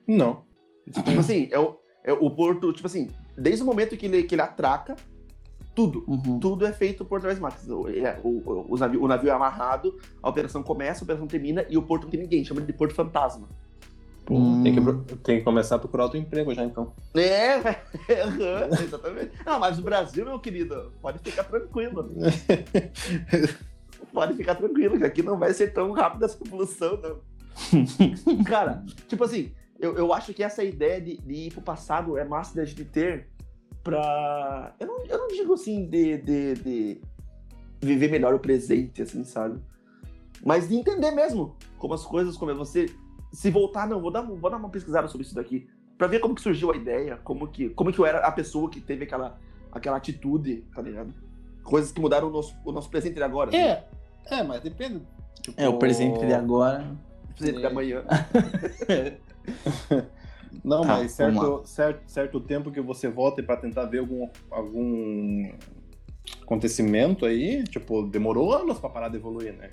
Não. 0.05 0.43
Tipo 0.91 1.19
assim, 1.21 1.47
é 1.51 1.57
o, 1.57 1.67
é 1.69 1.88
o 2.19 2.29
porto, 2.31 2.71
tipo 2.73 2.87
assim, 2.87 3.09
desde 3.37 3.63
o 3.63 3.65
momento 3.65 3.95
que 3.97 4.05
ele, 4.05 4.23
que 4.23 4.35
ele 4.35 4.41
atraca, 4.41 4.95
tudo. 5.75 6.03
Uhum. 6.07 6.39
Tudo 6.39 6.65
é 6.65 6.73
feito 6.73 7.05
por 7.05 7.21
trás 7.21 7.35
de 7.35 7.41
máquinas. 7.41 7.69
O, 7.69 7.87
é- 7.87 8.19
o, 8.23 8.73
o, 8.73 8.77
navio- 8.77 9.03
o 9.03 9.07
navio 9.07 9.29
é 9.29 9.33
amarrado, 9.33 9.97
a 10.21 10.29
operação 10.29 10.61
começa, 10.63 11.01
a 11.01 11.05
operação 11.05 11.27
termina 11.27 11.65
e 11.69 11.77
o 11.77 11.81
porto 11.81 12.03
não 12.03 12.09
tem 12.09 12.19
ninguém, 12.21 12.43
chama 12.43 12.61
de 12.61 12.73
porto 12.73 12.93
fantasma. 12.93 13.47
Hum. 14.31 14.61
tem, 14.61 14.75
que, 14.75 15.15
tem 15.23 15.37
que 15.39 15.43
começar 15.43 15.77
a 15.77 15.79
procurar 15.79 16.03
outro 16.03 16.19
emprego 16.19 16.53
já, 16.53 16.63
então. 16.63 16.93
É, 17.15 17.55
aham, 17.55 18.69
exatamente. 18.83 19.31
Não, 19.43 19.59
mas 19.59 19.79
o 19.79 19.81
Brasil, 19.81 20.23
meu 20.23 20.39
querido, 20.39 20.91
pode 21.01 21.17
ficar 21.19 21.45
tranquilo. 21.45 22.11
Pode 24.13 24.33
ficar 24.33 24.55
tranquilo, 24.55 24.97
que 24.97 25.05
aqui 25.05 25.21
não 25.21 25.37
vai 25.37 25.53
ser 25.53 25.73
tão 25.73 25.91
rápido 25.91 26.25
essa 26.25 26.37
evolução, 26.43 26.99
não. 27.01 27.19
Cara, 28.45 28.83
tipo 29.07 29.23
assim, 29.23 29.51
eu, 29.79 29.95
eu 29.95 30.13
acho 30.13 30.33
que 30.33 30.43
essa 30.43 30.63
ideia 30.63 30.99
de, 30.99 31.17
de 31.17 31.33
ir 31.33 31.53
pro 31.53 31.61
passado 31.61 32.17
é 32.17 32.25
massa 32.25 32.55
da 32.55 32.65
gente 32.65 32.83
ter 32.85 33.27
pra. 33.83 34.73
Eu 34.79 34.87
não, 34.87 35.05
eu 35.05 35.17
não 35.17 35.27
digo 35.29 35.53
assim 35.53 35.85
de, 35.85 36.17
de, 36.17 36.53
de 36.55 37.01
viver 37.81 38.11
melhor 38.11 38.33
o 38.33 38.39
presente, 38.39 39.01
assim, 39.01 39.23
sabe? 39.23 39.59
Mas 40.45 40.67
de 40.67 40.75
entender 40.75 41.11
mesmo 41.11 41.55
como 41.77 41.93
as 41.93 42.05
coisas, 42.05 42.37
como 42.37 42.51
é 42.51 42.53
você. 42.53 42.87
Se 43.31 43.49
voltar, 43.49 43.87
não, 43.87 44.01
vou 44.01 44.11
dar, 44.11 44.21
vou 44.21 44.49
dar 44.49 44.57
uma 44.57 44.69
pesquisada 44.69 45.07
sobre 45.07 45.25
isso 45.25 45.35
daqui. 45.35 45.69
Pra 45.97 46.07
ver 46.07 46.19
como 46.19 46.33
que 46.33 46.41
surgiu 46.41 46.71
a 46.71 46.75
ideia, 46.75 47.17
como 47.17 47.47
que, 47.47 47.69
como 47.69 47.91
que 47.91 47.99
eu 47.99 48.05
era 48.05 48.19
a 48.19 48.31
pessoa 48.31 48.69
que 48.69 48.79
teve 48.81 49.03
aquela, 49.03 49.37
aquela 49.71 49.97
atitude, 49.97 50.63
tá 50.73 50.81
ligado? 50.81 51.13
Coisas 51.63 51.91
que 51.91 52.01
mudaram 52.01 52.29
o 52.29 52.31
nosso, 52.31 52.55
o 52.65 52.71
nosso 52.71 52.89
presente 52.89 53.15
de 53.15 53.23
agora. 53.23 53.49
assim. 53.49 53.59
É, 53.59 53.87
é, 54.27 54.43
mas 54.43 54.61
depende. 54.61 55.01
Tipo, 55.41 55.61
É, 55.61 55.67
o 55.69 55.77
presente 55.77 56.25
de 56.25 56.33
agora. 56.33 56.97
O 57.29 57.33
presente 57.35 57.59
de 57.59 57.65
amanhã. 57.65 58.03
Não, 60.63 60.81
Tá, 60.81 60.97
mas 60.97 61.11
certo, 61.11 61.61
certo, 61.65 62.01
certo 62.07 62.39
tempo 62.39 62.71
que 62.71 62.81
você 62.81 63.07
volta 63.07 63.41
pra 63.43 63.55
tentar 63.55 63.85
ver 63.85 63.99
algum, 63.99 64.27
algum 64.49 65.51
acontecimento 66.41 67.25
aí, 67.25 67.63
tipo, 67.65 68.03
demorou 68.03 68.53
anos 68.53 68.79
pra 68.79 68.89
parar 68.89 69.09
de 69.09 69.17
evoluir, 69.17 69.53
né? 69.53 69.69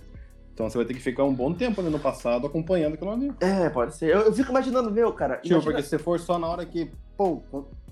Então 0.52 0.68
você 0.68 0.76
vai 0.78 0.86
ter 0.86 0.94
que 0.94 1.00
ficar 1.00 1.24
um 1.24 1.34
bom 1.34 1.52
tempo 1.52 1.80
ali 1.80 1.90
no 1.90 1.98
passado 1.98 2.46
acompanhando 2.46 2.94
aquilo 2.94 3.10
ali. 3.10 3.30
É, 3.40 3.68
pode 3.68 3.94
ser. 3.94 4.10
Eu, 4.14 4.20
eu 4.20 4.32
fico 4.32 4.50
imaginando, 4.50 4.90
meu, 4.90 5.12
cara. 5.12 5.36
Tipo, 5.36 5.48
imagina- 5.54 5.72
porque 5.72 5.82
se 5.82 5.98
for 5.98 6.18
só 6.18 6.38
na 6.38 6.46
hora 6.46 6.64
que, 6.64 6.90
pô, 7.16 7.42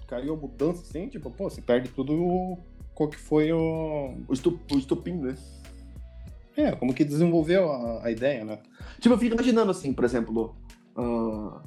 caiu 0.07 0.35
a 0.35 0.37
mudança 0.37 0.81
assim, 0.83 1.09
tipo, 1.09 1.31
pô, 1.31 1.51
você 1.51 1.61
perde 1.61 1.89
tudo 1.91 2.59
qual 2.95 3.09
que 3.09 3.19
foi 3.19 3.53
o. 3.53 4.15
O, 4.29 4.33
estu, 4.33 4.59
o 4.73 4.79
estupim, 4.79 5.15
né? 5.15 5.35
É, 6.57 6.73
como 6.73 6.95
que 6.95 7.05
desenvolveu 7.05 7.71
a, 7.71 8.07
a 8.07 8.11
ideia, 8.11 8.45
né? 8.45 8.59
Tipo, 9.01 9.15
eu 9.15 9.19
fico 9.19 9.35
imaginando 9.35 9.71
assim, 9.71 9.93
por 9.93 10.05
exemplo, 10.05 10.55
ah, 10.97 11.61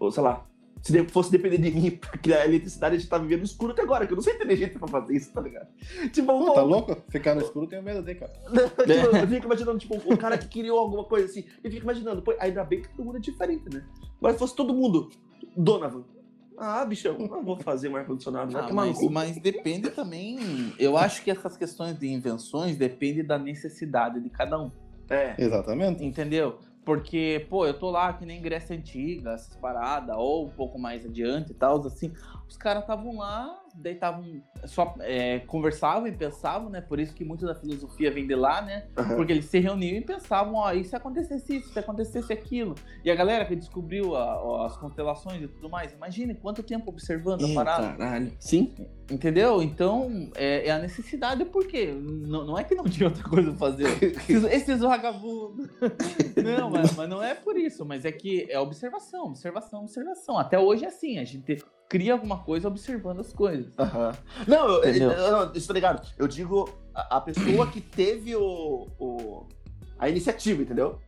ou 0.00 0.10
sei 0.10 0.22
lá, 0.22 0.46
se 0.82 1.04
fosse 1.08 1.30
depender 1.30 1.58
de 1.58 1.70
mim 1.70 1.90
pra 2.00 2.18
criar 2.18 2.40
a 2.40 2.46
eletricidade, 2.46 2.96
a 2.96 2.98
gente 2.98 3.08
tá 3.08 3.18
vivendo 3.18 3.40
no 3.40 3.44
escuro 3.44 3.72
até 3.72 3.82
agora, 3.82 4.06
que 4.06 4.12
eu 4.12 4.16
não 4.16 4.22
sou 4.22 4.32
inteligente 4.32 4.78
pra 4.78 4.88
fazer 4.88 5.14
isso, 5.14 5.32
tá 5.32 5.40
ligado? 5.40 5.68
Tipo, 6.10 6.26
Pô, 6.26 6.52
tá 6.52 6.62
louco? 6.62 6.96
Ficar 7.08 7.34
no 7.34 7.42
escuro 7.42 7.66
eu 7.66 7.68
tenho 7.68 7.82
medo 7.82 8.02
dele, 8.02 8.18
cara. 8.18 8.32
tipo, 8.86 9.16
eu 9.16 9.28
fico 9.28 9.46
imaginando, 9.46 9.78
tipo, 9.78 9.94
o 10.12 10.16
cara 10.16 10.38
que 10.38 10.48
criou 10.48 10.78
alguma 10.78 11.04
coisa 11.04 11.26
assim, 11.26 11.44
eu 11.62 11.70
fico 11.70 11.84
imaginando, 11.84 12.22
pô, 12.22 12.34
ainda 12.40 12.64
bem 12.64 12.82
que 12.82 12.88
todo 12.88 13.04
mundo 13.04 13.18
é 13.18 13.20
diferente, 13.20 13.72
né? 13.72 13.84
Agora 14.18 14.32
se 14.32 14.38
fosse 14.38 14.56
todo 14.56 14.74
mundo, 14.74 15.10
Donovan. 15.56 16.04
Ah, 16.62 16.84
bichão, 16.84 17.16
não 17.16 17.42
vou 17.42 17.56
fazer 17.56 17.88
um 17.88 17.96
ar-condicionado, 17.96 18.52
vai 18.52 18.62
Ah, 18.68 18.72
mas, 18.72 19.00
mas 19.10 19.38
depende 19.38 19.88
também. 19.90 20.74
Eu 20.78 20.94
acho 20.94 21.22
que 21.22 21.30
essas 21.30 21.56
questões 21.56 21.98
de 21.98 22.06
invenções 22.06 22.76
dependem 22.76 23.24
da 23.24 23.38
necessidade 23.38 24.20
de 24.20 24.28
cada 24.28 24.60
um. 24.60 24.70
É, 25.08 25.34
Exatamente. 25.38 26.04
Entendeu? 26.04 26.58
Porque, 26.90 27.46
pô, 27.48 27.64
eu 27.64 27.78
tô 27.78 27.88
lá 27.88 28.12
que 28.12 28.26
nem 28.26 28.42
Grécia 28.42 28.74
Antiga, 28.74 29.30
essas 29.30 29.54
paradas, 29.54 30.16
ou 30.18 30.46
um 30.46 30.50
pouco 30.50 30.76
mais 30.76 31.06
adiante 31.06 31.52
e 31.52 31.54
tal, 31.54 31.80
assim. 31.86 32.12
Os 32.48 32.56
caras 32.56 32.82
estavam 32.82 33.16
lá 33.16 33.59
daí 33.76 33.94
estavam 33.94 34.24
só 34.66 34.94
é, 35.00 35.40
conversavam 35.40 36.06
e 36.06 36.12
pensavam, 36.12 36.70
né? 36.70 36.80
Por 36.80 36.98
isso 37.00 37.14
que 37.14 37.24
muito 37.24 37.46
da 37.46 37.54
filosofia 37.54 38.10
vem 38.10 38.26
de 38.26 38.34
lá, 38.34 38.62
né? 38.62 38.86
Aham. 38.96 39.16
Porque 39.16 39.32
eles 39.32 39.44
se 39.46 39.58
reuniam 39.58 39.96
e 39.96 40.00
pensavam, 40.00 40.54
ó, 40.54 40.72
e 40.72 40.84
se 40.84 40.94
acontecesse 40.96 41.56
isso, 41.56 41.72
se 41.72 41.78
acontecesse 41.78 42.32
aquilo. 42.32 42.74
E 43.04 43.10
a 43.10 43.14
galera 43.14 43.44
que 43.44 43.54
descobriu 43.56 44.16
a- 44.16 44.66
as 44.66 44.76
constelações 44.76 45.42
e 45.42 45.48
tudo 45.48 45.68
mais, 45.68 45.92
imagine 45.92 46.34
quanto 46.34 46.62
tempo 46.62 46.90
observando 46.90 47.44
a 47.44 47.48
Ih, 47.48 47.54
parada. 47.54 47.92
Caralho. 47.96 48.32
Sim. 48.38 48.74
Entendeu? 49.10 49.60
Então, 49.62 50.30
é, 50.36 50.68
é 50.68 50.70
a 50.70 50.78
necessidade, 50.78 51.44
por 51.44 51.66
quê? 51.66 51.92
Não, 51.92 52.44
não 52.46 52.58
é 52.58 52.62
que 52.64 52.74
não 52.74 52.84
tinha 52.84 53.08
outra 53.08 53.24
coisa 53.24 53.50
pra 53.50 53.58
fazer. 53.58 53.80
Esses, 54.28 54.44
esses 54.44 54.80
vagabundos. 54.80 55.68
Não, 56.36 56.70
mas, 56.70 56.94
mas 56.96 57.08
não 57.08 57.22
é 57.22 57.34
por 57.34 57.56
isso. 57.56 57.84
Mas 57.84 58.04
é 58.04 58.12
que 58.12 58.46
é 58.50 58.58
observação, 58.58 59.26
observação, 59.26 59.80
observação. 59.82 60.38
Até 60.38 60.58
hoje 60.58 60.84
é 60.84 60.88
assim, 60.88 61.18
a 61.18 61.24
gente 61.24 61.62
cria 61.90 62.12
alguma 62.14 62.38
coisa 62.38 62.68
observando 62.68 63.20
as 63.20 63.32
coisas. 63.32 63.66
Aham. 63.78 64.12
Não, 64.46 64.66
eu, 64.68 64.82
eu, 64.84 64.88
Entendeu? 64.90 65.10
eu, 65.10 65.32
não, 65.32 65.52
isso 65.52 65.66
tá 65.68 65.74
ligado. 65.74 66.06
Eu 66.16 66.26
digo 66.28 66.70
a, 66.94 67.16
a 67.16 67.20
pessoa 67.20 67.66
que 67.66 67.80
teve 67.80 68.34
o, 68.36 68.86
o- 68.98 69.46
a 69.98 70.08
iniciativa, 70.08 70.62
entendeu? 70.62 70.98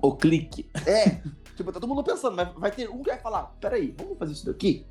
O 0.00 0.14
clique. 0.16 0.70
É. 0.86 1.20
tipo, 1.56 1.72
tá 1.72 1.80
todo 1.80 1.88
mundo 1.88 2.04
pensando, 2.04 2.36
mas 2.36 2.48
vai 2.54 2.70
ter 2.70 2.88
um 2.88 3.02
que 3.02 3.10
vai 3.10 3.18
falar: 3.18 3.54
peraí, 3.60 3.92
vamos 3.98 4.16
fazer 4.16 4.32
isso 4.32 4.46
daqui? 4.46 4.86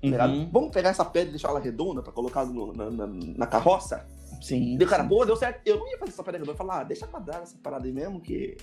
Tá 0.00 0.08
ligado? 0.08 0.32
Uhum. 0.32 0.48
Vamos 0.50 0.70
pegar 0.70 0.88
essa 0.90 1.04
pedra 1.04 1.28
e 1.28 1.32
deixar 1.32 1.48
ela 1.50 1.60
redonda 1.60 2.02
pra 2.02 2.12
colocar 2.12 2.46
no- 2.46 2.72
na, 2.72 2.90
na, 2.90 3.06
na 3.06 3.46
carroça? 3.46 4.06
Sim. 4.40 4.76
O 4.80 4.86
cara, 4.86 5.04
pô, 5.04 5.24
deu 5.26 5.36
certo. 5.36 5.60
Eu 5.66 5.78
não 5.78 5.88
ia 5.90 5.98
fazer 5.98 6.12
essa 6.12 6.22
pedra 6.22 6.38
redonda. 6.38 6.52
Eu 6.52 6.54
ia 6.54 6.58
falar, 6.58 6.80
ah, 6.80 6.84
deixa 6.84 7.06
quadrada 7.06 7.42
essa 7.42 7.58
parada 7.62 7.84
aí 7.86 7.92
mesmo, 7.92 8.20
que. 8.20 8.56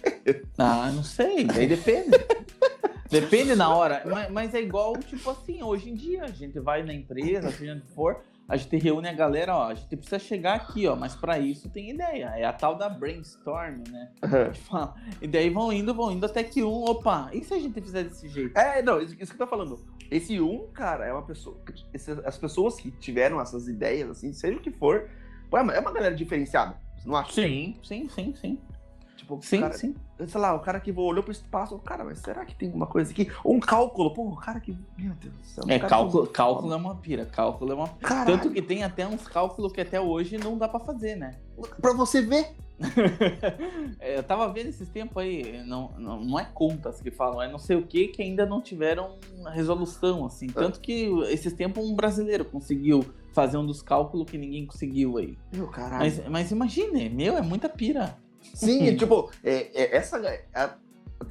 Ah, 0.58 0.90
não 0.92 1.04
sei. 1.04 1.44
Daí 1.44 1.68
depende. 1.68 2.10
depende 3.10 3.56
na 3.56 3.74
hora. 3.76 4.04
Mas, 4.06 4.32
mas 4.32 4.54
é 4.54 4.62
igual, 4.62 4.94
tipo 4.98 5.30
assim, 5.30 5.62
hoje 5.63 5.89
em 5.89 5.94
dia, 5.96 6.24
a 6.24 6.32
gente 6.32 6.60
vai 6.60 6.84
na 6.84 6.94
empresa, 6.94 7.52
seja 7.52 7.74
onde 7.74 7.86
for, 7.94 8.24
a 8.48 8.56
gente 8.58 8.76
reúne 8.78 9.08
a 9.08 9.13
galera, 9.13 9.56
ó, 9.56 9.68
a 9.70 9.74
gente 9.74 9.96
precisa 9.96 10.20
chegar 10.20 10.56
aqui, 10.56 10.86
ó, 10.88 10.96
mas 10.96 11.15
pra 11.15 11.39
isso 11.39 11.68
tem 11.70 11.89
ideia. 11.89 12.32
É 12.36 12.46
a 12.46 12.54
tal 12.54 12.76
da 12.76 12.88
brainstorm, 12.88 13.82
né? 13.89 14.12
Fala. 14.54 14.94
E 15.22 15.28
daí 15.28 15.50
vão 15.50 15.74
indo, 15.74 15.94
vão 15.96 16.12
indo 16.12 16.26
até 16.26 16.44
que 16.44 16.63
um, 16.63 16.84
opa, 16.84 17.30
e 17.34 17.44
se 17.44 17.54
a 17.54 17.60
gente 17.60 17.82
fizer 17.82 18.04
desse 18.04 18.28
jeito? 18.28 18.56
É, 18.58 18.82
não, 18.84 19.02
isso, 19.02 19.15
isso 19.20 19.36
que 19.36 19.41
eu 19.41 19.46
tô 19.46 19.50
falando. 19.50 19.84
Esse 20.12 20.39
um, 20.39 20.68
cara, 20.68 21.06
é 21.06 21.12
uma 21.12 21.24
pessoa. 21.24 21.60
esse- 21.91 22.12
as 22.24 22.38
pessoas 22.38 22.76
que 22.76 22.91
tiveram 22.91 23.41
essas 23.41 23.68
ideias, 23.68 24.10
assim, 24.12 24.32
seja 24.32 24.58
o 24.58 24.62
que 24.62 24.70
for, 24.72 25.10
é 25.52 25.62
uma, 25.62 25.74
é 25.74 25.80
uma 25.80 25.91
galera 25.91 26.13
diferenciada. 26.13 26.78
Você 26.98 27.08
não 27.10 27.15
acha? 27.15 27.32
Sim, 27.34 27.76
sim, 27.84 28.08
sim, 28.10 28.36
sim. 28.36 28.60
Tipo, 29.26 29.40
Sim, 29.42 29.62
cara, 29.62 29.74
sim. 29.74 29.96
sei 30.28 30.40
lá, 30.40 30.54
o 30.54 30.60
cara 30.60 30.80
que 30.80 30.92
olhou 30.92 31.24
pro 31.24 31.32
espaço, 31.32 31.80
cara, 31.80 32.04
mas 32.04 32.20
será 32.20 32.46
que 32.46 32.54
tem 32.54 32.68
alguma 32.68 32.86
coisa 32.86 33.12
aqui? 33.12 33.28
Ou 33.44 33.56
um 33.56 33.60
cálculo, 33.60 34.14
pô, 34.14 34.22
o 34.30 34.36
cara 34.36 34.60
que. 34.60 34.78
Meu 34.96 35.16
Deus 35.16 35.34
do 35.34 35.44
céu. 35.44 35.64
É, 35.68 35.80
cálculo, 35.80 36.28
cálculo 36.28 36.72
é 36.72 36.76
uma 36.76 36.96
pira, 36.96 37.26
cálculo 37.26 37.72
é 37.72 37.76
uma 37.76 37.88
Caralho, 37.88 38.38
Tanto 38.38 38.54
que 38.54 38.62
tem 38.62 38.84
até 38.84 39.08
uns 39.08 39.28
cálculos 39.28 39.72
que 39.72 39.82
até 39.82 40.00
hoje 40.00 40.38
não 40.38 40.60
dá 40.60 40.68
pra 40.68 40.80
fazer, 40.80 41.16
né? 41.16 41.38
Pra 41.82 41.94
você 41.94 42.22
ver. 42.22 42.54
É, 44.00 44.18
eu 44.18 44.24
tava 44.24 44.52
vendo 44.52 44.68
esses 44.68 44.90
tempos 44.90 45.18
aí, 45.24 45.64
não, 45.66 45.92
não, 45.98 46.22
não 46.22 46.40
é 46.40 46.46
contas 46.54 47.02
que 47.02 47.10
falam, 47.10 47.42
é 47.42 47.50
não 47.50 47.58
sei 47.58 47.78
o 47.78 47.88
que 47.88 48.10
que 48.10 48.22
ainda 48.22 48.46
não 48.46 48.62
tiveram 48.62 49.18
resolução, 49.52 50.26
assim. 50.26 50.48
Tanto 50.48 50.80
que 50.82 51.06
esses 51.30 51.54
tempos 51.54 51.84
um 51.84 51.96
brasileiro 51.96 52.44
conseguiu 52.44 53.06
fazer 53.34 53.58
um 53.58 53.66
dos 53.66 53.82
cálculos 53.82 54.30
que 54.30 54.38
ninguém 54.38 54.66
conseguiu 54.66 55.18
aí. 55.18 55.38
Meu 55.54 55.68
caralho. 55.68 56.00
Mas, 56.00 56.28
mas 56.28 56.52
imagine, 56.52 57.10
meu, 57.10 57.38
é 57.38 57.42
muita 57.42 57.70
pira. 57.70 58.18
Sim, 58.54 58.84
e, 58.86 58.96
tipo, 58.98 59.32
é, 59.44 59.70
é, 59.74 59.96
essa. 59.98 60.18
a- 60.54 60.76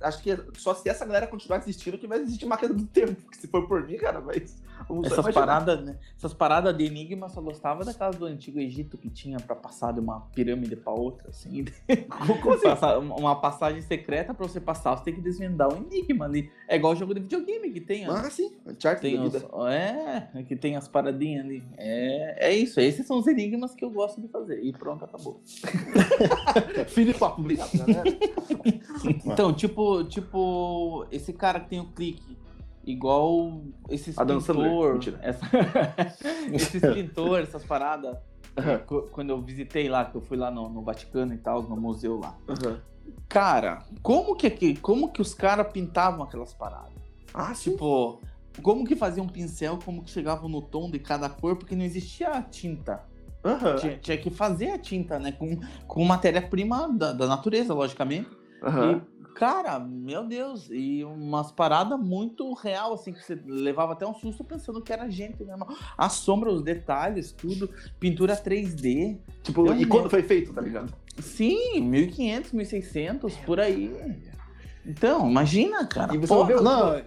acho 0.02 0.22
que 0.22 0.36
só 0.58 0.74
se 0.74 0.88
essa 0.88 1.04
galera 1.04 1.26
continuar 1.26 1.58
existindo 1.58 1.96
que 1.98 2.06
vai 2.06 2.18
existir 2.20 2.46
máquina 2.46 2.74
do 2.74 2.86
tempo. 2.86 3.14
Porque 3.22 3.38
se 3.38 3.46
for 3.48 3.66
por 3.68 3.86
mim, 3.86 3.96
cara, 3.96 4.20
mas. 4.20 4.56
Essas 5.04 5.32
paradas, 5.34 5.84
né? 5.84 5.98
Essas 6.16 6.34
paradas 6.34 6.76
de 6.76 6.84
enigma 6.84 7.28
só 7.28 7.40
gostava 7.40 7.84
daquelas 7.84 8.16
do 8.16 8.26
antigo 8.26 8.58
Egito 8.58 8.98
que 8.98 9.08
tinha 9.08 9.38
pra 9.38 9.54
passar 9.56 9.92
de 9.92 10.00
uma 10.00 10.20
pirâmide 10.34 10.76
pra 10.76 10.92
outra, 10.92 11.30
assim. 11.30 11.64
Assim? 12.54 12.62
Passar- 12.62 12.98
uma 12.98 13.36
passagem 13.36 13.80
secreta 13.82 14.34
pra 14.34 14.46
você 14.46 14.60
passar, 14.60 14.96
você 14.96 15.04
tem 15.04 15.14
que 15.14 15.20
desvendar 15.20 15.72
um 15.72 15.78
enigma 15.82 16.24
ali. 16.24 16.50
É 16.68 16.76
igual 16.76 16.92
o 16.92 16.96
jogo 16.96 17.14
de 17.14 17.20
videogame 17.20 17.70
que 17.70 17.80
tem. 17.80 18.04
Ah, 18.06 18.30
sim. 18.30 18.52
Tem 19.00 19.16
da 19.16 19.24
os, 19.24 19.34
é, 19.72 20.42
que 20.46 20.56
tem 20.56 20.76
as 20.76 20.86
paradinhas 20.88 21.44
ali. 21.44 21.62
É, 21.76 22.48
é 22.48 22.54
isso. 22.54 22.80
Esses 22.80 23.06
são 23.06 23.18
os 23.18 23.26
enigmas 23.26 23.74
que 23.74 23.84
eu 23.84 23.90
gosto 23.90 24.20
de 24.20 24.28
fazer. 24.28 24.62
E 24.62 24.72
pronto, 24.72 25.04
acabou. 25.04 25.40
Fim 26.88 27.04
de 27.06 27.14
papo, 27.14 27.40
obrigado, 27.40 27.70
galera. 27.78 28.04
Então, 29.24 29.52
tipo, 29.52 30.04
tipo, 30.04 31.06
esse 31.10 31.32
cara 31.32 31.60
que 31.60 31.68
tem 31.68 31.80
o 31.80 31.86
clique, 31.92 32.36
igual 32.86 33.62
esses 33.88 34.18
Adam 34.18 34.38
pintor, 34.40 35.00
essa, 35.22 35.46
esses 36.52 36.80
pintor, 36.94 37.40
essas 37.40 37.64
paradas. 37.64 38.16
Qu- 38.86 39.08
Quando 39.10 39.30
eu 39.30 39.40
visitei 39.42 39.88
lá, 39.88 40.04
que 40.04 40.14
eu 40.16 40.20
fui 40.20 40.36
lá 40.36 40.50
no, 40.50 40.68
no 40.68 40.82
Vaticano 40.82 41.34
e 41.34 41.38
tal, 41.38 41.62
no 41.62 41.76
museu 41.76 42.20
lá. 42.20 42.36
Aham. 42.48 42.80
Cara, 43.28 43.82
como 44.02 44.34
que, 44.36 44.76
como 44.76 45.12
que 45.12 45.20
os 45.20 45.34
caras 45.34 45.66
pintavam 45.72 46.22
aquelas 46.22 46.52
paradas? 46.54 46.92
Ah, 47.32 47.52
sim. 47.54 47.72
Tipo, 47.72 48.20
como 48.62 48.84
que 48.86 48.94
faziam 48.94 49.26
um 49.26 49.28
pincel, 49.28 49.78
como 49.84 50.02
que 50.04 50.10
chegavam 50.10 50.48
no 50.48 50.62
tom 50.62 50.88
de 50.90 50.98
cada 51.00 51.28
cor, 51.28 51.56
porque 51.56 51.74
não 51.74 51.84
existia 51.84 52.40
tinta. 52.42 53.02
Aham. 53.44 53.76
Tinha, 53.76 53.98
tinha 53.98 54.16
que 54.16 54.30
fazer 54.30 54.70
a 54.70 54.78
tinta, 54.78 55.18
né? 55.18 55.32
Com, 55.32 55.58
com 55.86 56.04
matéria-prima 56.04 56.88
da, 56.96 57.12
da 57.12 57.26
natureza, 57.26 57.74
logicamente. 57.74 58.30
Aham. 58.62 59.02
E, 59.13 59.13
cara, 59.34 59.78
meu 59.78 60.24
Deus, 60.24 60.68
e 60.70 61.04
umas 61.04 61.50
paradas 61.50 61.98
muito 61.98 62.52
real, 62.54 62.94
assim, 62.94 63.12
que 63.12 63.22
você 63.22 63.38
levava 63.44 63.92
até 63.92 64.06
um 64.06 64.14
susto 64.14 64.44
pensando 64.44 64.80
que 64.80 64.92
era 64.92 65.10
gente 65.10 65.44
mesmo. 65.44 65.66
A 65.98 66.08
sombra, 66.08 66.50
os 66.50 66.62
detalhes, 66.62 67.32
tudo, 67.32 67.68
pintura 67.98 68.36
3D. 68.36 69.18
Tipo, 69.42 69.66
Eu 69.66 69.76
e 69.76 69.84
quando 69.84 70.08
foi 70.08 70.22
feito, 70.22 70.52
tá 70.52 70.60
ligado? 70.60 70.94
Sim, 71.18 71.80
1500, 71.80 72.52
1600, 72.52 73.36
por 73.38 73.60
aí. 73.60 73.92
Então, 74.86 75.28
imagina, 75.28 75.84
cara. 75.86 76.14
E 76.14 76.18
você 76.18 76.28
porra, 76.28 76.60
Não, 76.60 77.02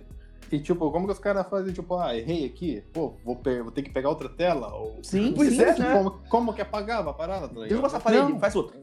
e 0.52 0.60
tipo, 0.60 0.92
como 0.92 1.06
que 1.06 1.14
os 1.14 1.20
caras 1.20 1.48
fazem, 1.50 1.74
tipo, 1.74 1.96
ah, 1.96 2.16
errei 2.16 2.46
aqui, 2.46 2.84
pô, 2.94 3.14
vou, 3.24 3.40
vou 3.64 3.72
ter 3.72 3.82
que 3.82 3.90
pegar 3.90 4.10
outra 4.10 4.30
tela? 4.30 4.74
Ou... 4.74 5.00
Sim, 5.04 5.34
Pois 5.36 5.50
sim, 5.54 5.62
é, 5.62 5.74
sim. 5.74 5.82
né? 5.82 5.94
Como, 5.94 6.12
como 6.30 6.54
que 6.54 6.62
apagava 6.62 7.12
a 7.12 7.14
parada, 7.14 7.48
tá? 7.48 7.62
Derruba 7.66 7.88
essa 7.88 8.00
parede, 8.00 8.32
Não. 8.32 8.40
faz 8.40 8.56
outra. 8.56 8.78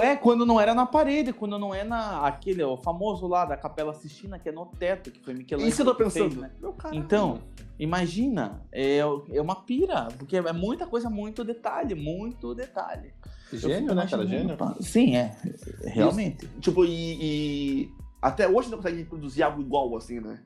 É, 0.00 0.16
quando 0.16 0.46
não 0.46 0.60
era 0.60 0.74
na 0.74 0.86
parede, 0.86 1.32
quando 1.32 1.58
não 1.58 1.74
é 1.74 1.84
na 1.84 2.26
aquele, 2.26 2.62
o 2.62 2.76
famoso 2.76 3.26
lá 3.26 3.44
da 3.44 3.56
Capela 3.56 3.92
Sistina, 3.94 4.38
que 4.38 4.48
é 4.48 4.52
no 4.52 4.66
teto, 4.66 5.10
que 5.10 5.20
foi 5.20 5.34
Michelangelo. 5.34 5.68
Isso 5.70 5.82
eu 5.82 5.86
tô 5.86 5.94
que 5.94 6.02
fez, 6.10 6.14
pensando. 6.14 6.40
né? 6.40 6.50
Meu 6.60 6.72
caralho. 6.72 6.98
Então, 6.98 7.38
imagina, 7.78 8.62
é, 8.72 8.98
é 8.98 9.40
uma 9.40 9.56
pira, 9.56 10.08
porque 10.18 10.36
é 10.36 10.52
muita 10.52 10.86
coisa, 10.86 11.10
muito 11.10 11.44
detalhe, 11.44 11.94
muito 11.94 12.54
detalhe. 12.54 13.12
Gênio, 13.52 13.94
né, 13.94 14.06
cara? 14.08 14.26
Gênio. 14.26 14.56
pá. 14.56 14.76
Sim, 14.80 15.16
é, 15.16 15.36
realmente. 15.84 16.46
Tipo, 16.60 16.84
e, 16.84 17.18
e 17.20 17.90
Até 18.22 18.48
hoje 18.48 18.70
não 18.70 18.78
consegue 18.78 19.04
produzir 19.04 19.42
algo 19.42 19.60
igual 19.60 19.96
assim, 19.96 20.20
né? 20.20 20.40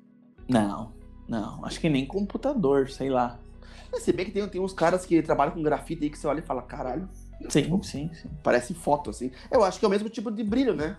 Não, 0.49 0.93
não, 1.29 1.65
acho 1.65 1.81
que 1.81 1.89
nem 1.89 2.07
computador, 2.07 2.91
sei 2.91 3.11
lá. 3.11 3.39
Mas 3.91 4.03
Se 4.03 4.13
bem 4.13 4.27
que 4.27 4.33
tem, 4.33 4.47
tem 4.49 4.61
uns 4.61 4.73
caras 4.73 5.07
que 5.07 5.23
trabalham 5.23 5.55
com 5.55 5.63
grafite 5.63 6.05
aí 6.05 6.11
que 6.11 6.19
você 6.19 6.27
olha 6.27 6.41
e 6.41 6.43
fala, 6.43 6.63
caralho, 6.63 7.09
Sim, 7.49 7.83
sim, 7.83 8.11
sim. 8.13 8.31
parece 8.43 8.75
foto, 8.75 9.11
assim. 9.11 9.31
Eu 9.51 9.65
acho 9.65 9.79
que 9.79 9.85
é 9.85 9.89
o 9.89 9.91
mesmo 9.91 10.09
tipo 10.09 10.31
de 10.31 10.43
brilho, 10.43 10.75
né? 10.75 10.97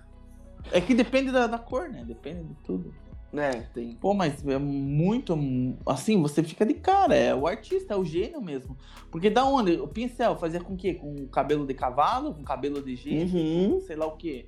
É 0.72 0.82
que 0.82 0.94
depende 0.94 1.32
da, 1.32 1.48
da 1.48 1.58
cor, 1.58 1.90
né? 1.90 2.04
Depende 2.06 2.44
de 2.44 2.56
tudo. 2.64 2.94
Né, 3.32 3.68
tem. 3.74 3.96
Pô, 3.96 4.14
mas 4.14 4.46
é 4.48 4.58
muito. 4.58 5.38
Assim, 5.86 6.22
você 6.22 6.42
fica 6.42 6.66
de 6.66 6.74
cara. 6.74 7.14
É 7.14 7.36
o 7.36 7.46
artista, 7.46 7.94
é 7.94 7.98
o 7.98 8.06
gênio 8.06 8.42
mesmo. 8.42 8.78
Porque 9.12 9.30
da 9.30 9.44
onde? 9.44 9.74
O 9.74 9.88
pincel 9.88 10.38
fazia 10.38 10.62
com 10.62 10.74
o 10.74 10.78
quê? 10.78 10.94
Com 10.94 11.28
cabelo 11.28 11.66
de 11.68 11.74
cavalo? 11.74 12.34
Com 12.34 12.44
cabelo 12.44 12.82
de 12.82 12.96
gente? 12.96 13.36
Uhum. 13.36 13.82
Sei 13.82 13.98
lá 13.98 14.06
o 14.06 14.16
quê. 14.16 14.46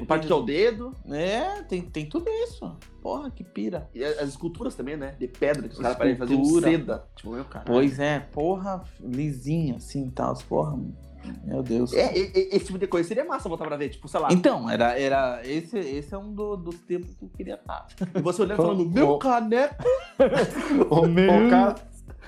Que 0.00 0.32
é 0.32 0.34
o 0.34 0.42
dedo. 0.42 0.92
É, 1.10 1.62
tem, 1.62 1.82
tem 1.82 2.06
tudo 2.08 2.28
isso. 2.28 2.76
Porra, 3.02 3.30
que 3.30 3.44
pira. 3.44 3.88
E 3.94 4.04
as 4.04 4.28
esculturas 4.30 4.74
também, 4.74 4.96
né? 4.96 5.14
De 5.18 5.28
pedra, 5.28 5.68
que 5.68 5.74
os 5.74 5.80
caras 5.80 5.96
parecem 5.96 6.18
fazer 6.18 6.34
seda. 6.78 7.04
Tipo, 7.14 7.30
meu 7.30 7.44
cara. 7.44 7.64
Pois 7.64 7.98
é, 7.98 8.20
porra, 8.20 8.82
lisinha 9.00 9.76
assim 9.76 10.06
e 10.08 10.10
tal. 10.10 10.34
Porra, 10.48 10.78
meu 11.44 11.62
Deus. 11.62 11.92
É, 11.92 12.16
e- 12.16 12.48
esse 12.52 12.66
tipo 12.66 12.78
de 12.78 12.86
coisa 12.86 13.06
seria 13.08 13.24
massa 13.24 13.48
voltar 13.48 13.64
pra 13.66 13.76
ver. 13.76 13.88
Tipo, 13.90 14.08
sei 14.08 14.20
lá. 14.20 14.28
Então, 14.32 14.68
era, 14.68 14.98
era 14.98 15.40
esse, 15.44 15.78
esse 15.78 16.14
é 16.14 16.18
um 16.18 16.32
do- 16.32 16.56
dos 16.56 16.76
tempos 16.80 17.14
que 17.14 17.24
eu 17.24 17.28
queria 17.36 17.54
estar. 17.54 17.86
E 18.14 18.20
você 18.20 18.42
olhando 18.42 18.54
e 18.54 18.62
falando, 18.62 18.86
meu 18.90 19.18
caneco. 19.18 19.74
O, 20.90 21.00
o 21.06 21.50
cara, 21.50 21.74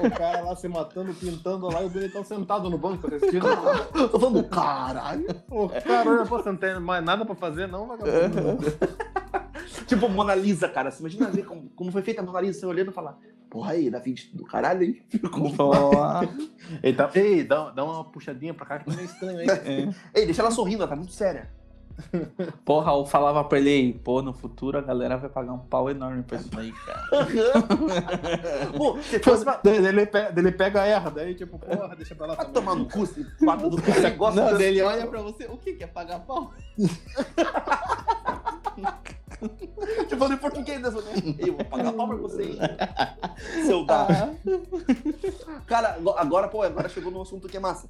o 0.07 0.11
cara 0.11 0.41
lá 0.41 0.57
se 0.57 0.69
matando, 0.69 1.15
pintando 1.15 1.67
lá 1.67 1.83
e 1.83 1.87
o 1.87 1.91
bonitão 1.91 2.25
sentado 2.25 2.71
no 2.71 2.79
banco 2.79 3.07
assistindo. 3.07 3.47
Tô 4.11 4.19
falando, 4.19 4.45
caralho. 4.45 5.27
o 5.51 5.69
cara 5.69 6.11
olha, 6.11 6.27
pô, 6.27 6.39
você 6.39 6.51
não 6.51 6.57
tem 6.57 6.79
mais 6.81 7.05
nada 7.05 7.25
pra 7.25 7.35
fazer, 7.35 7.67
não, 7.67 7.87
vagabundo? 7.87 8.59
Tipo, 9.87 10.09
Mona 10.09 10.35
Lisa, 10.35 10.69
cara. 10.69 10.91
Você 10.91 11.01
imagina 11.01 11.31
ver 11.31 11.45
como, 11.45 11.69
como 11.71 11.91
foi 11.91 12.03
feita 12.03 12.21
a 12.21 12.25
Mona 12.25 12.41
Lisa, 12.41 12.61
você 12.61 12.67
olhando 12.67 12.91
e 12.91 12.95
falar, 12.95 13.19
porra 13.51 13.73
aí, 13.73 13.91
da 13.91 13.99
Vinci 13.99 14.31
do 14.35 14.45
caralho, 14.45 14.83
hein? 14.83 15.03
Ele 16.83 16.97
tá, 16.97 17.11
ei, 17.15 17.45
dá, 17.45 17.71
dá 17.71 17.85
uma 17.85 18.05
puxadinha 18.05 18.55
pra 18.55 18.67
cá 18.67 18.79
que 18.79 18.87
tá 18.87 18.93
meio 18.93 19.07
estranho 19.07 19.39
aí. 19.39 19.47
É. 20.15 20.21
Ei, 20.21 20.27
deixa 20.27 20.43
ela 20.43 20.51
sorrindo, 20.51 20.83
ela 20.83 20.89
tá 20.89 20.97
muito 20.97 21.13
séria. 21.13 21.51
Porra, 22.65 22.93
eu 22.93 23.05
falava 23.05 23.43
pra 23.45 23.59
ele, 23.59 23.93
pô, 24.05 24.23
no 24.23 24.33
futuro 24.33 24.79
a 24.79 24.81
galera 24.81 25.17
vai 25.17 25.29
pagar 25.29 25.53
um 25.53 25.59
pau 25.59 25.91
enorme 25.91 26.23
pra 26.23 26.39
isso 26.39 26.49
daí, 26.51 26.73
cara. 26.73 27.09
Pô, 28.77 28.97
se 29.03 29.19
fosse 29.19 29.45
pra... 29.45 29.61
Daí 29.63 29.85
ele, 29.85 30.07
pe- 30.07 30.31
daí 30.33 30.39
ele 30.39 30.53
pega 30.53 30.85
erra, 30.87 31.11
daí 31.11 31.35
tipo, 31.35 31.59
porra, 31.59 31.97
deixa 31.97 32.15
pra 32.15 32.27
lá 32.29 32.35
Vai 32.35 32.47
tomar 32.51 32.75
no 32.77 32.87
cu, 32.89 33.03
esse 33.03 33.25
quadro 33.39 33.71
do 33.71 33.83
cara 33.83 34.11
gosta 34.11 34.51
Não, 34.53 34.57
dele 34.59 34.81
olha 34.83 35.07
pra 35.07 35.21
você, 35.23 35.47
o 35.47 35.57
que 35.57 35.73
que 35.73 35.85
é 35.85 35.87
pagar 35.89 36.21
pau? 36.21 36.53
Te 40.09 40.17
falando 40.17 40.35
em 40.35 40.39
português 40.39 40.81
né? 40.81 40.89
Eu 41.39 41.55
vou 41.57 41.65
pagar 41.65 41.93
pau 41.93 42.09
pra 42.09 42.17
você, 42.17 42.43
hein? 42.45 42.59
Seu 43.67 43.85
dado. 43.85 44.13
Ah, 45.47 45.61
Cara, 45.67 45.99
agora, 46.17 46.49
pô, 46.49 46.63
agora 46.63 46.89
chegou 46.89 47.11
num 47.13 47.23
assunto 47.23 47.49
que 47.49 47.57
é 47.57 47.61
massa. 47.61 47.89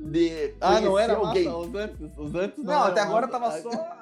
De 0.00 0.54
ah, 0.60 0.80
não 0.80 0.98
era 0.98 1.14
alguém. 1.14 1.44
massa, 1.44 1.56
os 1.58 1.74
antes, 1.74 2.18
os 2.18 2.34
antes 2.34 2.64
Não, 2.64 2.72
era 2.72 2.84
até 2.86 3.00
agora 3.00 3.26
massa. 3.26 3.62
tava 3.62 3.76
só. 3.76 4.00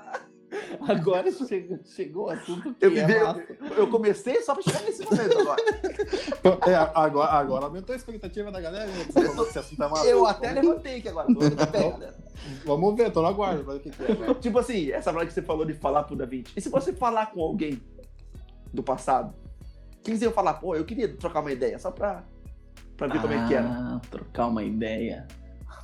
Agora 0.89 1.31
chegou, 1.31 1.79
chegou 1.85 2.27
o 2.27 2.31
assunto 2.31 2.75
que 2.75 2.87
Eu, 2.87 2.97
é 2.97 3.23
eu, 3.71 3.77
eu 3.77 3.91
comecei 3.91 4.41
só 4.41 4.55
pra 4.55 4.63
chegar 4.63 4.81
nesse 4.83 5.05
momento 5.05 5.39
agora. 5.39 5.63
É, 6.67 6.75
agora, 6.95 7.31
agora 7.33 7.65
aumentou 7.67 7.93
a 7.93 7.97
expectativa 7.97 8.51
da 8.51 8.59
galera, 8.59 8.87
né? 8.87 9.07
Esse 9.47 9.59
assunto 9.59 9.83
é 9.83 9.89
massa. 9.89 10.07
Eu 10.07 10.27
até 10.27 10.53
levantei 10.53 10.99
aqui 11.01 11.09
agora. 11.09 11.27
Galera. 11.31 12.17
Vamos 12.65 12.97
ver, 12.97 13.13
tô 13.13 13.21
no 13.21 13.29
aguardo 13.29 13.63
pra 13.63 13.75
ver 13.75 13.79
o 13.79 13.83
que, 13.83 13.91
que 13.91 14.03
é. 14.05 14.15
né? 14.15 14.35
Tipo 14.41 14.59
assim, 14.59 14.91
essa 14.91 15.13
frase 15.13 15.27
que 15.27 15.35
você 15.35 15.43
falou 15.43 15.67
de 15.67 15.75
falar 15.75 16.05
pro 16.05 16.17
Da 16.17 16.25
Vinci. 16.25 16.53
E 16.57 16.61
se 16.63 16.71
você 16.71 16.95
falar 16.95 17.27
com 17.27 17.43
alguém 17.43 17.83
do 18.73 18.83
passado, 18.83 19.35
quem 20.03 20.17
você 20.17 20.25
ia 20.25 20.31
falar? 20.31 20.55
Pô, 20.55 20.75
eu 20.75 20.85
queria 20.85 21.09
trocar 21.15 21.41
uma 21.41 21.53
ideia, 21.53 21.79
só 21.79 21.91
pra, 21.91 22.25
pra 22.97 23.07
ver 23.07 23.21
como 23.21 23.35
é 23.35 23.47
que 23.47 23.55
era. 23.55 23.69
Ah, 23.69 24.01
trocar 24.11 24.47
uma 24.47 24.63
ideia. 24.65 25.27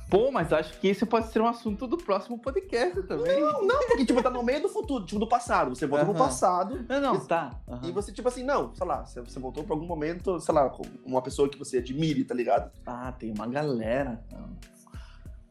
Pô, 0.09 0.31
mas 0.31 0.53
acho 0.53 0.79
que 0.79 0.87
esse 0.87 1.05
pode 1.05 1.31
ser 1.31 1.41
um 1.41 1.47
assunto 1.47 1.87
do 1.87 1.97
próximo 1.97 2.37
podcast 2.37 3.01
também. 3.03 3.41
Não, 3.41 3.63
não, 3.63 3.79
porque 3.87 4.05
tipo, 4.05 4.21
tá 4.21 4.29
no 4.29 4.43
meio 4.43 4.61
do 4.61 4.69
futuro, 4.69 5.03
tipo, 5.05 5.19
do 5.19 5.27
passado. 5.27 5.75
Você 5.75 5.87
volta 5.87 6.05
pro 6.05 6.13
Aham. 6.13 6.23
passado. 6.23 6.85
Não, 6.87 7.01
não, 7.01 7.15
Isso. 7.15 7.27
tá. 7.27 7.51
E 7.83 7.91
você, 7.91 8.11
tipo 8.11 8.27
assim, 8.27 8.43
não, 8.43 8.73
sei 8.75 8.85
lá, 8.85 9.03
você, 9.03 9.21
voltou 9.39 9.63
pra 9.63 9.73
algum 9.75 9.85
momento, 9.87 10.39
sei 10.39 10.53
lá, 10.53 10.69
com 10.69 10.83
uma 11.03 11.21
pessoa 11.21 11.49
que 11.49 11.57
você 11.57 11.79
admire, 11.79 12.23
tá 12.23 12.35
ligado? 12.35 12.71
Ah, 12.85 13.11
tem 13.11 13.31
uma 13.31 13.47
galera. 13.47 14.23
então. 14.27 14.45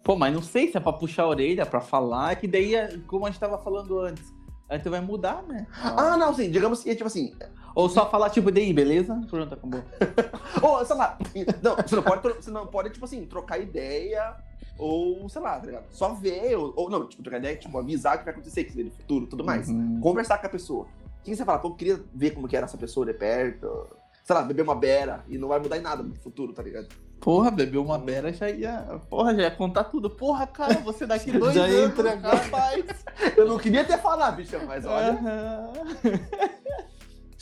Pô, 0.05 0.17
mas 0.17 0.33
não 0.35 0.43
sei 0.43 0.71
se 0.71 0.77
é 0.77 0.81
pra 0.81 0.93
puxar 0.93 1.25
a 1.25 1.29
orelha, 1.29 1.65
pra 1.67 1.81
falar, 1.81 2.37
que 2.37 2.47
daí, 2.47 2.75
é 2.75 2.99
como 3.07 3.27
a 3.27 3.31
gente 3.31 3.41
tava 3.41 3.59
falando 3.59 3.99
antes, 4.01 4.33
a 4.69 4.77
gente 4.77 4.89
vai 4.89 5.01
mudar, 5.01 5.43
né? 5.43 5.67
Ah, 5.83 6.17
não, 6.17 6.33
sim, 6.35 6.51
digamos 6.51 6.83
que, 6.83 6.95
tipo 6.95 7.07
assim, 7.07 7.35
Ou 7.75 7.89
só 7.89 8.09
falar, 8.09 8.31
tipo, 8.31 8.51
daí, 8.51 8.73
beleza? 8.73 9.21
Pronto, 9.29 9.55
acabou. 9.55 9.83
ou, 10.63 10.85
sei 10.85 10.97
lá, 10.97 11.19
não, 11.63 11.77
você 11.77 11.97
não 11.97 12.03
pode, 12.03 12.23
você 12.35 12.51
não 12.51 12.67
pode, 12.67 12.91
tipo 12.91 13.05
assim, 13.05 13.27
trocar 13.27 13.59
ideia, 13.59 14.37
ou, 14.79 15.29
sei 15.29 15.43
lá, 15.43 15.59
tá 15.59 15.67
ligado? 15.67 15.87
Só 15.91 16.15
ver, 16.15 16.57
ou, 16.57 16.73
ou 16.77 16.89
não, 16.89 17.07
tipo, 17.07 17.23
trocar 17.23 17.39
ideia, 17.39 17.57
tipo, 17.57 17.77
avisar 17.77 18.15
o 18.15 18.19
que 18.19 18.25
vai 18.25 18.35
acontecer, 18.35 18.65
que 18.65 18.83
no 18.83 18.91
futuro, 18.91 19.27
tudo 19.27 19.45
mais. 19.45 19.69
Uhum. 19.69 20.01
Conversar 20.01 20.39
com 20.39 20.47
a 20.47 20.51
pessoa. 20.51 20.87
Quem 21.25 21.35
você 21.35 21.45
fala, 21.45 21.59
pô, 21.59 21.69
eu 21.69 21.75
queria 21.75 22.01
ver 22.15 22.31
como 22.31 22.47
que 22.47 22.57
era 22.57 22.67
essa 22.67 22.77
pessoa 22.79 23.05
de 23.07 23.15
perto, 23.15 23.89
sei 24.23 24.37
lá, 24.37 24.43
beber 24.43 24.63
uma 24.63 24.77
beira, 24.77 25.25
e 25.29 25.37
não 25.37 25.49
vai 25.49 25.59
mudar 25.59 25.77
em 25.77 25.83
nada 25.83 26.03
no 26.03 26.15
futuro, 26.15 26.53
tá 26.53 26.63
ligado? 26.63 26.89
Porra, 27.21 27.51
bebeu 27.51 27.83
uma 27.83 27.99
beira 27.99 28.33
já 28.33 28.51
ia. 28.51 29.01
Porra, 29.09 29.35
já 29.35 29.43
ia 29.43 29.51
contar 29.51 29.85
tudo. 29.85 30.11
Porra, 30.11 30.47
cara, 30.47 30.75
você 30.81 31.07
daqui 31.07 31.33
dois 31.39 31.55
Já 31.55 31.67
ia 31.67 31.85
anos, 31.87 31.99
entregar. 31.99 32.35
Rapaz, 32.35 32.85
eu 33.35 33.49
não 33.49 33.59
queria 33.59 33.81
até 33.81 33.97
falar, 33.97 34.33
bicho, 34.33 34.57
mas 34.67 34.85
olha, 34.85 35.13
Aham. 35.13 35.73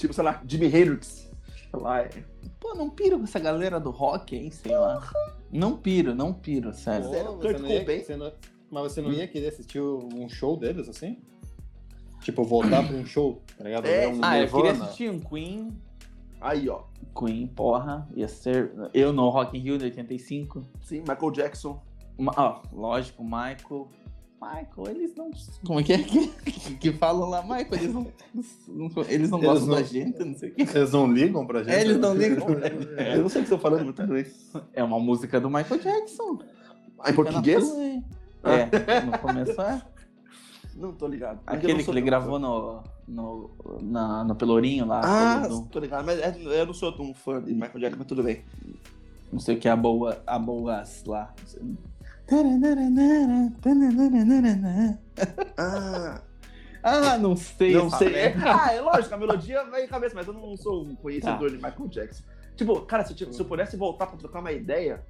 Tipo, 0.03 0.12
sei 0.14 0.24
lá, 0.24 0.42
Jimi 0.46 0.66
Hendrix, 0.66 1.30
sei 1.70 1.80
lá, 1.80 2.00
é... 2.03 2.11
Pô, 2.59 2.74
não 2.74 2.90
piro 2.90 3.18
com 3.18 3.24
essa 3.24 3.38
galera 3.38 3.78
do 3.80 3.90
rock 3.90 4.36
aí, 4.36 4.50
sei 4.53 4.76
lá. 4.76 5.09
Não 5.50 5.76
piro, 5.76 6.14
não 6.14 6.32
piro, 6.32 6.72
sério. 6.72 7.09
Sério, 7.09 7.32
Pô, 7.32 7.38
Kurt 7.38 7.57
você 7.57 7.62
não 7.62 7.68
ia- 7.70 7.80
Cobain? 7.80 8.00
você 8.05 8.16
não- 8.16 8.32
Mas 8.70 8.82
você 8.92 9.00
não 9.03 9.12
ia 9.12 9.28
querer 9.28 9.48
assistir 9.48 9.80
um 9.80 10.28
show 10.28 10.57
deles, 10.57 10.88
assim? 10.88 11.18
Tipo, 12.20 12.42
voltar 12.44 12.86
pra 12.86 12.96
um 12.96 13.05
show, 13.07 13.40
tá 13.59 13.64
ligado? 13.64 13.86
É, 13.86 14.09
Ver 14.09 14.14
um 14.16 14.20
Ah, 14.24 14.38
eu 14.38 14.48
queria 14.48 14.72
assistir 14.72 15.11
um 15.11 15.18
Queen. 15.20 15.76
Aí, 16.40 16.68
ó, 16.68 16.82
Queen, 17.16 17.46
porra, 17.46 18.09
ia 18.14 18.26
ser. 18.28 18.72
Eu 18.94 19.12
no 19.12 19.28
Rock 19.28 19.57
in 19.57 19.61
Rio 19.61 19.78
de 19.78 19.84
85. 19.84 20.62
sim, 20.82 21.00
Michael 21.00 21.30
Jackson. 21.32 21.82
Ma- 22.18 22.32
Ó, 22.36 22.62
lógico, 22.72 23.22
Michael. 23.24 23.88
Michael, 24.43 24.88
eles 24.97 25.14
não. 25.14 25.30
Como 25.64 25.78
é 25.80 25.82
que 25.84 25.93
é 25.93 25.99
que, 26.03 26.74
que 26.80 26.93
falam 26.93 27.28
lá, 27.30 27.43
Michael? 27.43 27.68
Eles 27.74 27.95
não, 27.95 28.07
não- 28.68 29.05
eles 29.09 29.30
não 29.30 29.38
Eles 29.38 29.51
gostam 29.51 29.66
não- 29.68 29.74
da 29.76 29.82
gente, 29.82 30.18
não 30.24 30.34
sei 30.34 30.51
o 30.51 30.55
quê. 30.55 30.62
Eles 30.74 30.93
não 30.93 31.12
ligam 31.12 31.47
pra 31.47 31.62
gente? 31.62 31.74
É, 31.74 31.80
eles 31.82 31.99
não 31.99 32.14
ligam. 32.14 32.47
Eu 32.99 33.22
não 33.22 33.28
sei 33.28 33.43
o 33.43 33.45
que 33.45 33.53
estão 33.55 33.59
falando, 33.59 33.93
tudo 33.93 34.12
bem. 34.14 34.26
É 34.72 34.82
uma 34.82 34.99
música 34.99 35.40
do 35.40 35.49
Michael 35.49 35.80
Jackson. 35.80 36.38
Ah, 36.99 37.11
em 37.11 37.14
português? 37.14 37.64
Aí. 37.72 38.03
É, 38.45 39.01
no 39.03 39.18
começo 39.18 39.61
é. 39.61 39.82
Não 40.74 40.93
tô 40.93 41.07
ligado. 41.07 41.40
Não 41.47 41.55
Aquele 41.55 41.84
que 41.84 41.90
ele 41.90 42.01
tão 42.01 42.07
gravou 42.07 42.38
no, 42.38 42.82
no, 43.07 43.51
na, 43.82 44.24
no 44.24 44.34
Pelourinho 44.34 44.86
lá. 44.86 45.01
Ah, 45.05 45.47
todo- 45.47 45.66
tô 45.68 45.78
ligado, 45.78 46.05
mas 46.05 46.18
é- 46.18 46.36
eu 46.61 46.66
não 46.66 46.74
sou 46.74 46.90
tão 46.93 47.12
fã 47.14 47.40
de 47.43 47.53
Michael 47.53 47.78
Jackson, 47.78 47.99
mas 47.99 48.07
tudo 48.09 48.22
bem. 48.22 48.43
não 49.30 49.38
sei 49.38 49.57
o 49.57 49.59
que, 49.61 49.68
a 49.68 49.76
boa, 49.76 50.20
a 50.26 50.38
boas 50.38 51.05
lá. 51.07 51.32
Ah, 55.56 56.20
Ah, 56.82 57.16
não 57.18 57.36
sei. 57.36 57.74
não 57.74 57.88
sei. 57.90 58.10
merda. 58.10 58.42
Ah, 58.52 58.72
é 58.74 58.80
lógico, 58.80 59.14
a 59.14 59.18
melodia 59.18 59.62
vai 59.64 59.84
em 59.84 59.88
cabeça, 59.88 60.14
mas 60.14 60.26
eu 60.26 60.32
não 60.32 60.56
sou 60.56 60.82
um 60.84 60.96
conhecedor 60.96 61.38
Tá. 61.50 61.56
de 61.56 61.62
Michael 61.62 61.88
Jackson. 61.88 62.24
Tipo, 62.56 62.80
cara, 62.82 63.04
se 63.04 63.12
eu, 63.22 63.32
se 63.32 63.40
eu 63.40 63.46
pudesse 63.46 63.76
voltar 63.76 64.06
pra 64.06 64.16
trocar 64.16 64.40
uma 64.40 64.52
ideia, 64.52 65.04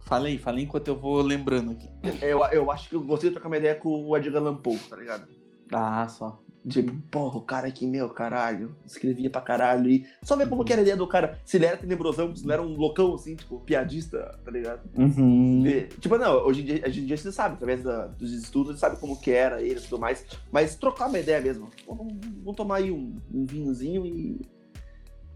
Falei, 0.00 0.36
falei 0.36 0.64
enquanto 0.64 0.86
eu 0.88 0.96
vou 0.96 1.22
lembrando 1.22 1.70
aqui. 1.72 1.88
eu, 2.20 2.44
eu 2.52 2.70
acho 2.70 2.90
que 2.90 2.94
eu 2.94 3.00
gostaria 3.00 3.30
de 3.30 3.34
trocar 3.36 3.48
uma 3.48 3.56
ideia 3.56 3.74
com 3.74 3.88
o 4.06 4.14
Edgar 4.16 4.42
Allan 4.42 4.56
Poe, 4.56 4.76
tá 4.78 4.96
ligado? 4.96 5.26
Ah, 5.72 6.06
só. 6.08 6.38
Tipo, 6.66 6.92
porra, 7.10 7.36
o 7.36 7.42
cara 7.42 7.66
aqui, 7.68 7.86
meu, 7.86 8.08
caralho, 8.08 8.74
escrevia 8.86 9.28
pra 9.28 9.42
caralho. 9.42 9.90
E 9.90 10.06
só 10.22 10.34
ver 10.34 10.48
como 10.48 10.64
que 10.64 10.72
era 10.72 10.80
a 10.80 10.82
ideia 10.82 10.96
do 10.96 11.06
cara. 11.06 11.38
Se 11.44 11.58
ele 11.58 11.66
era 11.66 11.76
tenebrosão, 11.76 12.34
se 12.34 12.46
não 12.46 12.54
era 12.54 12.62
um 12.62 12.74
loucão, 12.74 13.14
assim, 13.14 13.36
tipo, 13.36 13.60
piadista, 13.60 14.38
tá 14.42 14.50
ligado? 14.50 14.80
Uhum. 14.96 15.66
E, 15.66 15.82
tipo, 16.00 16.16
não, 16.16 16.36
hoje 16.46 16.62
em 16.62 16.64
dia, 16.64 16.82
hoje 16.86 17.00
em 17.02 17.04
dia 17.06 17.16
você 17.18 17.30
sabe, 17.30 17.56
através 17.56 17.82
da- 17.82 18.06
dos 18.06 18.32
estudos, 18.32 18.74
você 18.74 18.80
sabe 18.80 18.98
como 18.98 19.20
que 19.20 19.30
era 19.30 19.60
ele 19.60 19.78
e 19.78 19.82
tudo 19.82 19.98
mais. 19.98 20.24
Mas 20.50 20.74
trocar 20.74 21.08
uma 21.08 21.18
ideia 21.18 21.40
mesmo. 21.40 21.68
Pô, 21.84 21.94
Vamos, 21.96 22.14
vamos 22.42 22.56
tomar 22.56 22.76
aí 22.76 22.90
um, 22.90 23.14
um 23.32 23.44
vinhozinho 23.44 24.06
e. 24.06 24.40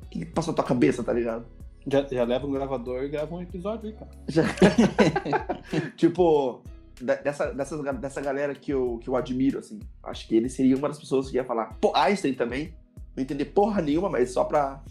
O 0.04 0.06
que 0.08 0.24
passou 0.24 0.52
na 0.52 0.56
tua 0.56 0.64
cabeça, 0.64 1.04
tá 1.04 1.12
ligado? 1.12 1.44
Já, 1.86 2.06
já 2.10 2.24
leva 2.24 2.46
um 2.46 2.52
gravador 2.52 3.04
e 3.04 3.08
grava 3.10 3.34
um 3.34 3.42
episódio 3.42 3.88
aí, 3.90 3.94
cara. 3.94 4.10
Tipo, 5.96 6.62
de- 7.00 7.16
dessa, 7.22 7.52
dessas 7.52 7.80
ga- 7.80 7.92
dessa 7.92 8.20
galera 8.20 8.54
que 8.54 8.72
eu, 8.72 8.98
que 9.02 9.08
eu 9.08 9.16
admiro, 9.16 9.58
assim. 9.58 9.78
Acho 10.02 10.26
que 10.28 10.36
ele 10.36 10.48
seria 10.48 10.76
uma 10.76 10.88
das 10.88 10.98
pessoas 10.98 11.30
que 11.30 11.36
ia 11.36 11.44
falar. 11.44 11.76
Pô, 11.80 11.92
Einstein 11.94 12.34
também. 12.34 12.74
Não 13.16 13.22
entender 13.22 13.46
porra 13.46 13.80
nenhuma, 13.82 14.08
mas 14.08 14.30
só 14.32 14.44
pra. 14.44 14.82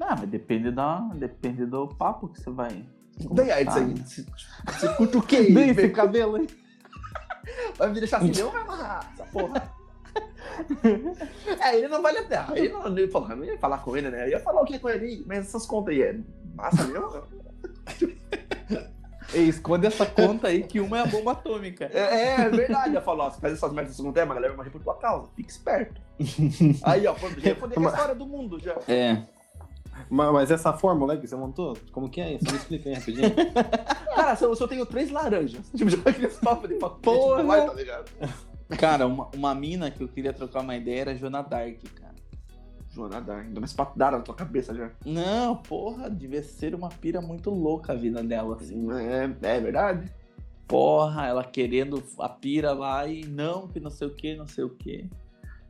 Ah, 0.00 0.16
mas 0.18 0.28
depende, 0.28 0.70
da, 0.70 0.98
depende 1.14 1.64
do 1.66 1.86
papo 1.88 2.28
que 2.28 2.40
você 2.40 2.50
vai. 2.50 2.84
Daí, 3.30 3.50
Einstein, 3.52 3.94
você 3.96 4.26
você 4.66 4.88
curte 4.94 5.16
o 5.16 5.22
quê? 5.22 5.50
Daí 5.54 5.70
esse 5.70 5.88
cabelo 5.90 6.36
aí. 6.36 6.48
Vai 7.76 7.92
me 7.92 8.00
deixar 8.00 8.18
assim, 8.18 8.32
não 8.42 8.50
vai 8.50 8.62
amarrar 8.62 9.10
essa 9.12 9.24
porra. 9.26 9.72
é, 11.60 11.76
ele 11.76 11.88
não 11.88 12.02
vale 12.02 12.18
a 12.18 12.24
terra. 12.24 12.56
Ele 12.58 12.68
não, 12.70 12.86
ele, 12.86 13.06
porra, 13.08 13.36
não 13.36 13.44
ia 13.44 13.58
falar 13.58 13.78
com 13.78 13.96
ele, 13.96 14.10
né? 14.10 14.24
Eu 14.26 14.30
ia 14.30 14.40
falar 14.40 14.62
o 14.62 14.64
que 14.64 14.78
com 14.78 14.88
ele, 14.88 15.24
mas 15.26 15.38
essas 15.40 15.66
contas 15.66 15.94
aí 15.94 16.02
é 16.02 16.20
massa 16.54 16.84
mesmo? 16.84 17.22
Ei, 19.34 19.48
esconde 19.48 19.86
essa 19.86 20.06
conta 20.06 20.48
aí 20.48 20.62
que 20.62 20.80
uma 20.80 20.98
é 20.98 21.00
a 21.02 21.06
bomba 21.06 21.32
atômica. 21.32 21.90
É, 21.92 22.42
é 22.42 22.48
verdade. 22.48 22.94
Eu 22.94 23.02
falo, 23.02 23.24
ó, 23.24 23.30
se 23.30 23.40
fazer 23.40 23.54
essas 23.54 23.72
merdas 23.72 23.98
não 23.98 24.12
tem, 24.12 24.24
mas 24.24 24.34
galera 24.34 24.54
vai 24.54 24.58
morrer 24.58 24.70
por 24.70 24.82
tua 24.82 24.94
causa. 24.94 25.28
Fique 25.34 25.50
esperto. 25.50 26.00
Aí, 26.84 27.06
ó, 27.06 27.14
já 27.38 27.50
ia 27.50 27.56
foder 27.56 27.74
com 27.74 27.86
a 27.86 27.90
história 27.90 28.14
do 28.14 28.26
mundo 28.26 28.60
já. 28.60 28.76
É. 28.86 29.22
Mas, 30.10 30.32
mas 30.32 30.50
essa 30.50 30.72
fórmula 30.72 31.14
aí 31.14 31.20
que 31.20 31.26
você 31.26 31.36
montou, 31.36 31.76
como 31.92 32.08
que 32.08 32.20
é 32.20 32.34
isso? 32.34 32.44
Me 32.50 32.56
explica 32.56 32.88
aí 32.88 32.94
rapidinho. 32.94 33.30
Cara, 34.14 34.36
se 34.36 34.44
eu, 34.44 34.54
se 34.54 34.62
eu 34.62 34.68
tenho 34.68 34.84
três 34.86 35.10
laranjas, 35.10 35.70
tipo, 35.74 35.88
já 35.88 35.98
aqueles 36.04 36.36
papos 36.36 36.68
de 36.68 36.76
papel, 36.76 36.98
Porra. 37.00 37.36
tipo, 37.36 37.48
vai, 37.48 37.66
tá 37.66 37.72
ligado? 37.74 38.10
Cara, 38.78 39.06
uma, 39.06 39.28
uma 39.34 39.54
mina 39.54 39.90
que 39.90 40.02
eu 40.02 40.08
queria 40.08 40.32
trocar 40.32 40.60
uma 40.60 40.76
ideia 40.76 41.02
era 41.02 41.16
Joana 41.16 41.42
Dark, 41.42 41.78
cara. 41.94 42.03
Joana 42.94 43.20
dá, 43.20 43.38
ainda 43.38 43.60
mais 43.60 43.72
patada 43.72 44.16
na 44.18 44.22
tua 44.22 44.34
cabeça 44.34 44.74
já. 44.74 44.90
Não, 45.04 45.56
porra, 45.56 46.08
devia 46.08 46.42
ser 46.42 46.74
uma 46.74 46.88
pira 46.88 47.20
muito 47.20 47.50
louca 47.50 47.92
a 47.92 47.96
vida 47.96 48.22
dela, 48.22 48.56
assim. 48.56 48.86
É, 48.92 49.24
é 49.56 49.60
verdade. 49.60 50.10
Porra, 50.68 51.26
ela 51.26 51.44
querendo 51.44 52.02
a 52.18 52.28
pira 52.28 52.72
lá 52.72 53.06
e 53.06 53.24
não, 53.26 53.68
que 53.68 53.78
não 53.80 53.90
sei 53.90 54.06
o 54.08 54.14
que, 54.14 54.34
não 54.36 54.46
sei 54.46 54.64
o 54.64 54.70
que. 54.70 55.08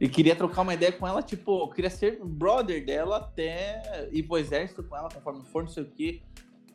E 0.01 0.09
queria 0.09 0.37
trocar 0.37 0.63
uma 0.63 0.75
ideia 0.75 0.93
com 0.93 1.07
ela, 1.07 1.23
tipo, 1.23 1.63
eu 1.63 1.69
queria 1.69 1.91
ser 1.91 2.21
brother 2.25 2.85
dela 2.85 3.17
até 3.19 4.09
ir 4.13 4.23
pro 4.25 4.37
exército 4.37 4.83
com 4.83 4.97
ela, 4.97 5.09
conforme 5.09 5.43
for, 5.47 5.63
não 5.63 5.71
sei 5.71 5.83
o 5.85 5.87
que. 5.91 6.23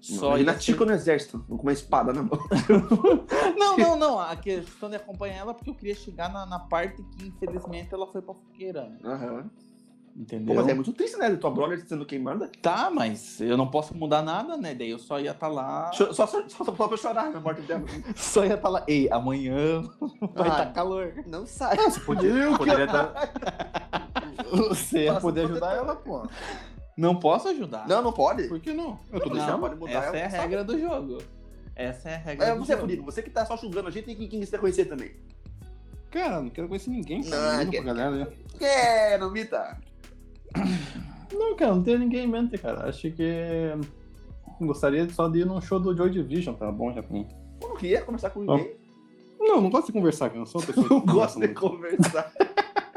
Só 0.01 0.29
Imagina 0.29 0.51
ia 0.53 0.57
ser- 0.57 0.63
Tico 0.71 0.85
no 0.85 0.93
exército, 0.93 1.39
com 1.47 1.55
uma 1.55 1.73
espada 1.73 2.13
na 2.13 2.23
mão. 2.23 2.39
Não, 3.57 3.77
não, 3.77 3.95
não. 3.97 4.19
A 4.19 4.33
questão 4.37 4.89
de 4.89 4.95
acompanhar 4.95 5.35
ela 5.39 5.53
porque 5.53 5.69
eu 5.69 5.75
queria 5.75 5.93
chegar 5.95 6.31
na, 6.31 6.45
na 6.45 6.57
parte 6.59 7.03
que, 7.03 7.27
infelizmente, 7.27 7.93
ela 7.93 8.07
foi 8.07 8.21
pra 8.21 8.33
fogueira. 8.33 8.83
né? 8.89 8.97
Aham. 9.03 9.49
Entendeu? 10.19 10.53
Pô, 10.53 10.61
mas 10.61 10.69
é 10.69 10.73
muito 10.73 10.91
triste, 10.91 11.15
né? 11.15 11.33
Tua 11.37 11.49
brother 11.49 11.79
sendo 11.87 12.05
quem 12.05 12.19
manda. 12.19 12.51
Tá, 12.61 12.91
mas 12.93 13.39
eu 13.39 13.55
não 13.55 13.71
posso 13.71 13.95
mudar 13.95 14.21
nada, 14.21 14.57
né? 14.57 14.75
Daí 14.75 14.89
eu 14.89 14.99
só 14.99 15.17
ia 15.17 15.31
estar 15.31 15.47
lá. 15.47 15.89
Cho- 15.93 16.13
Só, 16.13 16.27
só, 16.27 16.43
só, 16.49 16.65
só 16.65 16.87
pra 16.89 16.97
chorar 16.97 17.31
na 17.31 17.39
morte 17.39 17.61
dela. 17.61 17.85
Só 18.17 18.43
ia 18.43 18.55
estar 18.55 18.67
lá. 18.67 18.83
Ei, 18.85 19.07
amanhã 19.09 19.81
vai 20.35 20.49
Ah. 20.49 20.51
estar 20.51 20.73
calor. 20.73 21.13
Não 21.25 21.45
sai. 21.45 21.77
Podia, 22.05 22.33
poderia 22.57 22.85
dar- 22.85 23.13
Você 24.67 25.05
ia 25.05 25.13
poder 25.21 25.21
poder- 25.21 25.45
ajudar 25.53 25.75
ela, 25.75 25.95
pô. 25.95 26.27
não 26.97 27.15
posso 27.17 27.47
ajudar. 27.47 27.87
Não, 27.87 28.01
não 28.01 28.11
pode. 28.11 28.43
Por 28.49 28.59
que 28.59 28.73
não? 28.73 28.99
Eu 29.13 29.21
tô 29.21 29.29
Não, 29.29 29.35
deixando. 29.37 29.59
pode 29.59 29.75
mudar, 29.77 29.91
essa 29.93 30.17
é 30.17 30.19
a 30.19 30.21
ela 30.23 30.29
sabe. 30.31 30.41
regra 30.43 30.63
do 30.65 30.77
jogo. 30.79 31.17
Essa 31.75 32.09
é 32.09 32.15
a 32.15 32.17
regra 32.17 32.45
É 32.47 32.53
do 32.53 32.59
você, 32.65 32.73
jogo. 32.73 32.81
Furico, 32.83 33.03
você 33.05 33.21
que 33.21 33.29
tá 33.29 33.45
só 33.45 33.55
julgando 33.55 33.87
a 33.87 33.91
gente 33.91 34.03
tem 34.03 34.15
que, 34.17 34.27
quem 34.27 34.45
você 34.45 34.57
conhecer 34.57 34.83
também. 34.83 35.11
Cara, 36.11 36.41
não 36.41 36.49
quero 36.49 36.67
conhecer 36.67 36.89
ninguém, 36.89 37.21
Não, 37.23 37.29
cara. 37.29 37.63
Não, 37.63 37.71
que- 37.71 37.81
pra 37.81 37.93
galera, 37.93 38.11
né? 38.11 38.27
Quero, 38.57 39.31
Mita. 39.31 39.77
Não, 41.31 41.55
cara, 41.55 41.75
não 41.75 41.83
tenho 41.83 41.99
ninguém 41.99 42.25
em 42.25 42.27
mente, 42.27 42.57
cara. 42.57 42.87
Acho 42.89 43.11
que. 43.11 43.27
Gostaria 44.61 45.07
só 45.09 45.27
de 45.29 45.39
ir 45.39 45.45
num 45.45 45.61
show 45.61 45.79
do 45.79 45.95
Joy 45.95 46.09
Division, 46.09 46.53
tá 46.55 46.69
bom 46.71 46.91
já 46.91 47.01
pra 47.01 47.13
mim. 47.13 47.27
Eu 47.61 47.69
não 47.69 47.77
queria 47.77 48.01
conversar 48.01 48.29
com 48.31 48.41
ninguém. 48.41 48.75
Não, 49.39 49.61
não 49.61 49.69
gosto 49.69 49.87
de 49.87 49.93
conversar, 49.93 50.29
cara. 50.29 50.41
Eu 50.41 50.45
sou 50.45 50.59
uma 50.61 50.67
pessoa 50.67 50.87
que 50.87 50.93
Não 50.93 51.05
gosto 51.05 51.39
de 51.39 51.47
conversa 51.49 51.97
conversar. 51.97 52.33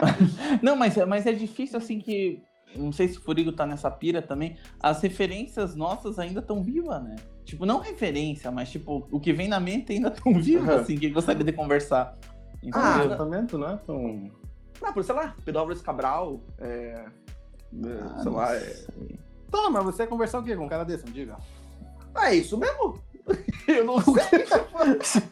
Não, 0.61 0.75
mas, 0.77 0.97
é- 0.97 1.05
mas 1.05 1.27
é 1.27 1.33
difícil 1.33 1.79
assim 1.79 2.01
que. 2.01 2.43
Não 2.75 2.91
sei 2.91 3.07
se 3.07 3.19
o 3.19 3.23
Furigo 3.23 3.53
tá 3.53 3.67
nessa 3.67 3.91
pira 3.91 4.23
também. 4.23 4.57
As 4.81 5.01
referências 5.03 5.77
nossas 5.77 6.19
ainda 6.19 6.41
estão 6.41 6.63
vivas, 6.63 7.03
né? 7.05 7.17
Tipo, 7.45 7.67
não 7.67 7.79
referência, 7.81 8.51
mas 8.51 8.71
tipo, 8.71 9.07
o 9.13 9.21
que 9.21 9.33
vem 9.33 9.47
na 9.47 9.61
mente 9.61 9.93
ainda 9.93 10.09
estão 10.09 10.33
Aham. 10.33 10.81
assim, 10.81 10.97
que 10.97 11.11
gostaria 11.11 11.45
de 11.45 11.53
conversar. 11.53 12.17
muito. 12.63 12.77
Ah, 12.77 13.03
tratamento, 13.03 13.59
né? 13.59 13.79
Então. 13.83 14.31
Ah, 14.83 14.91
por 14.93 15.05
sei 15.05 15.15
lá, 15.15 15.37
Pedro 15.45 15.61
Álvares 15.61 15.83
Cabral, 15.83 16.41
é, 16.59 16.67
é, 16.67 17.05
Ah, 17.85 18.23
sei 18.23 18.33
lá, 18.33 18.55
é... 18.55 18.85
Tá, 19.51 19.71
mas 19.71 19.85
você 19.85 20.03
ia 20.03 20.09
conversar 20.09 20.39
o 20.39 20.43
quê 20.43 20.57
com 20.57 20.65
um 20.65 20.69
cara 20.69 20.85
desse? 20.85 21.05
Me 21.05 21.11
diga. 21.13 21.37
Ah, 22.15 22.31
é 22.33 22.37
isso 22.37 22.57
mesmo? 22.59 22.99
Eu 23.69 23.85
não 23.85 23.99
sei. 24.01 25.23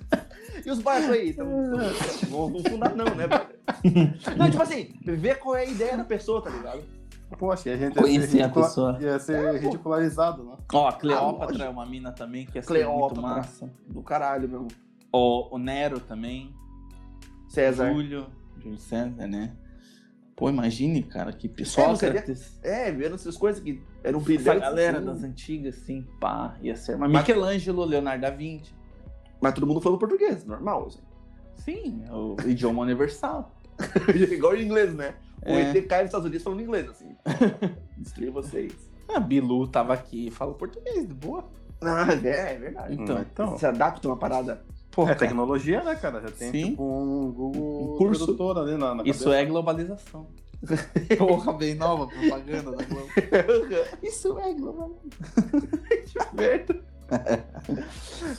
e 0.65 0.71
os 0.71 0.81
bairros 0.81 1.11
aí? 1.11 1.33
Tão, 1.35 1.47
tão, 1.47 2.31
não 2.31 2.49
vão 2.51 2.63
fundar 2.65 2.95
não, 2.95 3.05
né, 3.15 3.27
brother? 3.27 3.59
Não, 4.37 4.51
tipo 4.51 4.63
assim, 4.63 4.95
ver 5.05 5.39
qual 5.39 5.57
é 5.57 5.61
a 5.63 5.65
ideia 5.65 5.97
da 5.97 6.05
pessoa, 6.05 6.43
tá 6.43 6.51
ligado? 6.51 6.83
Poxa, 7.39 7.71
a 7.73 7.77
gente 7.77 7.97
Conhecer 7.97 8.39
ia 8.39 8.47
a 8.47 8.49
ser, 8.49 8.59
ridicula- 8.61 8.67
pessoa. 8.67 8.99
ia 9.01 9.19
ser 9.21 9.61
ridicularizado, 9.61 10.43
né? 10.45 10.57
Ó, 10.73 10.89
a 10.89 10.93
Cleópatra 10.93 11.47
lógico. 11.47 11.63
é 11.65 11.69
uma 11.69 11.87
mina 11.87 12.11
também 12.13 12.45
que 12.45 12.59
é 12.59 12.61
muito 12.61 12.67
Cleópatra. 12.69 13.23
massa. 13.23 13.71
Do 13.87 14.03
caralho 14.03 14.49
mesmo. 14.49 14.69
O, 15.13 15.55
o 15.55 15.59
Nero 15.59 16.01
também. 16.01 16.53
César. 17.49 17.93
Júlio. 17.93 18.27
Júlio 18.59 18.79
César, 18.79 19.27
né? 19.29 19.53
Pô, 20.41 20.49
imagine, 20.49 21.03
cara, 21.03 21.33
que 21.35 21.47
pessoal. 21.49 21.89
É, 21.93 21.97
você 21.97 22.11
vê- 22.11 22.37
É, 22.63 22.91
vendo 22.91 23.15
essas 23.15 23.37
coisas 23.37 23.63
que 23.63 23.81
eram 24.03 24.19
Essa 24.21 24.25
brilhantes. 24.27 24.61
galera 24.63 24.97
assim, 24.97 25.07
das 25.07 25.23
antigas, 25.23 25.75
assim, 25.77 26.07
pá, 26.19 26.57
ia 26.63 26.75
ser. 26.75 26.97
Mas 26.97 27.11
Michelangelo, 27.13 27.85
Leonardo 27.85 28.23
da 28.23 28.31
Vinci. 28.31 28.73
Mas 29.39 29.53
todo 29.53 29.67
mundo 29.67 29.83
falando 29.83 29.99
português, 29.99 30.43
normal. 30.47 30.87
Assim. 30.87 31.01
Sim, 31.57 32.03
é 32.09 32.13
o 32.13 32.37
idioma 32.47 32.81
universal. 32.81 33.55
Igual 34.33 34.57
em 34.57 34.65
inglês, 34.65 34.95
né? 34.95 35.15
O 35.45 35.51
É. 35.51 35.73
ET 35.77 35.87
cai 35.87 36.01
nos 36.01 36.09
Estados 36.09 36.27
Unidos 36.27 36.43
falando 36.43 36.63
inglês, 36.63 36.89
assim. 36.89 37.15
Destruir 37.99 38.31
vocês. 38.31 38.73
A 39.15 39.21
Bilu 39.21 39.67
tava 39.69 39.93
aqui 39.93 40.29
e 40.29 40.31
fala 40.31 40.55
português, 40.55 41.07
de 41.07 41.13
boa. 41.13 41.45
Ah, 41.83 42.07
é, 42.25 42.55
é 42.55 42.59
verdade. 42.59 42.95
Então, 42.95 43.21
então. 43.21 43.59
Se 43.59 43.67
adapta 43.67 44.09
uma 44.09 44.17
parada. 44.17 44.65
Porra, 44.91 45.13
É 45.13 45.15
cara, 45.15 45.27
tecnologia, 45.27 45.83
né, 45.83 45.95
cara? 45.95 46.21
Já 46.21 46.31
tem 46.31 46.51
Sim. 46.53 46.71
tipo 46.71 46.83
um 46.83 47.31
Google 47.33 47.95
Um 47.95 47.99
curso. 47.99 48.25
Tradutor 48.25 48.59
ali 48.59 48.77
na, 48.77 48.95
na 48.95 49.03
isso 49.05 49.33
é 49.33 49.45
globalização. 49.45 50.27
Porra, 51.17 51.55
bem 51.55 51.75
nova 51.75 52.07
propaganda 52.07 52.73
da 52.73 52.85
Globo. 52.85 53.07
Isso 54.03 54.39
é 54.39 54.53
globalização. 54.53 55.11
Merda. 56.35 56.81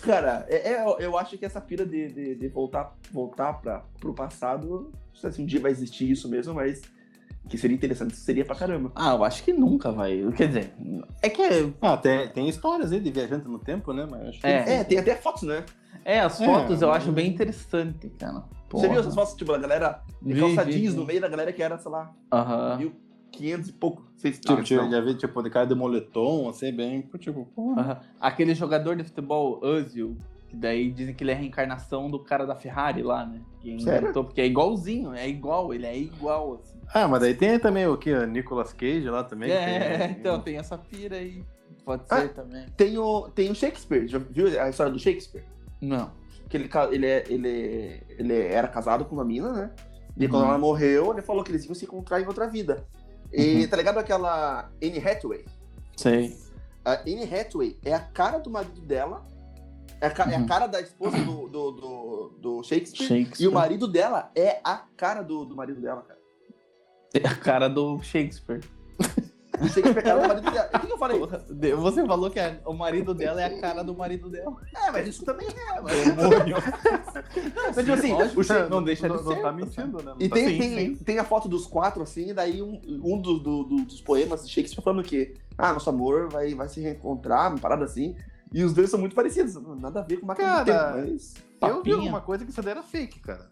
Cara, 0.04 0.46
é, 0.48 0.74
é- 0.74 0.96
eu 1.00 1.18
acho 1.18 1.38
que 1.38 1.46
essa 1.46 1.60
pira 1.60 1.86
de, 1.86 2.08
de, 2.10 2.36
de 2.36 2.48
voltar, 2.48 2.96
voltar 3.12 3.54
pra, 3.54 3.84
pro 4.00 4.14
passado, 4.14 4.92
não 4.94 5.16
sei 5.16 5.32
se 5.32 5.42
um 5.42 5.46
dia 5.46 5.60
vai 5.60 5.72
existir 5.72 6.10
isso 6.10 6.30
mesmo, 6.30 6.54
mas 6.54 6.82
que 7.50 7.58
seria 7.58 7.76
interessante, 7.76 8.16
seria 8.16 8.46
pra 8.46 8.56
caramba. 8.56 8.92
Ah, 8.96 9.14
eu 9.16 9.24
acho 9.24 9.44
que 9.44 9.52
nunca 9.52 9.92
vai. 9.92 10.24
Quer 10.38 10.48
dizer, 10.48 10.74
é 11.22 11.30
que 11.30 11.42
é. 11.42 11.70
Ah, 11.82 11.98
tem, 11.98 12.30
tem 12.30 12.48
histórias 12.48 12.92
aí 12.92 13.00
de 13.00 13.12
viajante 13.12 13.48
no 13.48 13.60
tempo, 13.60 13.92
né? 13.92 14.08
Mas 14.10 14.38
que 14.38 14.46
É. 14.48 14.76
É, 14.76 14.84
tem 14.84 15.00
até 15.00 15.16
fotos, 15.16 15.44
né? 15.44 15.66
É, 16.06 16.20
as 16.20 16.40
É, 16.42 16.46
fotos 16.46 16.82
eu 16.82 16.88
mas- 16.90 16.98
acho 17.04 17.12
bem 17.12 17.28
interessante, 17.30 18.10
cara. 18.18 18.44
Você 18.72 18.82
viu 18.88 18.90
Porra. 18.90 19.00
essas 19.02 19.14
fotos, 19.16 19.34
tipo, 19.36 19.52
a 19.52 19.58
galera 19.58 20.02
de 20.22 20.34
calça 20.40 20.64
vi, 20.64 20.72
jeans 20.74 20.94
vi. 20.94 21.00
no 21.00 21.06
meio 21.06 21.20
da 21.22 21.28
galera 21.28 21.52
que 21.52 21.62
era, 21.62 21.78
sei 21.78 21.92
lá, 21.92 22.14
Aham. 22.32 22.78
1500 22.78 23.70
e 23.70 23.74
pouco. 23.74 24.06
Seis, 24.16 24.40
Tipo, 24.40 24.54
ah, 24.54 24.58
não. 24.84 24.92
já 24.92 25.02
vi, 25.02 25.16
tipo, 25.16 25.42
de 25.44 25.50
cara 25.50 25.66
de 25.68 25.76
moletom, 25.76 26.48
assim, 26.50 26.72
bem, 26.72 27.02
tipo, 27.20 27.46
porra. 27.56 27.82
Aham. 27.82 28.00
Aquele 28.20 28.56
jogador 28.56 28.96
de 28.96 29.04
futebol, 29.04 29.60
Özil, 29.64 30.16
que 30.48 30.56
daí 30.56 30.90
dizem 30.92 31.14
que 31.14 31.24
ele 31.24 31.32
é 31.32 31.34
a 31.34 31.38
reencarnação 31.38 32.10
do 32.10 32.20
cara 32.20 32.46
da 32.46 32.56
Ferrari 32.56 33.02
lá, 33.04 33.26
né? 33.26 33.42
Que 33.60 33.80
Sério? 33.82 34.04
inventou, 34.04 34.24
porque 34.24 34.42
é 34.42 34.46
igualzinho, 34.46 35.14
é 35.14 35.28
igual, 35.28 35.74
ele 35.74 35.86
é 35.86 35.98
igual, 35.98 36.56
assim. 36.56 36.80
Ah, 36.94 37.08
mas 37.08 37.22
daí 37.22 37.34
tem 37.34 37.58
também 37.60 37.86
o 37.88 37.98
que? 37.98 38.12
O 38.14 38.26
Nicolas 38.26 38.74
Cage 38.74 39.10
lá 39.10 39.24
também. 39.24 39.50
que 39.50 39.56
é, 39.56 39.98
tem- 39.98 40.12
então 40.20 40.40
tem 40.42 40.58
essa 40.58 40.78
pira 40.78 41.16
aí. 41.18 41.44
Pode 41.84 42.04
Ah. 42.10 42.22
ser 42.22 42.30
também. 42.34 42.66
Tem 42.78 42.98
o, 42.98 43.30
tem 43.30 43.50
o 43.50 43.56
Shakespeare, 43.56 44.08
já 44.08 44.18
viu 44.20 44.48
a 44.62 44.70
história 44.70 44.92
do 44.92 45.00
Shakespeare? 45.00 45.44
Não. 45.82 46.12
Que 46.50 46.58
ele, 46.58 46.70
ele, 46.92 47.06
é- 47.06 47.26
ele, 47.30 48.04
ele 48.10 48.38
era 48.48 48.68
casado 48.68 49.06
com 49.06 49.16
uma 49.16 49.26
mina, 49.26 49.52
né? 49.52 49.72
E 50.18 50.28
quando 50.28 50.44
Uhum. 50.44 50.50
ela 50.50 50.58
morreu, 50.58 51.12
ele 51.12 51.22
falou 51.22 51.44
que 51.44 51.52
eles 51.52 51.66
iam 51.66 51.74
se 51.74 51.86
encontrar 51.86 52.22
em 52.22 52.28
outra 52.28 52.48
vida. 52.48 52.86
E 53.32 53.62
Uhum. 53.64 53.68
tá 53.70 53.78
ligado 53.78 53.98
aquela 53.98 54.70
Anne 54.84 55.00
Hathaway? 55.00 55.46
Sei. 55.96 56.36
A 56.84 56.94
Anne 57.02 57.24
Hathaway 57.24 57.78
é 57.84 57.94
a 57.94 58.00
cara 58.00 58.38
do 58.40 58.50
marido 58.50 58.82
dela, 58.82 59.26
é 60.02 60.08
a, 60.08 60.12
ca- 60.12 60.30
é 60.30 60.36
a 60.36 60.40
Uhum. 60.40 60.46
cara 60.48 60.68
da 60.68 60.82
esposa 60.82 61.18
do, 61.20 61.48
do, 61.48 61.72
do, 61.72 62.30
do 62.42 62.64
Shakespeare, 62.64 63.08
Shakespeare. 63.08 63.46
e 63.46 63.48
o 63.48 63.52
marido 63.54 63.88
dela 63.88 64.30
é 64.36 64.60
a 64.64 64.76
cara 64.98 65.22
do, 65.22 65.46
do 65.46 65.56
marido 65.56 65.80
dela, 65.80 66.02
cara. 66.02 66.20
É 67.14 67.26
a 67.28 67.36
cara 67.36 67.70
do 67.70 68.02
Shakespeare. 68.02 68.62
O 69.62 69.68
Shakespeare 69.70 69.98
é 69.98 70.00
a 70.00 70.04
cara 70.04 70.22
do 70.22 70.28
marido 70.28 70.52
dela. 70.52 70.70
O 70.74 70.80
que, 70.80 70.88
que 70.88 70.94
eu 70.94 70.98
falei? 70.98 71.20
Porra, 71.20 71.46
Você 71.78 72.06
falou 72.06 72.30
que 72.32 72.40
a- 72.40 72.58
o 72.66 72.74
marido 72.74 73.14
dela 73.14 73.42
é 73.42 73.46
a 73.46 73.62
cara 73.62 73.84
do 73.84 73.96
marido 73.96 74.30
dela. 74.30 74.56
É, 74.76 74.92
mas 74.92 75.08
isso 75.08 75.24
também 75.24 75.48
é, 75.48 75.82
mas... 75.82 75.94
Mas 77.76 77.76
tipo 77.86 77.94
assim, 77.94 78.14
Lógico, 78.14 78.42
o 78.42 78.70
não 78.70 78.84
deixa 78.84 79.08
de 79.10 79.16
não, 79.16 79.24
ser. 79.24 79.36
não 79.36 79.42
tá 79.42 79.52
mentindo, 79.52 79.98
né? 79.98 80.04
Não 80.06 80.16
E 80.20 80.30
tá- 80.30 80.36
tem, 80.36 80.48
Sim, 80.50 80.58
tem, 80.76 80.96
sim. 80.96 81.04
tem 81.04 81.20
a 81.20 81.24
foto 81.24 81.48
dos 81.48 81.66
quatro, 81.66 82.02
assim, 82.04 82.30
e 82.30 82.34
daí 82.34 82.62
um, 82.62 82.80
um 83.04 83.20
do- 83.22 83.40
do- 83.40 83.64
do- 83.64 83.86
dos 83.86 84.02
poemas 84.02 84.46
de 84.46 84.52
Shakespeare 84.54 84.84
falando 84.84 85.04
que, 85.04 85.36
ah, 85.58 85.74
nosso 85.74 85.90
amor 85.90 86.30
vai, 86.30 86.54
vai 86.54 86.68
se 86.68 86.82
reencontrar, 86.82 87.52
uma 87.52 87.60
parada 87.60 87.86
assim. 87.86 88.16
E 88.54 88.64
os 88.64 88.74
dois 88.74 88.90
são 88.90 89.00
muito 89.00 89.16
parecidos, 89.16 89.56
nada 89.80 90.00
a 90.02 90.04
ver 90.04 90.18
com 90.18 90.26
uma 90.26 90.36
Cara, 90.36 90.64
do 90.64 90.66
tempo, 90.66 91.08
mas... 91.12 91.36
Eu 91.62 91.84
vi 91.84 91.92
alguma 91.94 92.20
coisa 92.22 92.44
que 92.44 92.50
isso 92.52 92.62
daí 92.62 92.72
era 92.72 92.82
fake, 92.84 93.20
cara. 93.20 93.51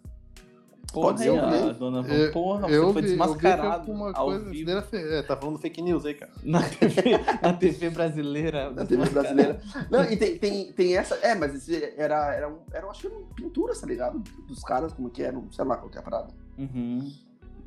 Porra, 0.91 1.07
Pode 1.07 1.19
ser, 1.19 1.29
eu 1.29 1.35
vi. 1.35 1.73
dona 1.79 2.07
Eu- 2.07 2.31
porra, 2.31 2.61
você 2.67 2.75
eu 2.77 2.81
foi 2.81 2.81
vi, 2.81 2.81
eu 2.81 2.93
vi 2.93 2.93
que 2.93 3.07
desmascarado 3.09 3.67
alguma 3.81 4.11
ao 4.11 4.25
coisa. 4.25 4.49
Vivo 4.49 4.71
era 4.71 4.81
fake. 4.81 5.13
É, 5.13 5.21
tá 5.21 5.35
falando 5.37 5.59
fake 5.59 5.81
news 5.83 6.03
aí, 6.05 6.13
cara. 6.15 6.31
na 6.43 6.63
TV, 6.63 7.01
na 7.41 7.53
TV 7.53 7.89
brasileira. 7.91 8.71
Na 8.71 8.85
TV 8.85 9.09
brasileira. 9.09 9.61
Não, 9.91 10.03
e 10.05 10.17
tem, 10.17 10.37
tem, 10.37 10.71
tem 10.73 10.97
essa. 10.97 11.15
É, 11.15 11.35
mas 11.35 11.53
esse 11.53 11.93
era, 11.95 12.33
era, 12.33 12.49
um, 12.49 12.57
era, 12.73 12.87
acho 12.87 13.01
que 13.01 13.07
eram 13.07 13.23
pinturas, 13.35 13.79
tá 13.79 13.85
ligado? 13.87 14.19
Dos 14.47 14.63
caras, 14.63 14.91
como 14.93 15.09
que 15.11 15.21
eram, 15.21 15.51
sei 15.51 15.63
lá 15.65 15.77
qual 15.77 15.89
que 15.91 15.97
é 15.97 16.01
a 16.01 16.03
parada. 16.03 16.29
Uhum. 16.57 17.11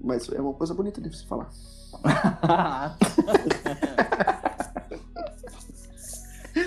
Mas 0.03 0.29
é 0.33 0.41
uma 0.41 0.55
coisa 0.55 0.75
bonita 0.75 1.01
de 1.01 1.17
se 1.17 1.25
falar. 1.27 1.49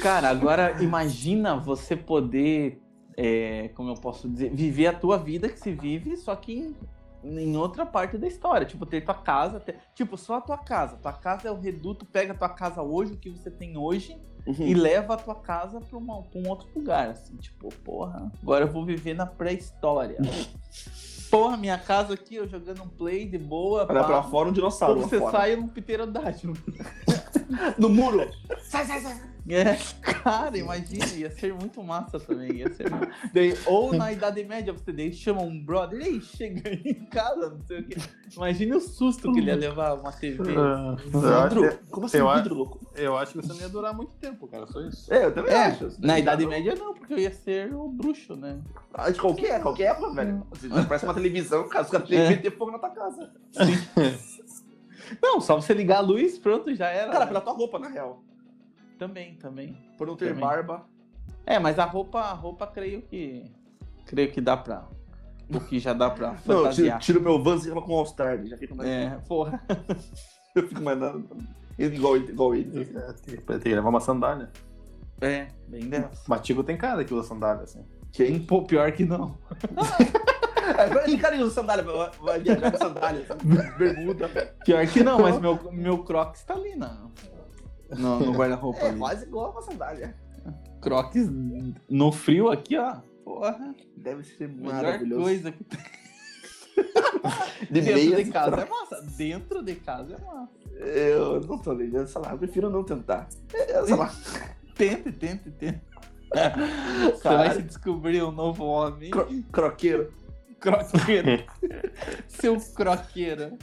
Cara, 0.01 0.29
agora 0.29 0.81
imagina 0.81 1.57
você 1.57 1.95
poder, 1.95 2.81
é, 3.17 3.69
como 3.75 3.89
eu 3.89 3.95
posso 3.95 4.27
dizer, 4.29 4.53
viver 4.53 4.87
a 4.87 4.93
tua 4.93 5.17
vida 5.17 5.49
que 5.49 5.59
se 5.59 5.71
vive, 5.71 6.17
só 6.17 6.35
que 6.35 6.75
em, 7.23 7.57
outra 7.57 7.85
parte 7.85 8.17
da 8.17 8.27
história. 8.27 8.65
Tipo, 8.67 8.85
ter 8.85 9.01
tua 9.03 9.15
casa, 9.15 9.59
ter- 9.59 9.77
tipo, 9.95 10.15
só 10.17 10.35
a 10.37 10.41
tua 10.41 10.57
casa. 10.57 10.97
Tua 10.97 11.13
casa 11.13 11.47
é 11.47 11.51
o 11.51 11.59
reduto, 11.59 12.05
pega 12.05 12.33
a 12.33 12.37
tua 12.37 12.49
casa 12.49 12.81
hoje, 12.81 13.13
o 13.13 13.17
que 13.17 13.29
você 13.31 13.49
tem 13.49 13.77
hoje, 13.77 14.15
Uhum. 14.45 14.67
e 14.67 14.75
leva 14.75 15.15
a 15.15 15.17
tua 15.17 15.33
casa 15.35 15.79
pra, 15.81 15.97
uma- 15.97 16.21
pra 16.21 16.39
um 16.39 16.47
outro 16.49 16.67
lugar. 16.75 17.09
Assim, 17.09 17.35
tipo, 17.37 17.69
porra, 17.83 18.31
agora 18.43 18.65
eu 18.65 18.71
vou 18.71 18.85
viver 18.85 19.15
na 19.15 19.25
pré-história. 19.25 20.17
porra, 21.31 21.57
minha 21.57 21.77
casa 21.79 22.13
aqui, 22.13 22.35
eu 22.35 22.47
jogando 22.47 22.83
um 22.83 22.87
play 22.87 23.25
de 23.27 23.39
boa. 23.39 23.87
Olha 23.89 24.01
pá. 24.01 24.03
pra 24.03 24.23
fora 24.23 24.49
um 24.49 24.51
dinossauro. 24.53 25.01
Lá 25.01 25.07
você 25.07 25.17
fora. 25.17 25.31
sai 25.31 25.55
um 25.55 25.67
pterodáctilo. 25.67 26.53
No 27.77 27.89
muro! 27.89 28.27
Sai, 28.63 28.85
sai, 28.85 28.99
sai! 29.01 29.21
É, 29.47 29.77
cara, 30.01 30.57
imagina, 30.57 31.05
ia 31.15 31.29
ser 31.29 31.53
muito 31.53 31.83
massa 31.83 32.19
também. 32.19 32.51
Ia 32.53 32.73
ser 32.73 32.85
Daí, 33.31 33.55
ou 33.67 33.93
na 33.93 34.11
Idade 34.13 34.43
Média 34.43 34.73
você 34.73 34.91
daí 34.91 35.13
chama 35.13 35.41
um 35.43 35.63
brother, 35.63 36.01
ei, 36.01 36.19
chega 36.19 36.67
aí 36.67 36.81
em 36.83 37.05
casa, 37.05 37.49
não 37.51 37.61
sei 37.63 37.79
o 37.81 37.83
quê. 37.87 37.97
Imagina 38.35 38.77
o 38.77 38.81
susto 38.81 39.31
que 39.31 39.39
ele 39.39 39.51
ia 39.51 39.55
levar 39.55 39.93
uma 39.99 40.11
TV. 40.11 40.51
Eu 40.51 40.95
Vidro? 40.97 41.65
acho, 41.67 41.79
Como 41.91 42.05
assim 42.07 42.17
eu 42.17 42.25
um 42.25 42.29
acho- 42.29 42.41
vidro, 42.43 42.55
louco? 42.55 42.79
eu 42.95 43.15
acho 43.17 43.31
que 43.33 43.37
você 43.45 43.53
não 43.53 43.59
ia 43.61 43.69
durar 43.69 43.93
muito 43.95 44.15
tempo, 44.15 44.47
cara. 44.47 44.65
Só 44.65 44.81
isso. 44.81 45.13
É, 45.13 45.25
eu 45.25 45.31
também 45.33 45.53
É, 45.53 45.65
acho. 45.67 45.91
na 45.99 46.17
Idade 46.17 46.45
Média 46.47 46.73
não, 46.75 46.93
porque 46.95 47.13
eu 47.13 47.19
ia 47.19 47.31
ser 47.31 47.71
o 47.73 47.87
bruxo, 47.87 48.35
né? 48.35 48.59
Ah, 48.93 49.11
De 49.11 49.19
qualquer, 49.19 49.61
qualquer 49.61 49.91
época, 49.91 50.11
velho. 50.13 50.47
Você 50.51 50.67
Parece 50.69 51.05
uma 51.05 51.13
televisão, 51.13 51.69
cara. 51.69 51.85
Os 51.85 51.91
caras 51.91 52.11
É. 52.11 52.27
têm 52.29 52.41
ter 52.41 52.57
fogo 52.57 52.71
na 52.71 52.79
tua 52.79 52.89
casa. 52.89 53.31
Não, 55.21 55.39
só 55.39 55.55
você 55.55 55.71
ligar 55.73 55.97
a 55.97 56.01
luz, 56.01 56.39
pronto, 56.39 56.73
já 56.73 56.87
era. 56.89 57.11
Cara, 57.11 57.19
né? 57.25 57.27
pela 57.27 57.41
tua 57.41 57.53
roupa, 57.53 57.77
na 57.77 57.89
real. 57.89 58.23
Também, 58.97 59.35
também. 59.35 59.77
Por 59.97 60.07
não 60.07 60.15
ter 60.15 60.29
Também. 60.29 60.41
barba. 60.43 60.85
É, 61.45 61.59
mas 61.59 61.77
a 61.79 61.85
roupa, 61.85 62.19
a 62.19 62.33
roupa 62.33 62.65
creio 62.67 63.01
que. 63.01 63.51
Creio 64.05 64.31
que 64.31 64.41
dá 64.41 64.55
pra. 64.57 64.87
O 65.53 65.59
que 65.59 65.79
já 65.79 65.93
dá 65.93 66.09
pra 66.09 66.29
Não, 66.45 66.65
eu 66.65 66.69
tiro, 66.69 66.69
fantasiar. 66.69 66.99
tiro 66.99 67.21
meu 67.21 67.41
Vans 67.41 67.65
e 67.65 67.69
coloco 67.69 67.91
um 67.91 67.95
All-Star. 67.97 68.43
Já 68.45 68.57
fica 68.57 68.73
mais. 68.73 68.89
É, 68.89 69.09
porra. 69.27 69.61
Eu 70.55 70.65
fico 70.69 70.81
mais 70.81 70.97
nada. 70.97 71.21
Igual, 71.77 72.15
igual 72.15 72.55
ele. 72.55 72.89
É, 72.95 73.11
Tem 73.11 73.35
tem 73.35 73.59
que 73.59 73.75
levar 73.75 73.89
uma 73.89 73.99
sandália. 73.99 74.49
É, 75.19 75.47
bem 75.67 75.89
dessa. 75.89 76.23
Matigo 76.29 76.63
tem 76.63 76.77
cara 76.77 77.03
que 77.03 77.13
usa 77.13 77.27
sandália, 77.27 77.63
assim. 77.63 77.83
Quem? 78.13 78.39
Pô, 78.39 78.63
pior 78.63 78.89
que 78.93 79.03
não. 79.03 79.37
É, 80.65 80.87
quando 80.89 81.05
esse 81.05 81.17
cara 81.19 81.35
usa 81.37 81.53
sandália, 81.53 81.83
vai, 81.83 82.09
vai 82.19 82.39
viajar 82.39 82.71
com 82.71 82.77
sandália, 82.79 83.23
sabe? 83.27 83.41
bermuda. 83.77 84.27
Pior 84.65 84.87
que 84.87 85.03
não, 85.03 85.19
mas 85.19 85.39
meu, 85.39 85.59
meu 85.71 85.99
Crocs 85.99 86.43
tá 86.43 86.55
ali 86.55 86.75
na, 86.75 87.05
no, 87.89 88.19
no 88.19 88.31
guarda-roupa. 88.37 88.79
É 88.79 88.89
ali. 88.89 88.99
quase 88.99 89.25
igual 89.25 89.51
uma 89.51 89.61
sandália. 89.61 90.15
Crocs 90.81 91.29
no 91.89 92.11
frio 92.11 92.49
aqui, 92.51 92.77
ó. 92.77 92.97
Porra, 93.23 93.73
Deve 93.97 94.23
ser 94.23 94.47
maravilhoso. 94.47 95.23
coisa 95.23 95.51
que 95.51 95.63
tem. 95.63 95.79
De 97.71 97.81
Dentro 97.81 98.23
de 98.23 98.31
casa 98.31 98.55
é 98.61 98.69
massa. 98.69 99.01
Dentro 99.17 99.63
de 99.63 99.75
casa 99.75 100.13
é 100.15 100.23
massa. 100.23 100.51
Eu 100.77 101.41
não 101.41 101.57
tô 101.57 101.73
ligando, 101.73 102.07
sei 102.07 102.21
lá, 102.21 102.31
eu 102.31 102.37
prefiro 102.37 102.69
não 102.69 102.83
tentar. 102.83 103.27
Sei 103.85 103.95
lá, 103.95 104.11
Tente, 104.75 105.11
tente, 105.13 105.49
tente. 105.51 105.81
Você 107.13 107.23
vai 107.29 107.53
se 107.53 107.61
descobrir 107.63 108.21
um 108.23 108.31
novo 108.31 108.65
homem. 108.65 109.09
cro 109.09 109.25
croqueiro. 109.51 110.11
Croqueiro. 110.65 111.43
Seu 112.27 112.57
croqueiro. 112.73 113.57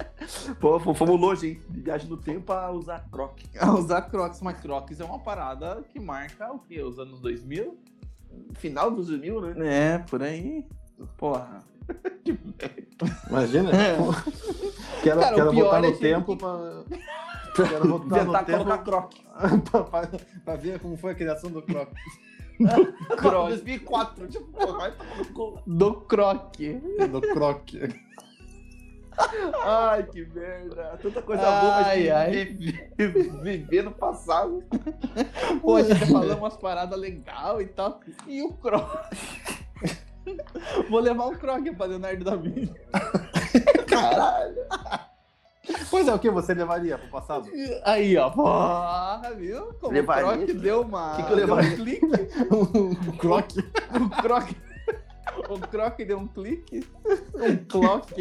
Pô, 0.60 0.78
fo- 0.78 0.94
fomos 0.94 1.20
longe, 1.20 1.48
hein? 1.48 1.62
De 1.68 1.80
viagem 1.80 2.08
no 2.08 2.16
tempo 2.16 2.52
a 2.52 2.70
usar 2.70 3.04
croque. 3.10 3.46
A 3.58 3.72
usar 3.72 4.02
Crocs, 4.02 4.40
mas 4.40 4.60
Crocs 4.60 5.00
é 5.00 5.04
uma 5.04 5.18
parada 5.18 5.82
que 5.90 5.98
marca 6.00 6.52
o 6.52 6.58
quê? 6.60 6.80
Os 6.82 6.98
anos 6.98 7.20
2000? 7.20 7.76
Final 8.54 8.90
dos 8.90 9.08
2000, 9.08 9.40
né? 9.54 9.94
É, 9.94 9.98
por 9.98 10.22
aí. 10.22 10.64
Porra. 11.18 11.58
Imagina. 13.28 13.70
É. 13.70 13.96
Quero, 15.02 15.20
Cara, 15.20 15.32
o 15.32 15.36
quero 15.36 15.50
pior 15.50 15.62
voltar 15.62 15.78
é 15.78 15.86
no 15.88 15.92
que- 15.92 15.98
tempo 16.00 16.36
pra. 16.36 16.82
Quero 17.68 17.86
voltar 17.86 18.18
Tentar 18.20 18.40
no 18.40 18.46
tempo 18.46 18.64
colocar 18.64 18.78
croque. 18.82 19.20
pra, 19.70 19.84
pra- 19.84 20.08
pra 20.42 20.56
ver 20.56 20.78
como 20.80 20.96
foi 20.96 21.12
a 21.12 21.14
criação 21.14 21.50
do 21.50 21.60
Croc. 22.66 23.16
Croque. 23.18 23.48
2004, 23.50 24.28
tipo, 24.28 24.44
pô, 24.46 24.72
vai 24.74 24.92
tomar 24.92 25.16
no 25.16 25.24
cu. 25.26 25.62
Do 25.66 25.94
croque. 26.02 26.74
Do 27.10 27.20
Croc. 27.20 27.70
Ai, 29.64 30.04
que 30.04 30.24
merda. 30.26 30.98
Tanta 31.02 31.22
coisa 31.22 31.42
boa 31.42 31.60
pra 31.74 31.86
Ai, 31.86 32.08
ai. 32.10 32.44
viver, 32.46 32.92
viver 33.42 33.82
no 33.82 33.92
passado. 33.92 34.64
Pô, 35.60 35.76
a 35.76 35.82
gente 35.82 36.00
tá 36.00 36.06
falando 36.06 36.38
umas 36.38 36.56
paradas 36.56 36.98
legais 36.98 37.60
e 37.60 37.66
tal. 37.66 38.00
E 38.26 38.42
o 38.42 38.52
croque. 38.54 38.98
Vou 40.88 41.00
levar 41.00 41.26
o 41.26 41.36
croque 41.36 41.74
pra 41.74 41.86
Leonardo 41.86 42.24
da 42.24 42.36
Vinci. 42.36 42.72
Caralho. 43.86 44.56
Pois 45.90 46.08
é, 46.08 46.14
o 46.14 46.18
que 46.18 46.30
você 46.30 46.54
levaria 46.54 46.98
pro 46.98 47.08
passado? 47.08 47.48
Aí, 47.84 48.16
ó. 48.16 48.30
Porra, 48.30 49.32
viu? 49.36 49.72
Como 49.74 49.92
Levaria. 49.92 50.26
o 50.26 50.32
croque 50.36 50.52
deu 50.54 50.80
uma. 50.82 51.16
Que 51.16 51.22
que 51.22 51.32
eu 51.32 51.36
deu 51.36 51.46
levaria? 51.46 51.72
um 51.72 51.76
clique. 51.76 52.06
O 53.08 53.16
Croc. 53.16 53.50
O 53.94 54.10
croque. 54.22 54.56
O 55.48 55.60
croque 55.60 56.04
deu 56.04 56.18
um 56.18 56.26
clique. 56.26 56.86
Um 57.34 57.56
clock. 57.66 58.12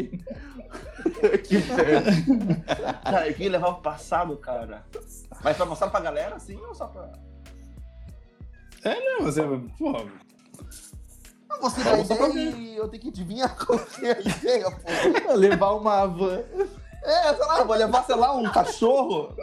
que 1.44 1.58
merda. 1.58 3.00
Cara, 3.02 3.28
eu 3.28 3.34
queria 3.34 3.50
levar 3.52 3.68
o 3.70 3.82
passado, 3.82 4.36
cara. 4.36 4.84
Mas 5.42 5.56
pra 5.56 5.66
mostrar 5.66 5.90
pra 5.90 6.00
galera, 6.00 6.36
assim, 6.36 6.56
ou 6.56 6.74
só 6.74 6.86
pra. 6.86 7.10
Não, 8.84 9.24
você. 9.24 9.42
Porra. 9.78 10.04
Ah, 11.50 11.58
Você 11.60 12.14
pra 12.14 12.28
ideia 12.30 12.50
e 12.56 12.76
eu 12.76 12.88
tenho 12.88 13.02
que 13.02 13.08
adivinhar 13.10 13.54
qual 13.56 13.78
que 13.78 14.06
é 14.06 14.16
a 14.16 14.20
ideia, 14.20 14.70
pô. 14.70 15.32
Levar 15.34 15.72
uma 15.72 16.06
van. 16.06 16.42
É, 17.02 17.34
sei 17.34 17.46
lá, 17.46 17.64
vou 17.64 17.76
levar, 17.76 18.04
sei 18.04 18.14
lá, 18.16 18.34
um 18.36 18.50
cachorro. 18.50 19.34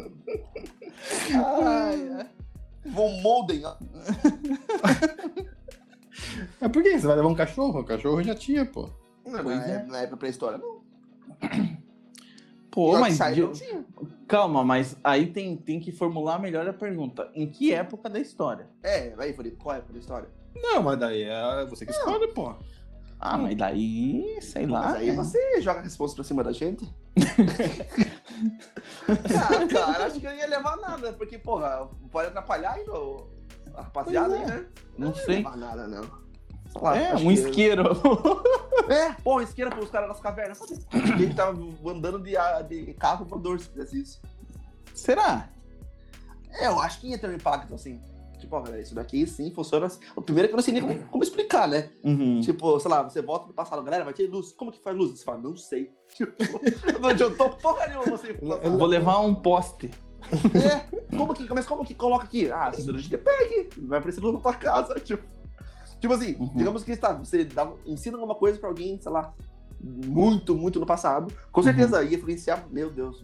Ai, 1.33 2.09
ai. 2.17 2.27
Vou 2.85 3.09
molden. 3.21 3.65
ó. 3.65 3.75
Mas 6.59 6.71
por 6.71 6.83
que 6.83 6.97
você 6.99 7.07
vai 7.07 7.15
levar 7.15 7.27
um 7.29 7.35
cachorro? 7.35 7.79
O 7.79 7.85
cachorro 7.85 8.21
já 8.23 8.35
tinha, 8.35 8.65
pô. 8.65 8.89
Não, 9.25 9.43
Pois 9.43 9.57
na, 9.57 9.65
é. 9.67 9.71
época- 9.75 9.91
na 9.91 9.97
época 9.99 10.17
pré-história, 10.17 10.57
não. 10.57 10.79
Pô, 12.71 12.97
mas. 12.99 13.17
Tinha. 13.17 13.85
Calma, 14.27 14.63
mas 14.63 14.95
aí 15.03 15.27
tem, 15.27 15.55
tem 15.57 15.79
que 15.79 15.91
formular 15.91 16.39
melhor 16.39 16.67
a 16.67 16.73
pergunta. 16.73 17.29
Em 17.33 17.49
que 17.49 17.73
época 17.73 18.09
da 18.09 18.19
história? 18.19 18.67
É, 18.83 19.09
vai, 19.15 19.33
Felipe, 19.33 19.57
qual 19.57 19.75
é 19.75 19.79
a 19.79 19.81
pré-história? 19.81 20.29
Não, 20.55 20.81
mas 20.83 20.99
daí 20.99 21.23
é 21.23 21.65
você 21.65 21.85
que 21.85 21.91
escolhe, 21.91 22.27
pô. 22.29 22.53
Ah, 23.19 23.37
mas 23.37 23.57
daí, 23.57 24.37
sei 24.41 24.65
lá. 24.65 24.81
Mas 24.81 24.95
aí 24.95 25.07
né? 25.11 25.15
você 25.15 25.61
joga 25.61 25.79
a 25.79 25.83
resposta 25.83 26.15
pra 26.15 26.23
cima 26.23 26.43
da 26.43 26.51
gente. 26.53 26.87
ah, 29.07 29.67
cara, 29.67 30.05
acho 30.05 30.19
que 30.19 30.25
eu 30.25 30.31
não 30.31 30.37
ia 30.37 30.47
levar 30.47 30.77
nada, 30.77 31.13
porque, 31.13 31.37
porra, 31.37 31.87
pode 32.11 32.29
atrapalhar 32.29 32.73
ainda 32.73 32.91
a 33.75 33.81
rapaziada 33.81 34.29
Pois 34.29 34.41
aí, 34.41 34.43
é. 34.43 34.47
né? 34.47 34.65
Não 34.97 35.09
Não 35.09 35.15
ia 35.17 35.23
sei. 35.25 35.35
levar 35.37 35.57
nada, 35.57 35.87
não. 35.87 36.19
Lá, 36.81 36.97
É, 36.97 37.13
um 37.15 37.17
que- 37.19 37.33
isqueiro. 37.33 37.83
É, 38.89 39.11
porra, 39.21 39.43
isqueira 39.43 39.69
pros 39.69 39.91
caras 39.91 40.09
das 40.09 40.19
cavernas. 40.19 40.57
Gente 41.15 41.35
tava 41.35 41.51
andando 41.87 42.17
de, 42.23 42.33
de 42.67 42.93
carro 42.95 43.23
voador 43.23 43.59
se 43.59 43.69
fizesse 43.69 44.01
isso. 44.01 44.21
Será? 44.95 45.47
É, 46.49 46.65
eu 46.65 46.79
acho 46.81 46.99
que 46.99 47.07
ia 47.09 47.19
ter 47.19 47.29
um 47.29 47.33
impacto, 47.35 47.75
assim. 47.75 48.01
Tipo, 48.39 48.55
ó, 48.55 48.61
galera, 48.61 48.81
isso 48.81 48.95
daqui 48.95 49.27
sim 49.27 49.51
funciona 49.53 49.85
assim. 49.87 49.99
O 50.15 50.21
primeiro 50.21 50.45
é 50.45 50.47
que 50.47 50.53
eu 50.53 50.57
não 50.57 50.63
sei 50.63 50.73
nem 50.73 50.81
como, 50.81 50.99
como 51.09 51.23
explicar, 51.23 51.67
né? 51.67 51.89
Uhum. 52.03 52.39
Tipo, 52.41 52.79
sei 52.79 52.89
lá, 52.89 53.03
você 53.03 53.21
volta 53.21 53.45
pro 53.45 53.53
passado, 53.53 53.83
galera, 53.83 54.03
vai 54.03 54.13
ter 54.13 54.27
luz. 54.27 54.51
Como 54.53 54.71
que 54.71 54.79
faz 54.79 54.95
luz? 54.97 55.11
Você 55.19 55.23
fala, 55.25 55.37
não 55.39 55.55
sei. 55.55 55.91
Tipo, 56.15 56.33
não 56.99 57.09
adiantou 57.09 57.49
porra 57.51 57.85
nenhuma 57.87 58.05
você. 58.17 58.37
Eu 58.63 58.77
vou 58.77 58.87
levar 58.87 59.19
um 59.19 59.35
poste. 59.35 59.91
É, 60.55 61.15
como 61.15 61.33
que, 61.33 61.47
mas 61.53 61.65
como 61.65 61.85
que 61.85 61.93
coloca 61.93 62.25
aqui? 62.25 62.51
Ah, 62.51 62.71
se 62.73 62.89
a 62.89 62.93
gente 62.93 63.17
pega 63.17 63.43
aqui, 63.45 63.69
vai 63.81 63.99
aparecer 63.99 64.19
luz 64.21 64.33
na 64.33 64.39
tua 64.41 64.53
casa. 64.53 64.95
Tipo, 64.99 65.23
tipo 65.99 66.13
assim, 66.13 66.35
Uhum. 66.39 66.51
digamos 66.55 66.83
que 66.83 66.95
tá, 66.97 67.13
você 67.13 67.43
dá, 67.45 67.69
ensina 67.85 68.17
alguma 68.17 68.35
coisa 68.35 68.57
pra 68.59 68.69
alguém, 68.69 68.99
sei 69.01 69.11
lá, 69.11 69.33
muito, 69.81 70.55
muito 70.55 70.79
no 70.79 70.85
passado. 70.85 71.33
Com 71.51 71.61
certeza 71.63 72.03
ia 72.03 72.17
influenciar, 72.17 72.65
meu 72.71 72.89
Deus. 72.89 73.23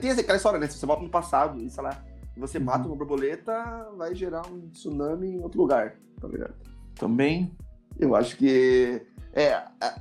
Tem 0.00 0.10
essa- 0.10 0.20
aquela 0.20 0.36
história, 0.36 0.58
né? 0.58 0.66
Se 0.66 0.78
você 0.78 0.86
volta 0.86 1.02
no 1.02 1.10
passado 1.10 1.60
e, 1.60 1.68
sei 1.70 1.82
lá, 1.82 2.02
você 2.36 2.58
mata 2.58 2.86
uma 2.86 2.96
borboleta, 2.96 3.90
vai 3.96 4.14
gerar 4.14 4.46
um 4.46 4.68
tsunami 4.68 5.28
em 5.28 5.40
outro 5.40 5.60
lugar, 5.60 5.96
tá 6.20 6.28
ligado? 6.28 6.54
Também. 6.94 7.56
Eu 7.98 8.14
acho 8.14 8.36
que. 8.36 9.02
É, 9.32 9.52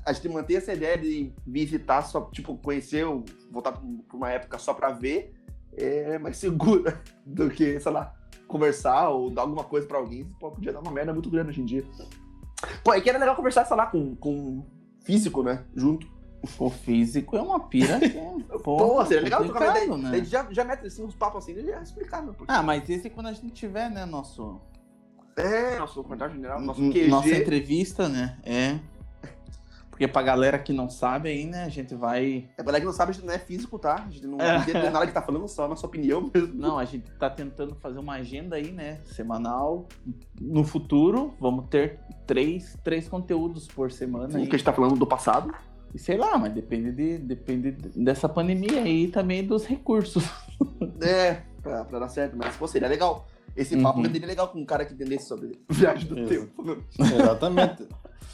a, 0.06 0.14
gente 0.14 0.30
mantém 0.30 0.56
essa 0.56 0.74
ideia 0.74 0.98
de 0.98 1.34
visitar 1.46 2.02
só, 2.04 2.22
tipo, 2.32 2.58
conhecer, 2.58 3.06
ou 3.06 3.26
voltar 3.52 3.74
pra 3.74 3.82
pra 3.82 4.18
uma 4.18 4.32
época 4.32 4.58
só 4.58 4.74
pra 4.74 4.92
ver, 4.92 5.34
é 5.76 6.18
mais 6.18 6.38
segura 6.40 7.02
do 7.26 7.50
que, 7.50 7.80
sei 7.80 7.92
lá, 7.92 8.14
conversar 8.48 9.10
ou 9.10 9.30
dar 9.30 9.42
alguma 9.42 9.64
coisa 9.64 9.88
pra 9.88 9.98
alguém. 9.98 10.26
Pô, 10.40 10.52
podia 10.52 10.72
dar 10.72 10.80
uma 10.80 10.92
merda 10.92 11.14
muito 11.14 11.30
grande 11.30 11.50
hoje 11.50 11.62
em 11.62 11.66
dia. 11.66 11.86
Pô, 12.84 12.94
é 12.94 13.02
que 13.02 13.10
era 13.10 13.20
legal 13.20 13.36
conversar, 13.36 13.66
sei 13.66 13.76
lá, 13.76 13.88
com, 13.88 14.16
com 14.16 14.66
físico, 15.04 15.44
né? 15.44 15.66
Junto. 15.76 16.15
O 16.60 16.70
físico 16.70 17.36
é 17.36 17.42
uma 17.42 17.60
pira 17.60 18.00
que 18.00 18.18
é. 18.18 18.36
Pô, 18.64 19.06
seria 19.06 19.24
legal 19.24 19.44
trocar 19.44 19.74
Daí 19.74 19.90
né? 19.90 20.24
já, 20.24 20.48
já 20.52 20.64
mete 20.64 20.86
assim, 20.88 21.04
uns 21.04 21.16
papos 21.16 21.44
assim, 21.44 21.54
ele 21.54 21.72
já 21.72 21.80
né? 21.80 22.34
Porque- 22.38 22.46
Ah, 22.52 22.62
mas 22.64 22.90
esse 22.90 23.08
é 23.08 23.10
quando 23.10 23.28
a 23.28 23.34
gente 23.34 23.50
tiver, 23.50 23.90
né, 23.90 24.06
nosso. 24.06 24.60
É, 25.38 25.78
nosso 25.78 26.02
comentário 26.04 26.34
general, 26.34 26.62
nosso 26.62 26.80
QG. 26.82 27.08
Nossa 27.08 27.36
entrevista, 27.36 28.08
né? 28.08 28.38
É. 28.44 28.80
Porque 29.90 30.10
pra 30.10 30.22
galera 30.22 30.60
que 30.60 30.74
não 30.74 30.90
sabe 30.90 31.30
aí, 31.30 31.46
né, 31.46 31.64
a 31.64 31.70
gente 31.70 31.96
vai. 31.96 32.50
É, 32.58 32.64
pra 32.64 32.66
galera 32.66 32.82
que 32.82 32.86
não 32.86 32.92
sabe, 32.94 33.12
a 33.12 33.14
gente 33.14 33.26
não 33.26 33.34
é 33.34 33.40
físico, 33.40 33.80
tá? 33.80 33.96
A 34.06 34.12
gente 34.12 34.28
não 34.28 34.38
É. 34.42 34.58
entende 34.58 34.90
nada 34.90 35.08
que 35.08 35.14
tá 35.14 35.22
falando, 35.22 35.48
só 35.48 35.64
a 35.64 35.68
nossa 35.70 35.86
opinião 35.88 36.30
mesmo. 36.34 36.54
Não, 36.54 36.78
a 36.78 36.84
gente 36.84 37.10
tá 37.18 37.30
tentando 37.30 37.76
fazer 37.76 38.00
uma 38.00 38.16
agenda 38.16 38.58
aí, 38.58 38.74
né? 38.74 39.00
Semanal. 39.06 39.88
No 40.40 40.66
futuro, 40.66 41.34
vamos 41.40 41.68
ter 41.70 42.00
três, 42.28 42.78
três 42.84 43.08
conteúdos 43.08 43.68
por 43.70 43.90
semana 43.90 44.32
Sim, 44.32 44.40
aí. 44.40 44.48
que 44.48 44.56
a 44.56 44.58
gente 44.58 44.66
tá 44.66 44.74
falando 44.74 44.98
do 44.98 45.08
passado. 45.08 45.54
E 45.96 45.98
sei 45.98 46.18
lá, 46.18 46.38
mas 46.38 46.52
depende, 46.54 46.92
de, 46.92 47.18
depende 47.18 47.72
dessa 47.72 48.28
pandemia 48.28 48.82
aí 48.84 49.06
e 49.06 49.08
também 49.08 49.42
dos 49.48 49.66
recursos. 49.66 50.24
É, 51.02 51.42
pra, 51.62 51.84
pra 51.84 52.00
dar 52.00 52.08
certo, 52.10 52.36
mas 52.38 52.56
pô, 52.56 52.68
seria 52.68 52.88
legal. 52.88 53.28
Esse 53.56 53.76
papo 53.78 54.00
Uhum. 54.00 54.06
seria 54.12 54.28
legal 54.28 54.48
com 54.50 54.60
um 54.60 54.66
cara 54.66 54.86
que 54.86 54.94
entendesse 54.94 55.28
sobre 55.28 55.60
viagem 55.70 56.08
do 56.08 56.18
Isso. 56.20 56.30
tempo. 56.30 56.78
Exatamente. 57.00 57.88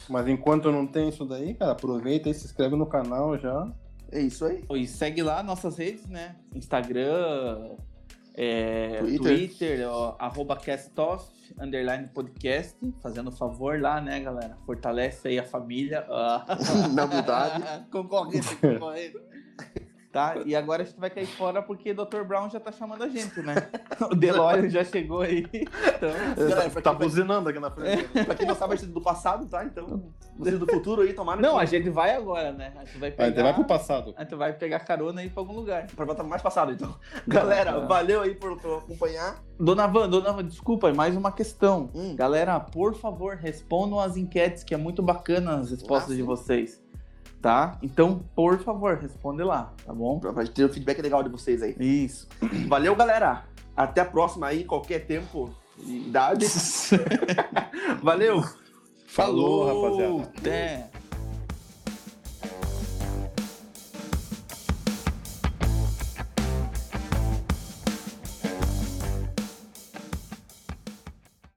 Mas 0.08 0.28
enquanto 0.28 0.70
não 0.72 0.86
tem 0.86 1.08
isso 1.08 1.24
daí, 1.24 1.54
cara, 1.54 1.72
aproveita 1.72 2.28
e 2.30 2.34
se 2.34 2.44
inscreve 2.46 2.76
no 2.76 2.86
canal 2.86 3.36
já. 3.38 3.72
É 4.10 4.20
isso 4.20 4.44
aí. 4.44 4.64
E 4.72 4.86
segue 4.86 5.22
lá 5.22 5.42
nossas 5.42 5.76
redes, 5.76 6.06
né? 6.08 6.36
Instagram, 6.54 7.76
é, 8.34 8.98
Twitter. 8.98 9.36
Twitter, 9.36 9.88
ó, 9.88 10.16
arroba 10.18 10.56
castoff, 10.56 11.30
underline 11.60 12.08
podcast. 12.08 12.76
Fazendo 13.02 13.30
favor 13.30 13.80
lá, 13.80 14.00
né, 14.00 14.20
galera? 14.20 14.56
Fortalece 14.64 15.28
aí 15.28 15.38
a 15.38 15.44
família. 15.44 16.06
Ah. 16.08 16.44
Na 16.94 17.04
humildade. 17.04 17.62
concorrente, 17.90 18.56
concorrente. 18.56 19.18
Tá? 20.12 20.36
E 20.44 20.54
agora 20.54 20.82
a 20.82 20.84
gente 20.84 21.00
vai 21.00 21.08
cair 21.08 21.26
fora 21.26 21.62
porque 21.62 21.92
o 21.92 21.94
Dr. 21.94 22.22
Brown 22.22 22.50
já 22.50 22.60
tá 22.60 22.70
chamando 22.70 23.02
a 23.02 23.08
gente, 23.08 23.40
né? 23.40 23.54
O 24.10 24.14
DeLorean 24.14 24.68
já 24.68 24.84
chegou 24.84 25.22
aí. 25.22 25.46
Então, 25.54 26.10
Galera, 26.48 26.70
Tá 26.82 26.92
vai- 26.92 27.06
buzinando 27.06 27.48
aqui 27.48 27.58
na 27.58 27.70
frente. 27.70 28.08
Pra 28.26 28.34
quem 28.34 28.46
não 28.46 28.54
sabe, 28.54 28.68
vai 28.68 28.76
ser 28.78 28.86
do 28.86 29.00
passado, 29.00 29.46
tá? 29.46 29.64
Então, 29.64 30.12
vocês 30.36 30.58
do 30.58 30.66
futuro 30.66 31.00
aí, 31.00 31.14
tomara 31.14 31.40
não, 31.40 31.56
a 31.58 31.64
gente 31.64 31.88
vai 31.88 32.14
agora, 32.14 32.52
né? 32.52 32.72
A 32.76 32.84
gente 32.84 32.98
vai 32.98 33.08
A 33.08 33.12
pegar. 33.12 33.28
gente 33.30 33.42
vai 33.42 33.54
pro 33.54 33.64
passado. 33.64 34.12
A 34.16 34.22
gente 34.22 34.34
vai 34.34 34.52
pegar 34.52 34.80
carona 34.80 35.22
aí 35.22 35.30
pra 35.30 35.40
algum 35.40 35.54
lugar. 35.54 35.86
Pra 35.96 36.04
voltar 36.04 36.24
mais 36.24 36.42
passado, 36.42 36.72
então. 36.72 36.94
Galera, 37.26 37.76
Ah. 37.76 37.86
valeu 37.86 38.20
aí 38.20 38.34
por, 38.34 38.58
por 38.60 38.78
acompanhar. 38.80 39.42
Dona 39.58 39.86
Van, 39.86 40.08
Dona 40.10 40.32
Van, 40.32 40.44
desculpa, 40.44 40.92
mais 40.92 41.16
uma 41.16 41.32
questão. 41.32 41.88
Hum. 41.94 42.14
Galera, 42.16 42.58
por 42.60 42.94
favor, 42.94 43.36
respondam 43.36 43.98
as 43.98 44.16
enquetes, 44.18 44.62
que 44.64 44.74
é 44.74 44.76
muito 44.76 45.02
bacana 45.02 45.56
as 45.56 45.70
respostas 45.70 46.12
Ah, 46.12 46.16
de 46.16 46.22
vocês. 46.22 46.81
Tá? 47.42 47.76
Então, 47.82 48.22
por 48.36 48.60
favor, 48.60 48.96
responde 48.96 49.42
lá, 49.42 49.72
tá 49.84 49.92
bom? 49.92 50.20
Pra 50.20 50.44
gente 50.44 50.54
ter 50.54 50.64
um 50.64 50.68
feedback 50.68 51.02
legal 51.02 51.24
de 51.24 51.28
vocês 51.28 51.60
aí. 51.60 51.74
Isso. 51.76 52.28
Valeu, 52.68 52.94
galera. 52.94 53.42
Até 53.76 54.00
a 54.00 54.04
próxima 54.04 54.46
aí, 54.46 54.62
qualquer 54.62 55.06
tempo 55.06 55.50
e 55.78 56.06
idade. 56.06 56.46
Valeu. 58.00 58.44
Falou, 59.08 59.66
rapaziada. 59.66 60.30
Até. 60.38 60.90